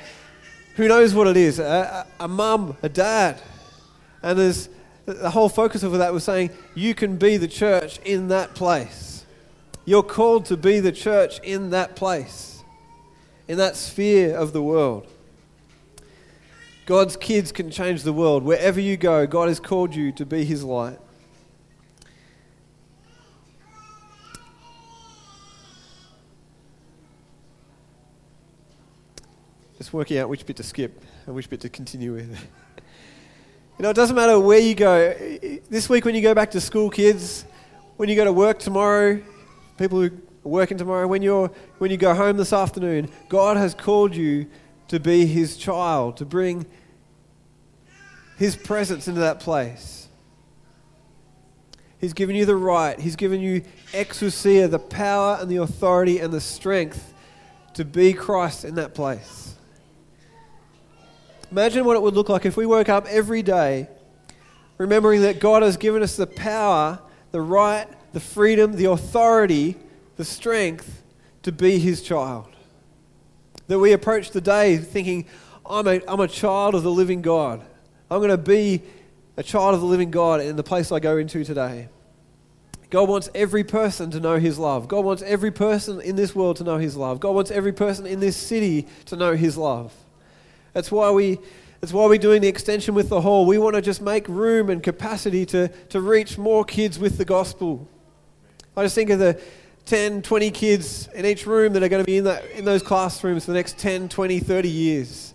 who 0.76 0.88
knows 0.88 1.14
what 1.14 1.28
it 1.28 1.36
is, 1.36 1.60
a, 1.60 2.08
a, 2.22 2.26
a 2.26 2.28
mum, 2.28 2.78
a 2.82 2.90
dad. 2.90 3.42
And 4.24 4.40
there's 4.40 4.70
the 5.06 5.30
whole 5.30 5.50
focus 5.50 5.84
of 5.84 5.92
that 5.94 6.14
was 6.14 6.24
saying 6.24 6.52
you 6.76 6.94
can 6.94 7.18
be 7.18 7.36
the 7.38 7.48
church 7.48 8.00
in 8.00 8.30
that 8.30 8.56
place. 8.56 9.26
You're 9.84 10.04
called 10.04 10.46
to 10.46 10.58
be 10.58 10.80
the 10.80 10.92
church 10.92 11.40
in 11.40 11.72
that 11.72 11.96
place, 11.96 12.64
in 13.48 13.58
that 13.58 13.76
sphere 13.76 14.36
of 14.38 14.54
the 14.54 14.62
world. 14.62 15.08
God's 16.86 17.18
kids 17.18 17.52
can 17.52 17.70
change 17.70 18.04
the 18.04 18.14
world. 18.14 18.44
Wherever 18.44 18.80
you 18.80 18.98
go, 18.98 19.28
God 19.28 19.48
has 19.48 19.60
called 19.60 19.94
you 19.96 20.12
to 20.14 20.26
be 20.26 20.46
his 20.46 20.64
light. 20.64 21.00
Just 29.80 29.94
working 29.94 30.18
out 30.18 30.28
which 30.28 30.46
bit 30.46 30.58
to 30.58 30.64
skip 30.64 31.02
and 31.26 31.34
which 31.34 31.50
bit 31.50 31.62
to 31.62 31.70
continue 31.70 32.12
with. 32.14 32.30
you 33.80 33.84
know, 33.84 33.92
it 33.92 33.96
doesn't 33.96 34.16
matter 34.16 34.38
where 34.38 34.60
you 34.60 34.76
go. 34.76 35.14
This 35.70 35.88
week, 35.88 36.04
when 36.04 36.14
you 36.16 36.22
go 36.22 36.36
back 36.36 36.52
to 36.52 36.60
school, 36.60 36.90
kids, 36.90 37.46
when 37.96 38.10
you 38.10 38.18
go 38.18 38.26
to 38.26 38.34
work 38.34 38.60
tomorrow, 38.60 39.22
people 39.78 40.02
who 40.02 40.08
are 40.08 40.12
working 40.44 40.78
tomorrow, 40.78 41.08
when, 41.08 41.22
you're, 41.22 41.48
when 41.78 41.92
you 41.92 41.96
go 41.96 42.14
home 42.14 42.36
this 42.36 42.52
afternoon, 42.52 43.10
God 43.30 43.56
has 43.56 43.74
called 43.74 44.14
you 44.14 44.48
to 44.90 45.00
be 45.00 45.26
His 45.26 45.56
child, 45.56 46.18
to 46.18 46.26
bring 46.26 46.66
His 48.38 48.58
presence 48.58 49.08
into 49.08 49.22
that 49.22 49.40
place. 49.40 50.10
He's 52.00 52.12
given 52.12 52.36
you 52.36 52.46
the 52.46 52.56
right. 52.58 53.00
He's 53.00 53.16
given 53.16 53.40
you 53.40 53.62
exousia, 53.94 54.70
the 54.70 54.78
power 54.78 55.38
and 55.40 55.50
the 55.50 55.58
authority 55.58 56.20
and 56.20 56.34
the 56.34 56.42
strength 56.42 57.14
to 57.76 57.86
be 57.86 58.12
Christ 58.12 58.66
in 58.66 58.76
that 58.76 58.94
place. 58.94 59.56
Imagine 61.52 61.84
what 61.86 61.96
it 61.96 62.02
would 62.02 62.14
look 62.14 62.30
like 62.30 62.46
if 62.46 62.58
we 62.58 62.66
woke 62.66 62.90
up 62.90 63.06
every 63.08 63.42
day 63.42 63.88
remembering 64.78 65.22
that 65.22 65.40
God 65.40 65.62
has 65.62 65.76
given 65.76 66.02
us 66.02 66.16
the 66.16 66.28
power, 66.28 67.00
the 67.32 67.42
right, 67.42 67.86
the 68.14 68.20
freedom, 68.20 68.74
the 68.76 68.86
authority, 68.86 69.76
the 70.16 70.24
strength 70.24 71.02
to 71.44 71.52
be 71.52 71.80
His 71.80 72.02
child. 72.02 72.46
That 73.68 73.80
we 73.80 73.92
approach 73.92 74.32
the 74.32 74.40
day 74.40 74.78
thinking, 74.78 75.26
I'm 75.66 75.86
a, 75.88 76.00
I'm 76.08 76.22
a 76.22 76.28
child 76.28 76.76
of 76.76 76.84
the 76.84 76.92
living 76.92 77.22
God. 77.22 77.62
I'm 78.10 78.20
going 78.20 78.30
to 78.30 78.38
be 78.38 78.82
a 79.36 79.44
child 79.44 79.76
of 79.76 79.82
the 79.82 79.86
living 79.88 80.12
God 80.12 80.40
in 80.42 80.56
the 80.56 80.64
place 80.64 80.92
I 80.92 81.00
go 81.00 81.18
into 81.18 81.44
today. 81.44 81.90
God 82.90 83.10
wants 83.10 83.30
every 83.36 83.64
person 83.64 84.12
to 84.12 84.20
know 84.20 84.38
His 84.40 84.58
love. 84.58 84.88
God 84.88 85.04
wants 85.04 85.22
every 85.24 85.52
person 85.52 86.00
in 86.00 86.16
this 86.16 86.34
world 86.34 86.56
to 86.58 86.64
know 86.64 86.78
His 86.78 86.96
love. 86.96 87.20
God 87.20 87.36
wants 87.36 87.52
every 87.52 87.74
person 87.74 88.06
in 88.06 88.20
this 88.20 88.38
city 88.38 88.88
to 89.08 89.16
know 89.18 89.34
His 89.36 89.58
love. 89.58 89.94
That's 90.74 90.92
why 90.92 91.12
we 91.12 91.40
that's 91.82 91.94
why 91.94 92.06
we're 92.08 92.18
doing 92.18 92.42
the 92.42 92.48
extension 92.50 92.94
with 92.94 93.08
the 93.08 93.22
hall. 93.22 93.46
We 93.46 93.58
want 93.58 93.76
to 93.76 93.82
just 93.82 94.02
make 94.02 94.28
room 94.28 94.70
and 94.70 94.84
capacity 94.84 95.46
to, 95.48 95.70
to 95.88 96.02
reach 96.02 96.38
more 96.38 96.66
kids 96.66 97.00
with 97.00 97.18
the 97.18 97.24
gospel. 97.24 97.88
I 98.76 98.84
just 98.84 98.96
think 98.96 99.10
of 99.12 99.20
the 99.20 99.42
10, 99.86 100.22
20 100.22 100.52
kids 100.52 101.08
in 101.16 101.26
each 101.26 101.46
room 101.46 101.72
that 101.74 101.82
are 101.82 101.88
going 101.88 102.04
to 102.04 102.06
be 102.06 102.18
in, 102.18 102.26
that, 102.26 102.52
in 102.52 102.66
those 102.66 102.84
classrooms 102.84 103.46
for 103.46 103.52
the 103.52 103.58
next 103.58 103.78
10, 103.78 104.10
20, 104.10 104.40
30 104.40 104.70
years. 104.70 105.34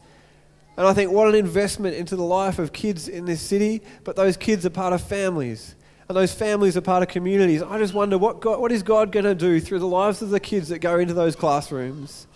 And 0.76 0.87
I 0.87 0.93
think 0.93 1.12
what 1.12 1.28
an 1.28 1.35
investment 1.35 1.97
into 1.97 2.14
the 2.14 2.22
life 2.22 2.59
of 2.59 2.74
kids 2.74 3.09
in 3.09 3.24
this 3.24 3.41
city, 3.41 3.80
but 4.05 4.14
those 4.14 4.37
kids 4.37 4.66
are 4.66 4.70
part 4.70 4.93
of 4.93 5.01
families. 5.03 5.74
And 6.11 6.16
those 6.16 6.35
families 6.35 6.76
are 6.76 6.82
part 6.82 7.03
of 7.03 7.09
communities. 7.09 7.62
I 7.62 7.78
just 7.78 7.95
wonder 7.95 8.18
what, 8.18 8.41
God, 8.43 8.61
what 8.61 8.70
is 8.70 8.82
God 8.82 9.12
going 9.12 9.24
to 9.24 9.35
do 9.35 9.61
through 9.61 9.78
the 9.78 9.89
lives 9.89 10.20
of 10.20 10.28
the 10.28 10.41
kids 10.41 10.68
that 10.68 10.80
go 10.80 10.99
into 10.99 11.14
those 11.14 11.37
classrooms? 11.37 12.26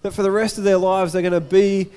That 0.00 0.12
for 0.12 0.22
the 0.22 0.30
rest 0.30 0.56
of 0.56 0.64
their 0.64 0.78
lives, 0.78 1.12
they're 1.12 1.20
going 1.22 1.32
to 1.34 1.40
be 1.42 1.90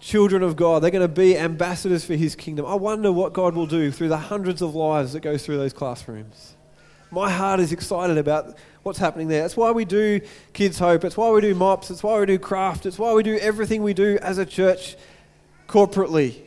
children 0.00 0.42
of 0.42 0.56
God. 0.56 0.82
They're 0.82 0.90
going 0.90 1.02
to 1.02 1.08
be 1.08 1.36
ambassadors 1.36 2.04
for 2.04 2.14
his 2.14 2.34
kingdom. 2.34 2.66
I 2.66 2.74
wonder 2.74 3.10
what 3.12 3.32
God 3.32 3.54
will 3.54 3.66
do 3.66 3.90
through 3.90 4.08
the 4.08 4.16
hundreds 4.18 4.62
of 4.62 4.74
lives 4.74 5.12
that 5.12 5.20
go 5.20 5.36
through 5.36 5.56
those 5.58 5.72
classrooms. 5.72 6.56
My 7.10 7.30
heart 7.30 7.58
is 7.60 7.72
excited 7.72 8.18
about 8.18 8.56
what's 8.82 8.98
happening 8.98 9.28
there. 9.28 9.42
That's 9.42 9.56
why 9.56 9.70
we 9.70 9.84
do 9.84 10.20
Kids 10.52 10.78
Hope. 10.78 11.04
It's 11.04 11.16
why 11.16 11.30
we 11.30 11.40
do 11.40 11.54
MOPS. 11.54 11.90
It's 11.90 12.02
why 12.02 12.20
we 12.20 12.26
do 12.26 12.38
craft. 12.38 12.84
It's 12.86 12.98
why 12.98 13.12
we 13.14 13.22
do 13.22 13.38
everything 13.38 13.82
we 13.82 13.94
do 13.94 14.18
as 14.20 14.38
a 14.38 14.44
church 14.46 14.96
corporately. 15.68 16.44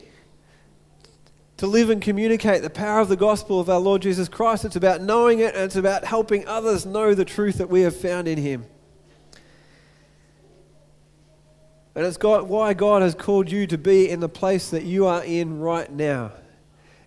To 1.58 1.66
live 1.66 1.90
and 1.90 2.00
communicate 2.00 2.62
the 2.62 2.70
power 2.70 3.00
of 3.00 3.08
the 3.08 3.16
gospel 3.16 3.60
of 3.60 3.68
our 3.68 3.78
Lord 3.78 4.02
Jesus 4.02 4.28
Christ. 4.28 4.64
It's 4.64 4.76
about 4.76 5.00
knowing 5.00 5.40
it 5.40 5.54
and 5.54 5.64
it's 5.64 5.76
about 5.76 6.04
helping 6.04 6.46
others 6.46 6.86
know 6.86 7.12
the 7.12 7.24
truth 7.24 7.58
that 7.58 7.68
we 7.68 7.82
have 7.82 7.94
found 7.94 8.26
in 8.28 8.38
him. 8.38 8.64
And 11.94 12.06
it's 12.06 12.16
got 12.16 12.46
why 12.46 12.72
God 12.74 13.02
has 13.02 13.14
called 13.14 13.50
you 13.50 13.66
to 13.66 13.76
be 13.76 14.08
in 14.08 14.20
the 14.20 14.28
place 14.28 14.70
that 14.70 14.84
you 14.84 15.06
are 15.06 15.22
in 15.22 15.60
right 15.60 15.90
now. 15.92 16.32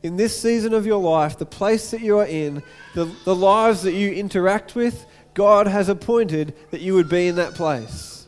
In 0.04 0.18
this 0.18 0.40
season 0.40 0.74
of 0.76 0.86
your 0.86 1.02
life, 1.02 1.40
the 1.40 1.46
place 1.46 1.90
that 1.92 2.02
you 2.02 2.20
are 2.20 2.26
in, 2.26 2.62
the, 2.94 3.06
the 3.24 3.34
lives 3.36 3.82
that 3.82 3.94
you 3.94 4.12
interact 4.12 4.76
with, 4.76 5.06
God 5.34 5.66
has 5.68 5.90
appointed 5.90 6.54
that 6.70 6.82
you 6.82 6.94
would 6.94 7.10
be 7.10 7.28
in 7.28 7.36
that 7.38 7.56
place. 7.56 8.28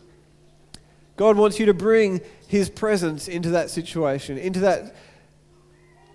God 1.15 1.37
wants 1.37 1.59
you 1.59 1.67
to 1.67 1.73
bring 1.75 2.21
His 2.47 2.69
presence 2.71 3.27
into 3.27 3.51
that 3.51 3.69
situation, 3.69 4.39
into 4.39 4.61
that 4.61 4.95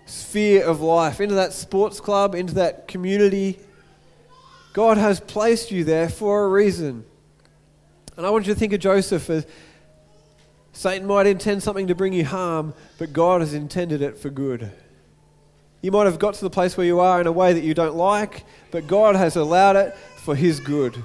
sphere 0.05 0.65
of 0.65 0.81
life, 0.81 1.21
into 1.21 1.35
that 1.35 1.53
sports 1.53 2.01
club, 2.01 2.35
into 2.35 2.55
that 2.55 2.89
community. 2.89 3.57
God 4.73 4.97
has 4.97 5.21
placed 5.21 5.71
you 5.71 5.85
there 5.85 6.09
for 6.09 6.43
a 6.43 6.49
reason. 6.49 7.05
And 8.17 8.25
I 8.25 8.29
want 8.29 8.45
you 8.45 8.53
to 8.53 8.59
think 8.59 8.73
of 8.73 8.81
Joseph 8.81 9.29
as 9.29 9.45
Satan 10.73 11.07
might 11.07 11.27
intend 11.27 11.61
something 11.61 11.85
to 11.87 11.95
bring 11.95 12.13
you 12.13 12.25
harm, 12.25 12.73
but 12.97 13.13
God 13.13 13.41
has 13.41 13.53
intended 13.53 14.01
it 14.01 14.17
for 14.17 14.29
good. 14.31 14.71
You 15.81 15.91
might 15.91 16.05
have 16.05 16.17
got 16.17 16.33
to 16.33 16.41
the 16.41 16.49
place 16.49 16.75
where 16.75 16.85
you 16.87 16.99
are 16.99 17.21
in 17.21 17.27
a 17.27 17.31
way 17.31 17.53
that 17.53 17.63
you 17.63 17.75
don't 17.75 17.95
like, 17.95 18.43
but 18.71 18.87
God 18.87 19.15
has 19.15 19.35
allowed 19.35 19.75
it 19.75 19.95
for 20.23 20.35
His 20.35 20.59
good. 20.59 20.95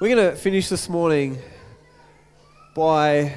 We're 0.00 0.14
going 0.14 0.30
to 0.34 0.36
finish 0.36 0.68
this 0.68 0.88
morning 0.88 1.38
by 2.74 3.34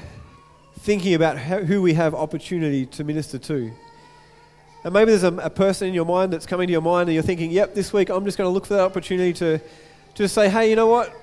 thinking 0.79 1.13
about 1.13 1.37
who 1.37 1.81
we 1.81 1.93
have 1.93 2.15
opportunity 2.15 2.87
to 2.87 3.03
minister 3.03 3.37
to. 3.37 3.71
And 4.83 4.93
maybe 4.93 5.11
there's 5.11 5.23
a, 5.23 5.33
a 5.37 5.49
person 5.51 5.89
in 5.89 5.93
your 5.93 6.05
mind 6.05 6.33
that's 6.33 6.45
coming 6.47 6.65
to 6.67 6.71
your 6.71 6.81
mind 6.81 7.07
and 7.07 7.13
you're 7.13 7.21
thinking, 7.23 7.51
yep, 7.51 7.75
this 7.75 7.93
week 7.93 8.09
I'm 8.09 8.25
just 8.25 8.37
going 8.37 8.47
to 8.47 8.51
look 8.51 8.65
for 8.65 8.73
that 8.75 8.81
opportunity 8.83 9.33
to 9.33 9.59
just 10.19 10.35
say, 10.35 10.49
hey, 10.49 10.69
you 10.69 10.75
know 10.75 10.85
what? 10.85 11.15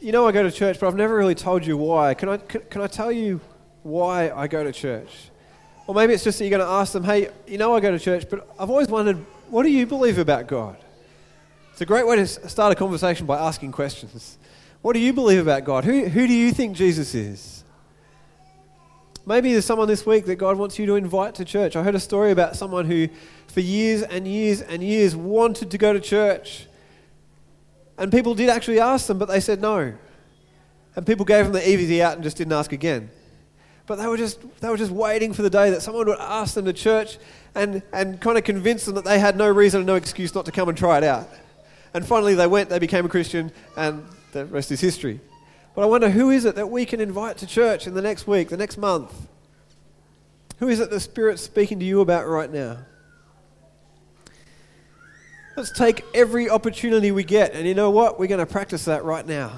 You 0.00 0.12
know 0.12 0.28
I 0.28 0.32
go 0.32 0.44
to 0.44 0.52
church, 0.52 0.78
but 0.78 0.86
I've 0.86 0.94
never 0.94 1.16
really 1.16 1.34
told 1.34 1.66
you 1.66 1.76
why. 1.76 2.14
Can 2.14 2.28
I, 2.28 2.36
can, 2.36 2.60
can 2.70 2.82
I 2.82 2.86
tell 2.86 3.10
you 3.10 3.40
why 3.82 4.30
I 4.30 4.46
go 4.46 4.62
to 4.62 4.70
church? 4.70 5.08
Or 5.88 5.94
maybe 5.94 6.14
it's 6.14 6.22
just 6.22 6.38
that 6.38 6.44
you're 6.46 6.56
going 6.56 6.66
to 6.66 6.72
ask 6.72 6.92
them, 6.92 7.02
hey, 7.02 7.30
you 7.48 7.58
know 7.58 7.74
I 7.74 7.80
go 7.80 7.90
to 7.90 7.98
church, 7.98 8.26
but 8.30 8.48
I've 8.56 8.70
always 8.70 8.86
wondered, 8.86 9.16
what 9.50 9.64
do 9.64 9.70
you 9.70 9.86
believe 9.88 10.18
about 10.18 10.46
God? 10.46 10.76
It's 11.72 11.80
a 11.80 11.86
great 11.86 12.06
way 12.06 12.14
to 12.14 12.26
start 12.28 12.70
a 12.70 12.76
conversation 12.76 13.26
by 13.26 13.38
asking 13.40 13.72
questions. 13.72 14.38
What 14.82 14.92
do 14.92 15.00
you 15.00 15.12
believe 15.12 15.40
about 15.42 15.64
God? 15.64 15.84
Who, 15.84 16.04
who 16.06 16.26
do 16.28 16.32
you 16.32 16.52
think 16.52 16.76
Jesus 16.76 17.12
is? 17.12 17.64
Maybe 19.26 19.50
there's 19.50 19.64
someone 19.64 19.88
this 19.88 20.06
week 20.06 20.26
that 20.26 20.36
God 20.36 20.56
wants 20.56 20.78
you 20.78 20.86
to 20.86 20.94
invite 20.94 21.34
to 21.36 21.44
church. 21.44 21.74
I 21.74 21.82
heard 21.82 21.96
a 21.96 22.00
story 22.00 22.30
about 22.30 22.54
someone 22.54 22.86
who, 22.86 23.08
for 23.48 23.60
years 23.60 24.02
and 24.02 24.28
years 24.28 24.60
and 24.62 24.80
years, 24.80 25.16
wanted 25.16 25.72
to 25.72 25.78
go 25.78 25.92
to 25.92 25.98
church 25.98 26.66
and 27.98 28.10
people 28.10 28.34
did 28.34 28.48
actually 28.48 28.80
ask 28.80 29.06
them, 29.06 29.18
but 29.18 29.26
they 29.28 29.40
said 29.40 29.60
no. 29.60 29.94
And 30.96 31.06
people 31.06 31.24
gave 31.24 31.44
them 31.44 31.52
the 31.54 31.60
EVD 31.60 32.00
out 32.00 32.14
and 32.14 32.22
just 32.22 32.36
didn't 32.36 32.52
ask 32.52 32.72
again. 32.72 33.10
But 33.86 33.96
they 33.96 34.06
were 34.06 34.16
just, 34.16 34.38
they 34.60 34.68
were 34.68 34.76
just 34.76 34.90
waiting 34.90 35.32
for 35.32 35.42
the 35.42 35.50
day 35.50 35.70
that 35.70 35.82
someone 35.82 36.06
would 36.06 36.18
ask 36.18 36.54
them 36.54 36.64
to 36.64 36.72
church 36.72 37.18
and, 37.54 37.82
and 37.92 38.20
kind 38.20 38.38
of 38.38 38.44
convince 38.44 38.86
them 38.86 38.94
that 38.94 39.04
they 39.04 39.18
had 39.18 39.36
no 39.36 39.48
reason 39.48 39.80
and 39.80 39.86
no 39.86 39.94
excuse 39.94 40.34
not 40.34 40.46
to 40.46 40.52
come 40.52 40.68
and 40.68 40.78
try 40.78 40.98
it 40.98 41.04
out. 41.04 41.28
And 41.92 42.04
finally, 42.04 42.34
they 42.34 42.46
went, 42.46 42.70
they 42.70 42.78
became 42.80 43.06
a 43.06 43.08
Christian, 43.08 43.52
and 43.76 44.04
the 44.32 44.46
rest 44.46 44.72
is 44.72 44.80
history. 44.80 45.20
But 45.74 45.82
I 45.82 45.86
wonder 45.86 46.10
who 46.10 46.30
is 46.30 46.44
it 46.44 46.54
that 46.56 46.70
we 46.70 46.86
can 46.86 47.00
invite 47.00 47.36
to 47.38 47.46
church 47.46 47.86
in 47.86 47.94
the 47.94 48.02
next 48.02 48.26
week, 48.26 48.48
the 48.48 48.56
next 48.56 48.78
month? 48.78 49.12
Who 50.58 50.68
is 50.68 50.80
it 50.80 50.90
the 50.90 50.98
Spirit's 51.00 51.42
speaking 51.42 51.78
to 51.80 51.84
you 51.84 52.00
about 52.00 52.26
right 52.26 52.50
now? 52.50 52.78
Let's 55.56 55.70
take 55.70 56.04
every 56.16 56.50
opportunity 56.50 57.12
we 57.12 57.22
get. 57.22 57.54
And 57.54 57.64
you 57.66 57.74
know 57.74 57.90
what? 57.90 58.18
We're 58.18 58.26
going 58.26 58.40
to 58.40 58.46
practice 58.46 58.86
that 58.86 59.04
right 59.04 59.24
now. 59.24 59.52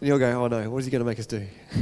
And 0.00 0.08
you'll 0.08 0.18
go, 0.18 0.28
oh 0.44 0.48
no, 0.48 0.68
what 0.70 0.78
is 0.78 0.86
he 0.86 0.90
going 0.90 1.00
to 1.04 1.06
make 1.06 1.20
us 1.20 1.26
do? 1.26 1.46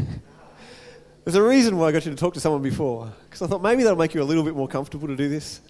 There's 1.24 1.34
a 1.34 1.42
reason 1.42 1.78
why 1.78 1.86
I 1.88 1.92
got 1.92 2.04
you 2.04 2.10
to 2.10 2.16
talk 2.16 2.34
to 2.34 2.40
someone 2.40 2.60
before, 2.62 3.10
because 3.24 3.40
I 3.42 3.46
thought 3.46 3.62
maybe 3.62 3.82
that'll 3.84 3.96
make 3.98 4.12
you 4.14 4.20
a 4.20 4.24
little 4.24 4.44
bit 4.44 4.54
more 4.54 4.68
comfortable 4.68 5.08
to 5.08 5.16
do 5.16 5.28
this. 5.30 5.60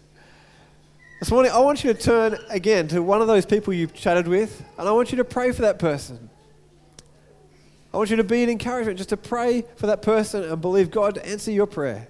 This 1.20 1.30
morning, 1.30 1.50
I 1.52 1.60
want 1.60 1.82
you 1.84 1.94
to 1.94 2.00
turn 2.00 2.36
again 2.50 2.88
to 2.88 3.00
one 3.00 3.20
of 3.22 3.26
those 3.28 3.46
people 3.46 3.72
you've 3.72 3.94
chatted 3.94 4.26
with, 4.28 4.62
and 4.76 4.88
I 4.88 4.90
want 4.92 5.12
you 5.12 5.16
to 5.18 5.24
pray 5.24 5.52
for 5.52 5.62
that 5.62 5.78
person. 5.78 6.28
I 7.94 7.96
want 7.96 8.10
you 8.10 8.16
to 8.16 8.24
be 8.24 8.42
an 8.42 8.50
encouragement, 8.50 8.98
just 8.98 9.10
to 9.10 9.16
pray 9.16 9.64
for 9.76 9.86
that 9.86 10.02
person 10.02 10.42
and 10.44 10.60
believe 10.60 10.90
God 10.90 11.14
to 11.14 11.24
answer 11.24 11.50
your 11.52 11.66
prayer. 11.66 12.08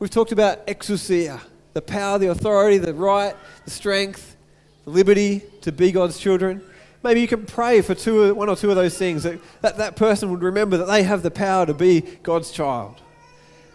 We've 0.00 0.10
talked 0.10 0.32
about 0.32 0.66
exousia, 0.66 1.40
the 1.74 1.82
power, 1.82 2.18
the 2.18 2.28
authority, 2.30 2.78
the 2.78 2.94
right, 2.94 3.34
the 3.64 3.70
strength, 3.70 4.36
the 4.84 4.90
liberty 4.90 5.42
to 5.62 5.72
be 5.72 5.92
God's 5.92 6.18
children. 6.18 6.62
Maybe 7.02 7.20
you 7.20 7.28
can 7.28 7.46
pray 7.46 7.80
for 7.80 7.94
two, 7.94 8.32
one 8.34 8.48
or 8.48 8.56
two 8.56 8.70
of 8.70 8.76
those 8.76 8.96
things 8.96 9.22
that, 9.24 9.38
that 9.62 9.76
that 9.78 9.96
person 9.96 10.30
would 10.30 10.42
remember 10.42 10.76
that 10.76 10.84
they 10.86 11.02
have 11.02 11.22
the 11.22 11.30
power 11.30 11.66
to 11.66 11.74
be 11.74 12.02
God's 12.22 12.50
child. 12.50 13.00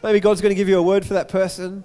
Maybe 0.04 0.20
God's 0.20 0.41
going 0.41 0.52
to 0.52 0.56
give 0.56 0.70
you 0.70 0.78
a 0.78 0.82
word 0.84 1.06
for 1.06 1.16
that 1.16 1.28
person. 1.28 1.84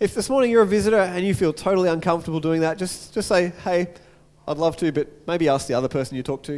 If 0.00 0.14
this 0.14 0.28
morning 0.28 0.50
you're 0.50 0.62
a 0.62 0.66
visitor 0.66 0.98
and 0.98 1.24
you 1.24 1.34
feel 1.34 1.52
totally 1.52 1.88
uncomfortable 1.88 2.40
doing 2.40 2.60
that, 2.62 2.76
just, 2.76 3.14
just 3.14 3.28
say, 3.28 3.50
hey, 3.62 3.88
I'd 4.46 4.58
love 4.58 4.76
to, 4.78 4.92
but 4.92 5.08
maybe 5.26 5.48
ask 5.48 5.66
the 5.66 5.74
other 5.74 5.88
person 5.88 6.16
you 6.16 6.22
talk 6.22 6.42
to. 6.44 6.54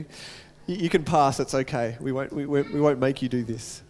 You, 0.67 0.77
you 0.77 0.89
can 0.89 1.05
pass, 1.05 1.39
it's 1.39 1.55
okay. 1.55 1.97
We 2.01 2.11
won't, 2.11 2.33
we, 2.33 2.47
we, 2.47 2.63
we 2.63 2.81
won't 2.81 2.99
make 2.99 3.23
you 3.23 3.29
do 3.29 3.45
this. 3.45 3.83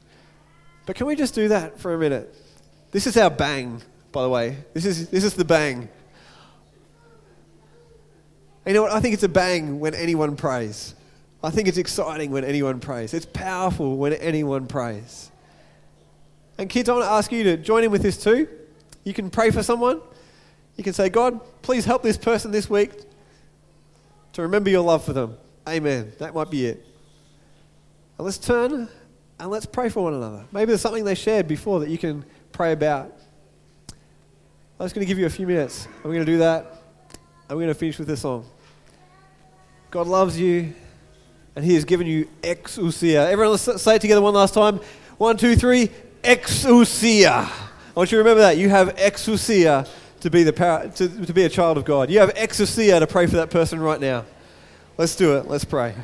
But 0.84 0.96
can 0.96 1.06
we 1.06 1.16
just 1.16 1.32
do 1.34 1.48
that 1.48 1.78
for 1.80 1.94
a 1.94 1.98
minute? 1.98 2.34
This 2.90 3.06
is 3.06 3.16
our 3.16 3.30
bang 3.30 3.80
by 4.16 4.22
the 4.22 4.30
way. 4.30 4.56
This 4.72 4.86
is, 4.86 5.10
this 5.10 5.24
is 5.24 5.34
the 5.34 5.44
bang. 5.44 5.90
You 8.66 8.72
know 8.72 8.82
what? 8.84 8.92
I 8.92 8.98
think 9.00 9.12
it's 9.12 9.24
a 9.24 9.28
bang 9.28 9.78
when 9.78 9.92
anyone 9.94 10.36
prays. 10.36 10.94
I 11.44 11.50
think 11.50 11.68
it's 11.68 11.76
exciting 11.76 12.30
when 12.30 12.42
anyone 12.42 12.80
prays. 12.80 13.12
It's 13.12 13.26
powerful 13.26 13.98
when 13.98 14.14
anyone 14.14 14.68
prays. 14.68 15.30
And 16.56 16.70
kids, 16.70 16.88
I 16.88 16.94
want 16.94 17.04
to 17.04 17.10
ask 17.10 17.30
you 17.30 17.44
to 17.44 17.58
join 17.58 17.84
in 17.84 17.90
with 17.90 18.00
this 18.00 18.16
too. 18.16 18.48
You 19.04 19.12
can 19.12 19.28
pray 19.28 19.50
for 19.50 19.62
someone. 19.62 20.00
You 20.76 20.82
can 20.82 20.94
say, 20.94 21.10
God, 21.10 21.38
please 21.60 21.84
help 21.84 22.02
this 22.02 22.16
person 22.16 22.50
this 22.50 22.70
week 22.70 22.92
to 24.32 24.40
remember 24.40 24.70
your 24.70 24.80
love 24.82 25.04
for 25.04 25.12
them. 25.12 25.36
Amen. 25.68 26.14
That 26.20 26.32
might 26.34 26.50
be 26.50 26.64
it. 26.68 26.86
And 28.16 28.24
let's 28.24 28.38
turn 28.38 28.88
and 29.38 29.50
let's 29.50 29.66
pray 29.66 29.90
for 29.90 30.04
one 30.04 30.14
another. 30.14 30.46
Maybe 30.52 30.68
there's 30.68 30.80
something 30.80 31.04
they 31.04 31.14
shared 31.14 31.46
before 31.46 31.80
that 31.80 31.90
you 31.90 31.98
can 31.98 32.24
pray 32.52 32.72
about. 32.72 33.12
I'm 34.78 34.84
just 34.84 34.94
going 34.94 35.06
to 35.06 35.08
give 35.08 35.18
you 35.18 35.24
a 35.24 35.30
few 35.30 35.46
minutes. 35.46 35.88
I'm 36.04 36.10
going 36.10 36.18
to 36.18 36.24
do 36.26 36.36
that. 36.38 36.82
I'm 37.48 37.56
going 37.56 37.68
to 37.68 37.74
finish 37.74 37.98
with 37.98 38.08
this 38.08 38.20
song. 38.20 38.44
God 39.90 40.06
loves 40.06 40.38
you, 40.38 40.74
and 41.54 41.64
He 41.64 41.72
has 41.74 41.86
given 41.86 42.06
you 42.06 42.28
exousia. 42.42 43.26
Everyone, 43.30 43.52
let's 43.52 43.80
say 43.80 43.94
it 43.96 44.02
together 44.02 44.20
one 44.20 44.34
last 44.34 44.52
time. 44.52 44.80
One, 45.16 45.38
two, 45.38 45.56
three. 45.56 45.90
Exousia. 46.22 47.32
I 47.32 47.52
want 47.94 48.12
you 48.12 48.16
to 48.18 48.22
remember 48.22 48.42
that. 48.42 48.58
You 48.58 48.68
have 48.68 48.94
exousia 48.96 49.88
to 50.20 50.28
be, 50.30 50.42
the 50.42 50.52
power, 50.52 50.88
to, 50.90 51.08
to 51.26 51.32
be 51.32 51.44
a 51.44 51.48
child 51.48 51.78
of 51.78 51.86
God. 51.86 52.10
You 52.10 52.18
have 52.20 52.34
exousia 52.34 52.98
to 53.00 53.06
pray 53.06 53.26
for 53.26 53.36
that 53.36 53.48
person 53.48 53.80
right 53.80 53.98
now. 54.00 54.26
Let's 54.98 55.16
do 55.16 55.38
it. 55.38 55.48
Let's 55.48 55.64
pray. 55.64 55.94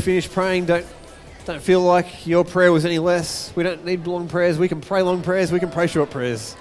Finish 0.00 0.28
praying. 0.28 0.64
Don't. 0.66 0.84
Don't 1.48 1.62
feel 1.62 1.80
like 1.80 2.26
your 2.26 2.44
prayer 2.44 2.70
was 2.70 2.84
any 2.84 2.98
less. 2.98 3.54
We 3.56 3.62
don't 3.62 3.82
need 3.82 4.06
long 4.06 4.28
prayers. 4.28 4.58
We 4.58 4.68
can 4.68 4.82
pray 4.82 5.00
long 5.00 5.22
prayers. 5.22 5.50
We 5.50 5.58
can 5.58 5.70
pray 5.70 5.86
short 5.86 6.10
prayers. 6.10 6.54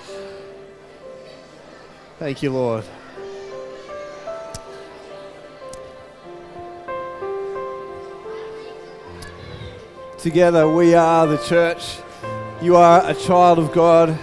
Thank 2.19 2.41
you, 2.41 2.51
Lord. 2.51 2.85
Together, 10.19 10.69
we 10.71 10.95
are 10.95 11.27
the 11.27 11.37
church. 11.49 11.97
You 12.61 12.77
are 12.77 13.09
a 13.09 13.13
child 13.13 13.59
of 13.59 13.73
God. 13.73 14.17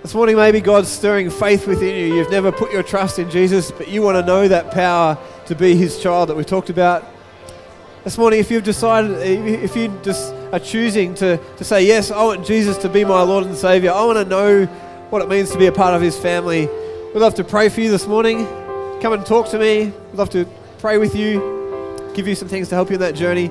This 0.00 0.14
morning, 0.14 0.36
maybe 0.36 0.60
God's 0.62 0.88
stirring 0.88 1.28
faith 1.28 1.66
within 1.66 1.94
you. 1.94 2.14
You've 2.14 2.30
never 2.30 2.50
put 2.50 2.72
your 2.72 2.82
trust 2.82 3.18
in 3.18 3.30
Jesus, 3.30 3.70
but 3.70 3.88
you 3.88 4.00
want 4.00 4.16
to 4.16 4.24
know 4.24 4.48
that 4.48 4.70
power 4.70 5.18
to 5.44 5.54
be 5.54 5.76
His 5.76 6.00
child 6.02 6.30
that 6.30 6.38
we 6.38 6.42
talked 6.44 6.70
about. 6.70 7.04
This 8.04 8.16
morning, 8.16 8.38
if 8.38 8.48
you've 8.50 8.62
decided, 8.64 9.10
if 9.20 9.74
you 9.76 9.88
just 10.04 10.32
are 10.52 10.58
choosing 10.60 11.14
to, 11.16 11.36
to 11.56 11.64
say, 11.64 11.84
Yes, 11.84 12.10
I 12.12 12.22
want 12.22 12.46
Jesus 12.46 12.78
to 12.78 12.88
be 12.88 13.04
my 13.04 13.22
Lord 13.22 13.44
and 13.46 13.56
Savior, 13.56 13.90
I 13.90 14.04
want 14.04 14.18
to 14.18 14.24
know 14.24 14.66
what 15.10 15.20
it 15.20 15.28
means 15.28 15.50
to 15.50 15.58
be 15.58 15.66
a 15.66 15.72
part 15.72 15.94
of 15.94 16.00
His 16.00 16.16
family, 16.16 16.68
we'd 17.12 17.20
love 17.20 17.34
to 17.36 17.44
pray 17.44 17.68
for 17.68 17.80
you 17.80 17.90
this 17.90 18.06
morning. 18.06 18.46
Come 19.00 19.14
and 19.14 19.26
talk 19.26 19.48
to 19.50 19.58
me. 19.58 19.92
We'd 20.10 20.18
love 20.18 20.30
to 20.30 20.46
pray 20.78 20.98
with 20.98 21.16
you, 21.16 22.02
give 22.14 22.28
you 22.28 22.34
some 22.36 22.46
things 22.48 22.68
to 22.68 22.76
help 22.76 22.88
you 22.88 22.94
in 22.94 23.00
that 23.00 23.14
journey. 23.16 23.48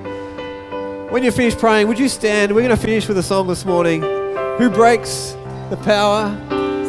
When 1.12 1.24
you 1.24 1.32
finish 1.32 1.56
praying, 1.56 1.88
would 1.90 2.00
you 2.00 2.10
stand? 2.10 2.54
We're 2.54 2.62
going 2.62 2.76
to 2.76 2.82
finish 2.82 3.08
with 3.08 3.18
a 3.18 3.24
song 3.24 3.48
this 3.48 3.66
morning. 3.66 4.02
Who 4.02 4.70
breaks 4.70 5.36
the 5.70 5.78
power 5.84 6.36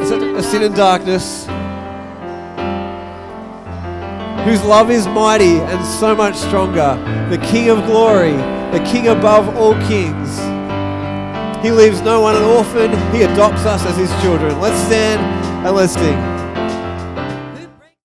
Is 0.00 0.10
it 0.12 0.22
a 0.22 0.42
sin 0.44 0.62
in 0.62 0.72
darkness? 0.74 1.46
whose 4.48 4.62
love 4.64 4.90
is 4.90 5.06
mighty 5.06 5.58
and 5.58 5.84
so 5.84 6.16
much 6.16 6.34
stronger, 6.34 6.96
the 7.28 7.36
King 7.46 7.68
of 7.68 7.84
glory, 7.84 8.32
the 8.72 8.82
King 8.90 9.08
above 9.08 9.54
all 9.56 9.74
kings. 9.86 10.38
He 11.62 11.70
leaves 11.70 12.00
no 12.00 12.20
one 12.20 12.34
an 12.34 12.42
orphan, 12.44 12.90
He 13.14 13.22
adopts 13.22 13.66
us 13.66 13.84
as 13.84 13.96
His 13.96 14.10
children. 14.22 14.58
Let's 14.60 14.78
stand 14.86 15.20
and 15.66 15.76
let's 15.76 15.92
sing. 15.92 16.37